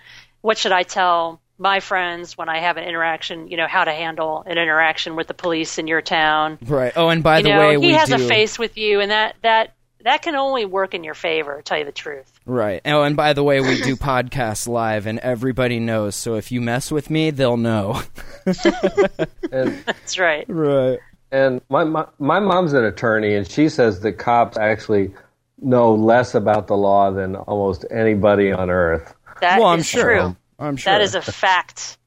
[0.46, 3.48] What should I tell my friends when I have an interaction?
[3.48, 6.58] You know, how to handle an interaction with the police in your town.
[6.64, 6.92] right.
[6.94, 9.00] Oh, and by you the know, way, he we has do a face with you,
[9.00, 9.74] and that that
[10.04, 11.62] that can only work in your favor.
[11.64, 12.30] Tell you the truth.
[12.46, 12.80] right.
[12.84, 16.14] Oh, and by the way, we do podcasts live, and everybody knows.
[16.14, 18.00] So if you mess with me, they'll know.
[18.46, 18.54] and
[19.84, 20.44] That's right.
[20.48, 21.00] right.
[21.32, 25.12] And my, my my mom's an attorney, and she says that cops actually
[25.60, 29.12] know less about the law than almost anybody on earth.
[29.40, 30.02] That Well, I'm is sure.
[30.04, 30.36] true.
[30.58, 31.98] I'm sure That is a fact.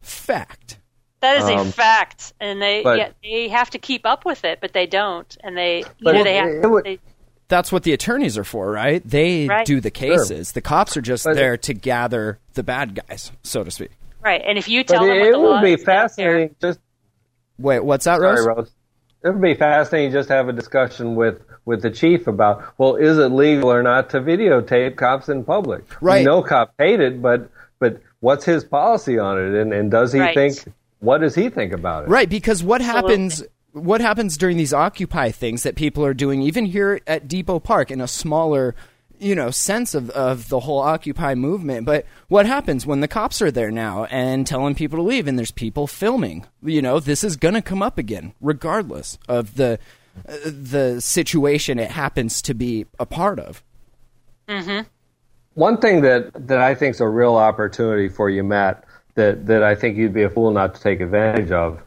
[0.00, 0.78] fact.
[1.20, 4.44] That is Um, a fact, and they but- yeah, they have to keep up with
[4.44, 6.98] it, but they don't, and they you know they have it would- they,
[7.48, 9.02] That's what the attorneys are for, right?
[9.08, 9.64] They Right.
[9.66, 10.52] do the cases.
[10.52, 13.90] The cops are just But- there to gather the bad guys, so to speak.
[14.20, 14.42] right.
[14.44, 15.86] And if you tell them it, what it the law would be is, they don't
[15.94, 16.02] care.
[16.08, 16.56] fascinating.
[16.60, 16.80] Just
[17.58, 18.46] Wait, what's that, sorry, Rose?
[18.46, 18.70] Rose.
[19.24, 22.96] It would be fascinating just to have a discussion with with the chief about well,
[22.96, 25.84] is it legal or not to videotape cops in public?
[26.00, 26.20] Right.
[26.20, 30.12] We know cops hate it, but but what's his policy on it, and and does
[30.12, 30.34] he Right.
[30.34, 30.56] think?
[31.00, 32.08] What does he think about it?
[32.08, 33.10] Right, because what Absolutely.
[33.12, 37.58] happens what happens during these occupy things that people are doing even here at Depot
[37.60, 38.74] Park in a smaller,
[39.18, 43.42] you know, sense of of the whole occupy movement, but what happens when the cops
[43.42, 46.46] are there now and telling people to leave and there's people filming?
[46.62, 49.78] You know, this is going to come up again regardless of the
[50.24, 53.62] the situation it happens to be a part of.
[54.48, 54.86] Mm-hmm.
[55.54, 58.84] One thing that, that I think is a real opportunity for you, Matt,
[59.14, 61.80] that, that I think you'd be a fool not to take advantage of,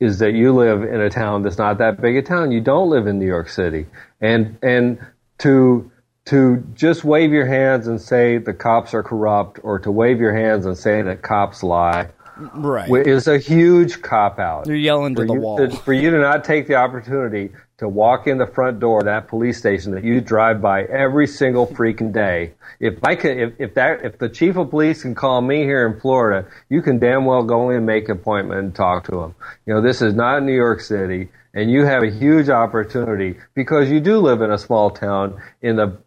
[0.00, 2.50] is that you live in a town that's not that big a town.
[2.50, 3.86] You don't live in New York City,
[4.20, 4.98] and and
[5.38, 5.88] to
[6.24, 10.34] to just wave your hands and say the cops are corrupt, or to wave your
[10.34, 13.06] hands and say that cops lie, Right.
[13.06, 14.66] is a huge cop out.
[14.66, 15.56] You're yelling to for the you wall.
[15.58, 17.52] to- for you to not take the opportunity
[17.82, 21.26] to walk in the front door of that police station that you drive by every
[21.26, 22.52] single freaking day.
[22.78, 25.84] If I can, if, if that, if the chief of police can call me here
[25.84, 29.20] in Florida, you can damn well go in and make an appointment and talk to
[29.20, 29.34] him.
[29.66, 33.90] You know, this is not New York City, and you have a huge opportunity because
[33.90, 35.98] you do live in a small town in the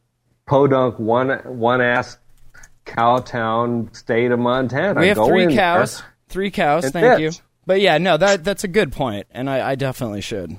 [0.45, 2.17] podunk one one ass
[2.85, 5.01] cow town state of Montana.
[5.01, 5.57] we have Go three in there.
[5.57, 6.03] cows.
[6.29, 7.31] Three cows, thank you.
[7.65, 10.57] But yeah, no, that that's a good point, and I, I definitely should.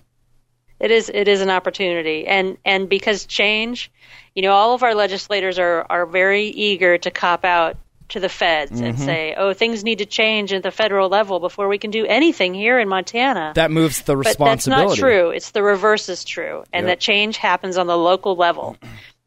[0.78, 3.90] It is it is an opportunity, and and because change,
[4.34, 7.76] you know, all of our legislators are are very eager to cop out
[8.10, 8.84] to the feds Mm-hmm.
[8.84, 12.04] and say, oh, things need to change at the federal level before we can do
[12.06, 13.52] anything here in Montana.
[13.56, 15.30] That moves the but that's not true.
[15.30, 16.92] It's the reverse is true, and Yep.
[16.92, 18.76] that change happens on the local level.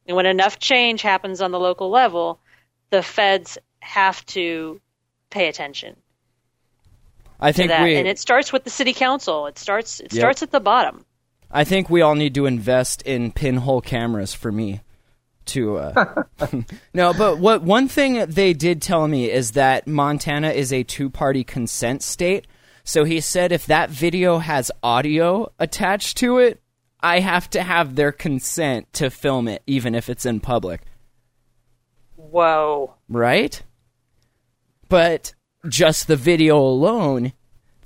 [0.07, 2.39] And when enough change happens on the local level,
[2.89, 4.79] the feds have to
[5.29, 5.95] pay attention
[7.39, 9.47] I think that, we, and it starts with the city council.
[9.47, 10.19] It starts it Yep.
[10.21, 11.05] starts at the bottom.
[11.51, 14.81] I think we all need to invest in pinhole cameras for me.
[15.45, 16.23] To uh,
[16.93, 21.43] no, but what one thing they did tell me is that Montana is a two-party
[21.43, 22.45] consent state.
[22.83, 26.61] So he said if that video has audio attached to it,
[27.01, 30.81] I have to have their consent to film it, even if it's in public.
[32.15, 32.93] Whoa.
[33.07, 33.61] right?
[34.87, 35.33] But
[35.67, 37.33] just the video alone,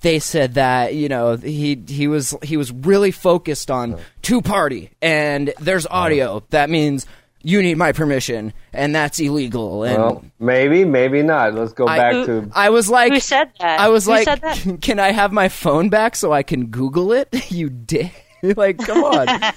[0.03, 4.91] they said that you know he he was he was really focused on two party
[5.01, 6.43] and there's audio.
[6.51, 7.07] That means
[7.41, 9.83] you need my permission and that's illegal.
[9.83, 11.53] And Well, maybe, maybe not.
[11.55, 12.49] Let's go I, back to.
[12.53, 13.79] I was like, Who said that?
[13.79, 17.29] I was Who like, can I have my phone back so I can Google it?
[17.51, 18.11] you did.
[18.43, 19.53] like, come on.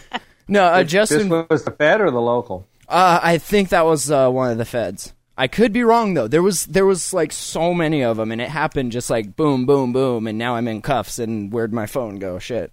[0.48, 1.28] No, uh, This Justin.
[1.28, 2.66] was the Fed or the local?
[2.88, 5.12] Uh, I think that was uh, one of the feds.
[5.36, 6.28] I could be wrong though.
[6.28, 9.66] There was there was like so many of them, and it happened just like boom,
[9.66, 11.18] boom, boom, and now I'm in cuffs.
[11.18, 12.38] And where'd my phone go?
[12.38, 12.72] Shit.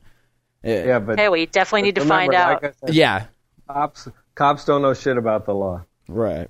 [0.64, 0.86] Yeah.
[0.86, 2.64] Yeah, but Hey, we definitely need to remember, find out.
[2.64, 3.26] Like said, Yeah.
[3.68, 5.84] cops, cops don't know shit about the law.
[6.08, 6.50] Right.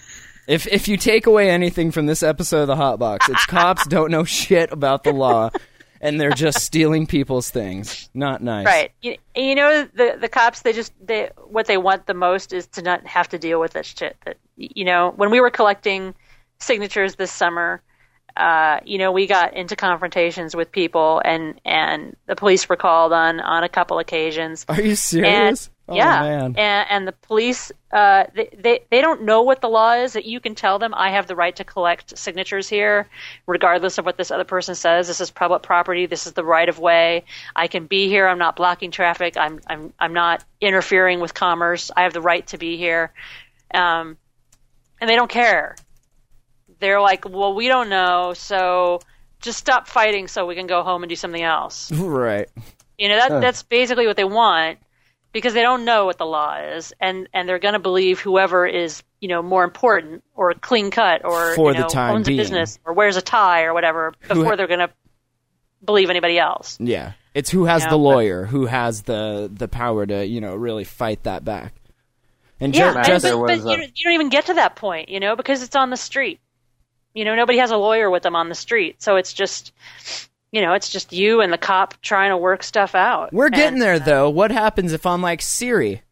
[0.48, 3.86] if if you take away anything from this episode of the Hot Box, it's cops
[3.86, 5.50] don't know shit about the law,
[6.02, 8.10] and they're just stealing people's things.
[8.12, 8.66] Not nice.
[8.66, 8.92] Right.
[9.00, 12.66] You, you know the the cops they just they what they want the most is
[12.68, 14.16] to not have to deal with this shit.
[14.26, 16.14] That you know when we were collecting
[16.58, 17.80] signatures this summer,
[18.36, 23.12] uh, you know we got into confrontations with people and and the police were called
[23.12, 24.66] on on a couple occasions.
[24.68, 25.70] Are you serious?
[25.92, 26.54] Oh, yeah, man.
[26.56, 30.14] and and the police uh, they, they they don't know what the law is.
[30.14, 33.08] That you can tell them I have the right to collect signatures here,
[33.46, 35.08] regardless of what this other person says.
[35.08, 36.06] This is public property.
[36.06, 37.24] This is the right of way.
[37.54, 38.26] I can be here.
[38.26, 39.36] I'm not blocking traffic.
[39.36, 41.90] I'm I'm I'm not interfering with commerce.
[41.94, 43.12] I have the right to be here,
[43.74, 44.16] um,
[45.00, 45.76] and they don't care.
[46.80, 49.00] They're like, well, we don't know, so
[49.40, 51.92] just stop fighting so we can go home and do something else.
[51.92, 52.48] right.
[52.98, 54.78] You know, that that's basically what they want
[55.32, 58.66] because they don't know what the law is and and they're going to believe whoever
[58.66, 62.26] is, you know, more important or clean cut or For you the know, time owns
[62.26, 62.38] being.
[62.38, 64.90] a business or wears a tie or whatever before they're going to
[65.84, 66.76] believe anybody else.
[66.80, 67.12] Yeah.
[67.34, 70.54] It's who has Yeah, the but- lawyer, who has the the power to, you know,
[70.54, 71.72] really fight that back.
[72.60, 74.54] And Yeah, ju- and- just but, but was you, don't, you don't even get to
[74.54, 76.38] that point, you know, because it's on the street.
[77.14, 79.72] You know, nobody has a lawyer with them on the street, so it's just,
[80.52, 83.32] you know, it's just you and the cop trying to work stuff out.
[83.32, 84.30] we're getting And, there uh, though.
[84.30, 86.02] What happens if I'm like Siri?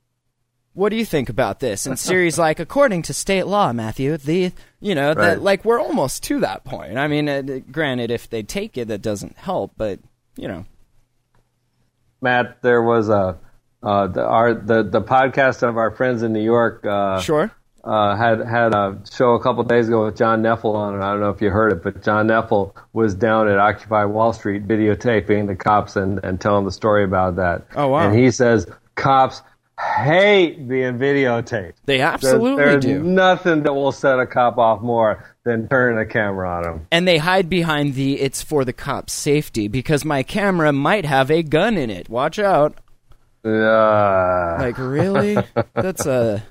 [0.73, 1.85] What do you think about this?
[1.87, 5.41] And Siri's like, according to state law, Matthew, the you know that Right.
[5.41, 6.97] like we're almost to that point.
[6.97, 9.99] I mean, uh, granted, if they take it, that doesn't help, but
[10.37, 10.65] you know,
[12.23, 13.39] Matt, there was a
[13.83, 16.85] uh, the, our the the podcast of our friends in New York.
[16.87, 17.51] Uh, sure.
[17.83, 21.03] Uh, had had a show a couple days ago with John Knefel on it.
[21.03, 24.33] I don't know if you heard it, but John Knefel was down at Occupy Wall
[24.35, 27.67] Street videotaping the cops and, and telling the story about that.
[27.75, 28.01] Oh, wow.
[28.09, 28.67] And he says
[28.97, 29.41] cops
[29.79, 31.73] hate being videotaped.
[31.87, 33.03] They There's, absolutely there's do.
[33.03, 36.87] nothing that will set a cop off more than turning a camera on him.
[36.93, 41.31] and they hide behind the it's for the cops' safety because my camera might have
[41.31, 42.11] a gun in it.
[42.11, 42.75] Watch out.
[43.43, 45.39] Uh, Like really?
[45.75, 46.43] That's a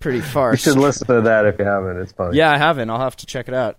[0.00, 0.52] pretty far.
[0.52, 1.98] you should listen to that if you haven't.
[1.98, 2.36] It's funny.
[2.36, 2.90] Yeah, I haven't.
[2.90, 3.78] I'll have to check it out.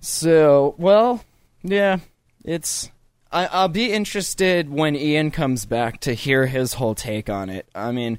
[0.00, 1.24] So, well,
[1.62, 1.98] yeah,
[2.44, 2.90] it's.
[3.32, 7.68] I, I'll be interested when Ian comes back to hear his whole take on it.
[7.74, 8.18] I mean,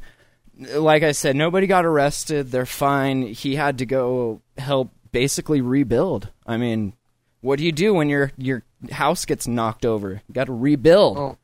[0.60, 2.52] like I said, nobody got arrested.
[2.52, 3.22] They're fine.
[3.22, 6.30] He had to go help basically rebuild.
[6.46, 6.94] I mean,
[7.42, 10.22] what do you do when your your house gets knocked over?
[10.28, 11.38] You got to rebuild.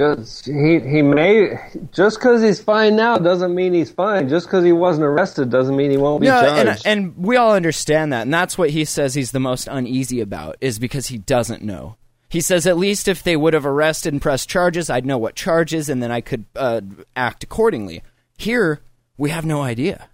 [0.00, 1.58] Just he he may
[1.92, 4.30] just because he's fine now doesn't mean he's fine.
[4.30, 7.52] Just because he wasn't arrested doesn't mean he won't be No, and, and we all
[7.52, 11.18] understand that, and that's what he says he's the most uneasy about is because he
[11.18, 11.96] doesn't know.
[12.30, 15.34] He says at least if they would have arrested and pressed charges, I'd know what
[15.34, 16.80] charges, and then I could uh,
[17.14, 18.02] act accordingly.
[18.38, 18.80] Here,
[19.18, 20.08] we have no idea.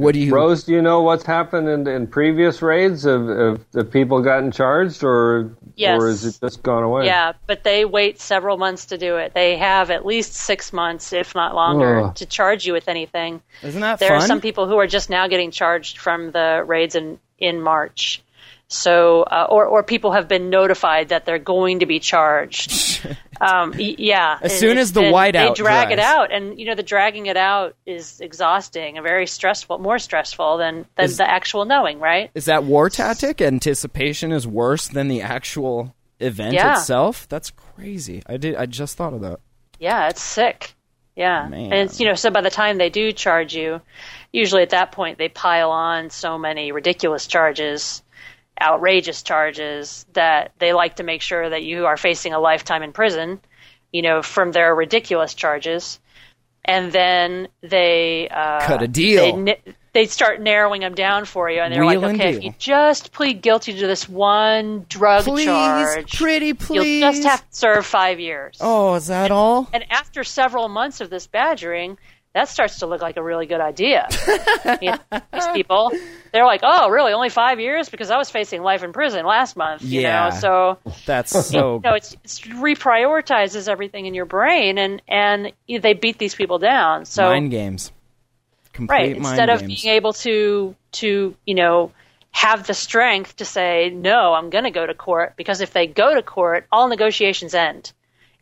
[0.00, 0.34] What do you?
[0.34, 3.04] Rose, do you know what's happened in, in previous raids?
[3.04, 6.00] Have, have the people gotten charged, or Yes.
[6.00, 7.06] or is it just gone away?
[7.06, 9.32] Yeah, but they wait several months to do it.
[9.34, 12.14] They have at least six months, if not longer, Ugh.
[12.16, 13.40] to charge you with anything.
[13.62, 14.18] Isn't that There fun?
[14.18, 18.22] are some people who are just now getting charged from the raids in in March.
[18.72, 23.04] So, uh, or or people have been notified that they're going to be charged.
[23.40, 26.76] um, yeah, As soon as the been- whiteout they drag it out, and you know
[26.76, 31.28] the dragging it out is exhausting and very stressful, more stressful than than Is- the
[31.28, 32.30] actual knowing, right?
[32.34, 33.40] Is that war tactic?
[33.42, 36.78] Anticipation is worse than the actual event Yeah.
[36.78, 37.28] itself.
[37.28, 38.22] That's crazy.
[38.26, 38.54] I did.
[38.54, 39.40] I just thought of that.
[39.80, 40.74] Yeah, it's sick.
[41.16, 41.48] Yeah.
[41.48, 41.72] Man.
[41.72, 43.80] And it's, you know, so by the time they do charge you,
[44.32, 48.02] usually at that point they pile on so many ridiculous charges,
[48.60, 52.92] outrageous charges that they like to make sure that you are facing a lifetime in
[52.92, 53.40] prison,
[53.92, 55.98] you know, from their ridiculous charges.
[56.64, 59.44] And then they uh, Cut a deal.
[59.44, 59.62] They,
[59.92, 63.12] they'd start narrowing them down for you, and they're Wheel like, okay, if you just
[63.12, 67.00] plead guilty to this one drug Please, charge, pretty please.
[67.00, 68.58] you'll just have to serve five years.
[68.60, 69.68] Oh, is that all?
[69.72, 71.98] And after several months of this badgering,
[72.32, 74.06] that starts to look like a really good idea.
[74.80, 75.92] You know, these people,
[76.32, 77.12] they're like, oh, really?
[77.12, 77.88] Only five years?
[77.88, 79.82] Because I was facing life in prison last month.
[79.82, 80.28] You Yeah.
[80.28, 81.74] know, so That's so.
[81.74, 86.34] you know, it's, it's reprioritizes everything in your brain, and and you- they beat these
[86.34, 87.04] people down.
[87.04, 87.92] So mind games.
[88.72, 89.82] Complete right, mind instead of games.
[89.82, 91.90] being able to to you know
[92.32, 95.88] have the strength to say no, I'm going to go to court because if they
[95.88, 97.92] go to court, all negotiations end.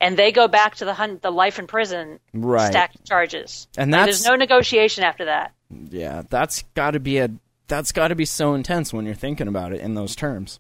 [0.01, 2.71] And they go back to the hun- the life in prison Right.
[2.71, 5.53] stacked charges, And there's that's- no negotiation after that.
[5.91, 7.31] yeah, that's got to be a.
[7.67, 10.59] That's got to be so intense when you're thinking about it in those terms.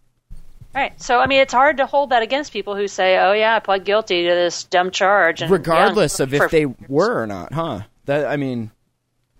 [0.74, 0.92] Right.
[1.00, 3.60] So I mean, it's hard to hold that against people who say, "Oh yeah, I
[3.60, 7.52] pled guilty to this dumb charge," and Regardless yeah, of if they were or not,
[7.54, 7.80] huh?
[8.04, 8.70] That I mean,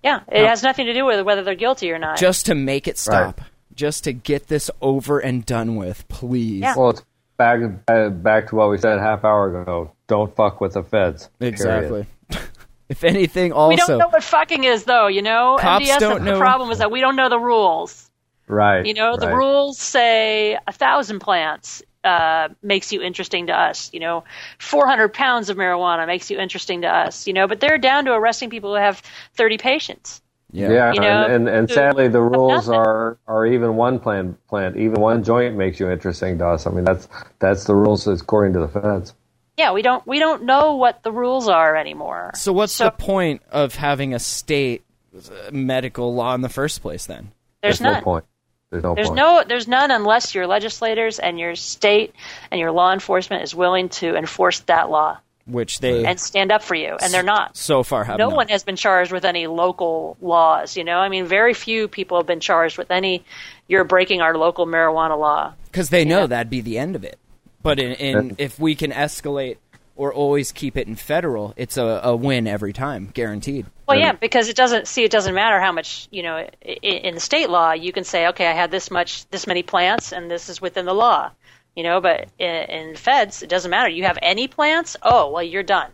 [0.03, 2.17] Yeah, it has nothing to do with whether they're guilty or not.
[2.19, 3.41] just to make it stop,
[3.75, 6.61] just to get this over and done with, please.
[6.63, 6.75] Yeah.
[6.77, 7.03] Well, it's
[7.39, 9.93] back uh, back to what we said a half hour ago.
[10.07, 11.31] Don't fuck with the feds.
[11.41, 12.07] Exactly.
[12.89, 15.07] if anything, also we don't know what fucking is, though.
[15.07, 16.39] You know, Cops MDS, don't the know.
[16.39, 18.11] problem is that we don't know the rules.
[18.47, 18.85] Right.
[18.85, 19.37] You know, the right.
[19.37, 23.91] rules say a thousand plants uh, makes you interesting to us.
[23.93, 24.25] You know,
[24.59, 27.27] 400 pounds of marijuana makes you interesting to us.
[27.27, 29.03] You know, but they're down to arresting people who have
[29.35, 30.23] 30 patients.
[30.53, 30.71] Yeah.
[30.71, 34.77] Yeah, You know, and, and, and sadly, the rules are, are even one plant plant,
[34.77, 36.67] even one joint makes you interesting to us.
[36.67, 37.09] I mean, that's
[37.39, 39.15] that's the rules according to the feds.
[39.57, 42.31] Yeah, we don't we don't know what the rules are anymore.
[42.35, 44.85] So what's So- the point of having a state
[45.17, 47.07] uh, medical law in the first place?
[47.07, 48.03] Then There's, no none.
[48.05, 48.25] point.
[48.71, 49.17] There's no There's point.
[49.17, 52.15] no there's none unless your legislators and your state
[52.51, 55.19] and your law enforcement is willing to enforce that law
[55.49, 57.57] which they and stand up for you, and they're not.
[57.57, 58.37] so far have no not.
[58.37, 60.77] one has been charged with any local laws.
[60.77, 63.25] You know, I mean, very few people have been charged with any.
[63.67, 65.55] You're breaking our local marijuana law.
[65.67, 66.27] because they know Yeah.
[66.27, 67.19] that'd be the end of it.
[67.63, 69.57] But in, in if we can escalate
[69.97, 73.67] or always keep it in federal, it's a, a win every time, guaranteed.
[73.89, 76.77] Well, yeah, because it doesn't see it doesn't matter how much you know i- i-
[76.77, 77.73] in the state law.
[77.73, 80.85] You can say, okay, I had this much, this many plants, and this is within
[80.87, 81.31] the law.
[81.79, 83.89] You know, but in, in feds, it doesn't matter.
[83.89, 84.97] You have any plants?
[85.01, 85.93] Oh, well, you're done.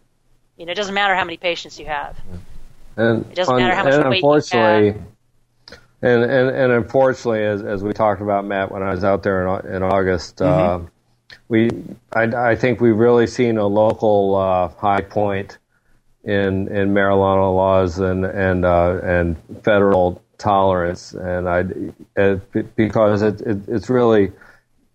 [0.57, 2.19] You know, it doesn't matter how many patients you have.
[2.97, 5.03] And, It doesn't matter how much weight you unfortunately,
[6.01, 9.47] and, and and unfortunately, as as we talked about, Matt, when I was out there
[9.47, 10.81] in, in August, uh,
[11.49, 11.71] we
[12.15, 15.59] I, I think we've really seen a local uh, high point
[16.23, 21.65] in in marijuana laws and and uh, and federal tolerance, and I
[22.17, 24.33] it, because it, it, it's really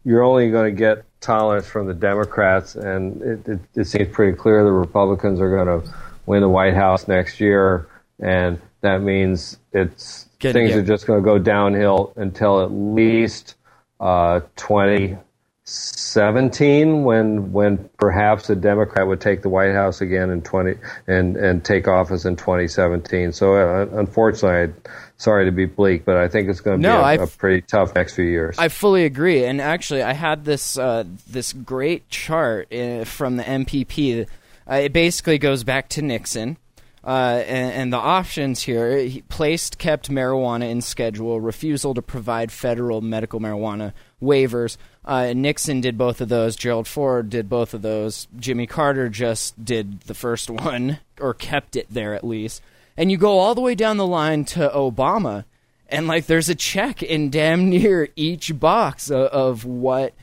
[0.03, 4.37] you're only going to get tolerance from the Democrats, and it, it, it seems pretty
[4.37, 5.89] clear the Republicans are going to
[6.25, 7.87] win the White House next year,
[8.19, 10.77] and that means it's Good, things yeah.
[10.77, 13.55] are just going to go downhill until at least
[13.99, 20.75] uh, 2017, when when perhaps a Democrat would take the White House again in 20
[21.07, 23.33] and and take office in 2017.
[23.33, 24.73] So uh, unfortunately,
[25.19, 27.93] sorry to be bleak, but I think it's going to No, be a, pretty tough
[27.93, 28.57] next few years.
[28.57, 33.43] I fully agree, and actually, I had this uh, this great chart uh, from the
[33.43, 34.25] MPP.
[34.69, 36.57] Uh, it basically goes back to Nixon,
[37.03, 42.51] uh, and, and the options here: he placed, kept marijuana in schedule, refusal to provide
[42.51, 44.77] federal medical marijuana waivers.
[45.05, 46.55] Uh, Nixon did both of those.
[46.55, 48.27] Gerald Ford did both of those.
[48.37, 52.61] Jimmy Carter just did the first one, or kept it there at least.
[52.99, 55.45] And you go all the way down the line to Obama,
[55.87, 60.13] and like there's a check in damn near each box of, of what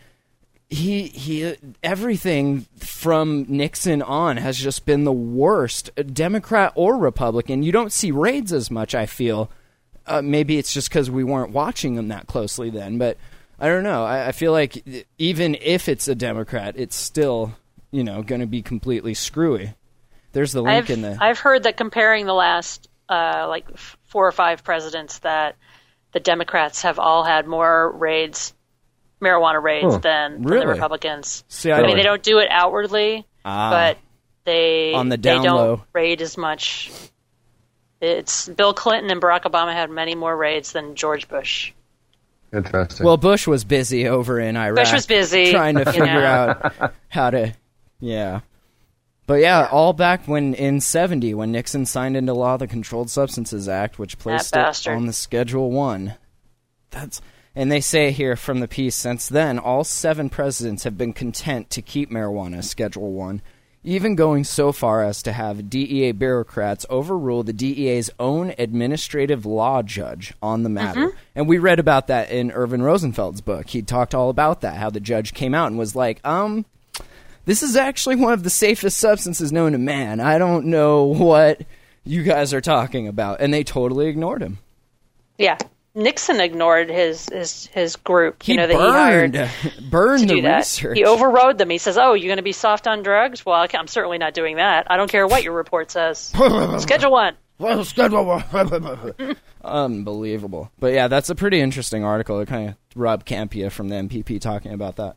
[0.69, 7.63] he he everything from Nixon on has just been the worst, Democrat or Republican.
[7.63, 8.95] You don't see raids as much.
[8.95, 9.51] I feel
[10.07, 13.17] uh, maybe it's just because we weren't watching them that closely then, but
[13.59, 14.05] I don't know.
[14.05, 14.85] I, I feel like
[15.17, 17.55] even if it's a Democrat, it's still
[17.91, 19.73] you know going to be completely screwy.
[20.37, 23.67] There's the link I've in the I've heard that comparing the last uh, like
[24.05, 25.57] four or five presidents, that
[26.13, 28.53] the Democrats have all had more raids,
[29.21, 29.99] marijuana raids, Huh.
[30.01, 30.67] than, than Really?
[30.67, 31.43] the Republicans.
[31.49, 33.71] See, I I- mean, they don't do it outwardly, Ah.
[33.71, 33.99] but
[34.45, 35.85] they On the they don't low.
[35.95, 36.91] raid as much.
[38.01, 41.73] It's Bill Clinton and Barack Obama had many more raids than George Bush.
[42.53, 43.07] Interesting.
[43.07, 44.77] Well, Bush was busy over in Iraq.
[44.85, 46.25] Bush was busy, trying to figure know.
[46.81, 47.55] out how to,
[48.01, 48.41] yeah.
[49.27, 53.69] But yeah, all back when in '70, when Nixon signed into law the Controlled Substances
[53.69, 54.95] Act, which placed it bastard.
[54.97, 56.15] on the Schedule One.
[56.91, 57.21] That's
[57.55, 58.95] and they say here from the piece.
[58.95, 63.43] Since then, all seven presidents have been content to keep marijuana Schedule One,
[63.83, 69.83] even going so far as to have DEA bureaucrats overrule the DEA's own administrative law
[69.83, 71.17] judge on the matter.
[71.35, 73.69] And we read about that in Irvin Rosenfeld's book.
[73.69, 76.65] He talked all about that, how the judge came out and was like, um,
[77.47, 80.21] this is actually one of the safest substances known to man.
[80.21, 81.63] I don't know what
[82.05, 83.41] you guys are talking about.
[83.41, 84.59] And they totally ignored him.
[85.39, 85.57] Yeah.
[85.95, 88.43] Nixon ignored his his his group.
[88.43, 90.59] He you know that he hired burned, burned the that.
[90.59, 90.99] research.
[90.99, 91.71] He overrode them.
[91.71, 93.47] He says, "Oh, you're going to be soft on drugs?
[93.47, 94.91] Well, I I'm certainly not doing that.
[94.91, 96.19] I don't care what your report says.
[96.79, 97.35] Schedule one."
[99.65, 100.71] Unbelievable.
[100.79, 102.41] But yeah, that's a pretty interesting article.
[102.41, 105.17] It kind of Rob Kampia from the MPP talking about that.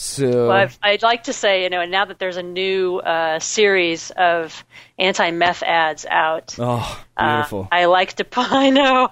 [0.00, 3.40] So Well, I've, I'd like to say, you know, now that there's a new uh,
[3.40, 4.64] series of
[4.96, 7.64] anti-meth ads out, oh, uh.
[7.72, 9.08] I like to, I know,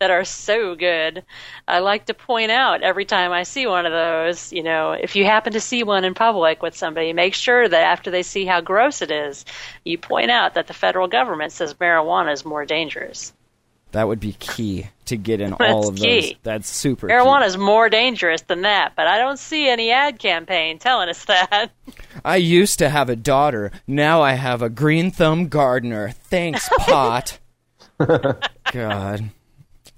[0.00, 1.24] that are so good.
[1.68, 5.14] I like to point out every time I see one of those, you know, if
[5.14, 8.44] you happen to see one in public with somebody, make sure that after they see
[8.44, 9.44] how gross it is,
[9.84, 13.32] you point out that the federal government says marijuana is more dangerous.
[13.92, 16.04] That would be key to get in That's all of those.
[16.04, 16.38] key.
[16.42, 17.08] That's super.
[17.08, 21.24] Marijuana is more dangerous than that, but I don't see any ad campaign telling us
[21.26, 21.68] that.
[22.24, 23.70] I used to have a daughter.
[23.86, 26.10] Now I have a green thumb gardener.
[26.10, 27.38] Thanks, pot.
[28.72, 29.30] God.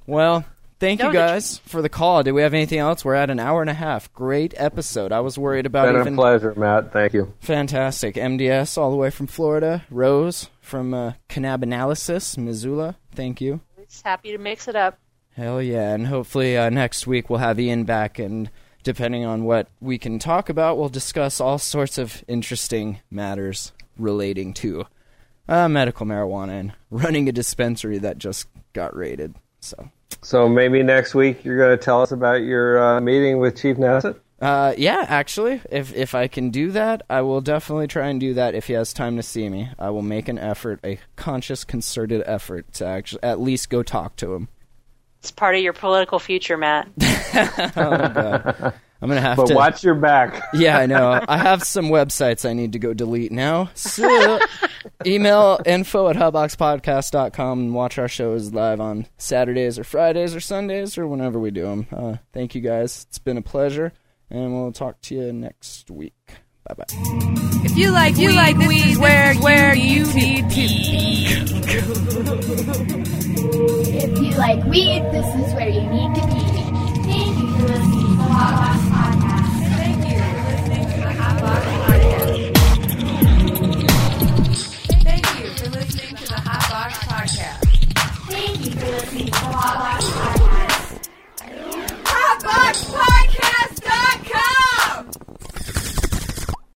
[0.07, 0.45] Well,
[0.79, 2.23] thank No, you the- guys for the call.
[2.23, 3.05] Do we have anything else?
[3.05, 4.13] We're at an hour and a half.
[4.13, 5.13] Great episode.
[5.13, 6.93] I was worried about Been a even pleasure, Matt.
[6.93, 7.33] Thank you.
[7.41, 8.15] Fantastic.
[8.15, 9.85] MDS all the way from Florida.
[9.91, 12.97] Rose from uh, Cannabinalysis, Missoula.
[13.13, 13.61] Thank you.
[13.91, 14.99] Just happy to mix it up.
[15.37, 15.93] Hell yeah.
[15.93, 18.51] And hopefully uh, next week we'll have Ian back, and
[18.85, 24.55] depending on what we can talk about, we'll discuss all sorts of interesting matters relating
[24.55, 24.87] to
[25.49, 29.35] uh, medical marijuana and running a dispensary that just got raided.
[29.61, 29.91] So.
[30.23, 33.77] So maybe next week you're going to tell us about your uh, meeting with Chief
[33.77, 34.21] Nassett.
[34.41, 38.33] Uh, yeah, actually, if if I can do that, I will definitely try and do
[38.35, 38.55] that.
[38.55, 42.23] If he has time to see me, I will make an effort, a conscious, concerted
[42.25, 44.49] effort to actually at least go talk to him.
[45.19, 46.89] It's part of your political future, Matt.
[49.03, 49.55] I'm gonna have But to.
[49.55, 50.43] But watch your back.
[50.55, 51.23] Yeah, I know.
[51.29, 53.71] I have some websites I need to go delete now.
[53.75, 54.41] So,
[55.07, 60.99] email info at hotboxpodcast.com and watch our shows live on Saturdays or Fridays or Sundays
[60.99, 61.87] or whenever we do them.
[61.93, 63.07] Uh, thank you guys.
[63.09, 63.93] It's been a pleasure,
[64.31, 66.15] and we'll talk to you next week.
[66.65, 66.85] Bye bye.
[67.65, 69.83] If you like, if you weed, like this weed, is where, this is where you,
[69.83, 71.27] you need, need to, to be.
[73.99, 76.41] if you like weed, this is where you need to be.
[77.11, 79.59] Thank you for listening to the Hot podcast.
[79.77, 82.61] Thank you for listening to the Hot Box Podcast.
[85.03, 87.61] Thank you for listening to the Hot Box Podcast.
[88.31, 91.09] Thank you for listening to the Hot Box Podcast.
[92.07, 93.10] Hot Box Podcast.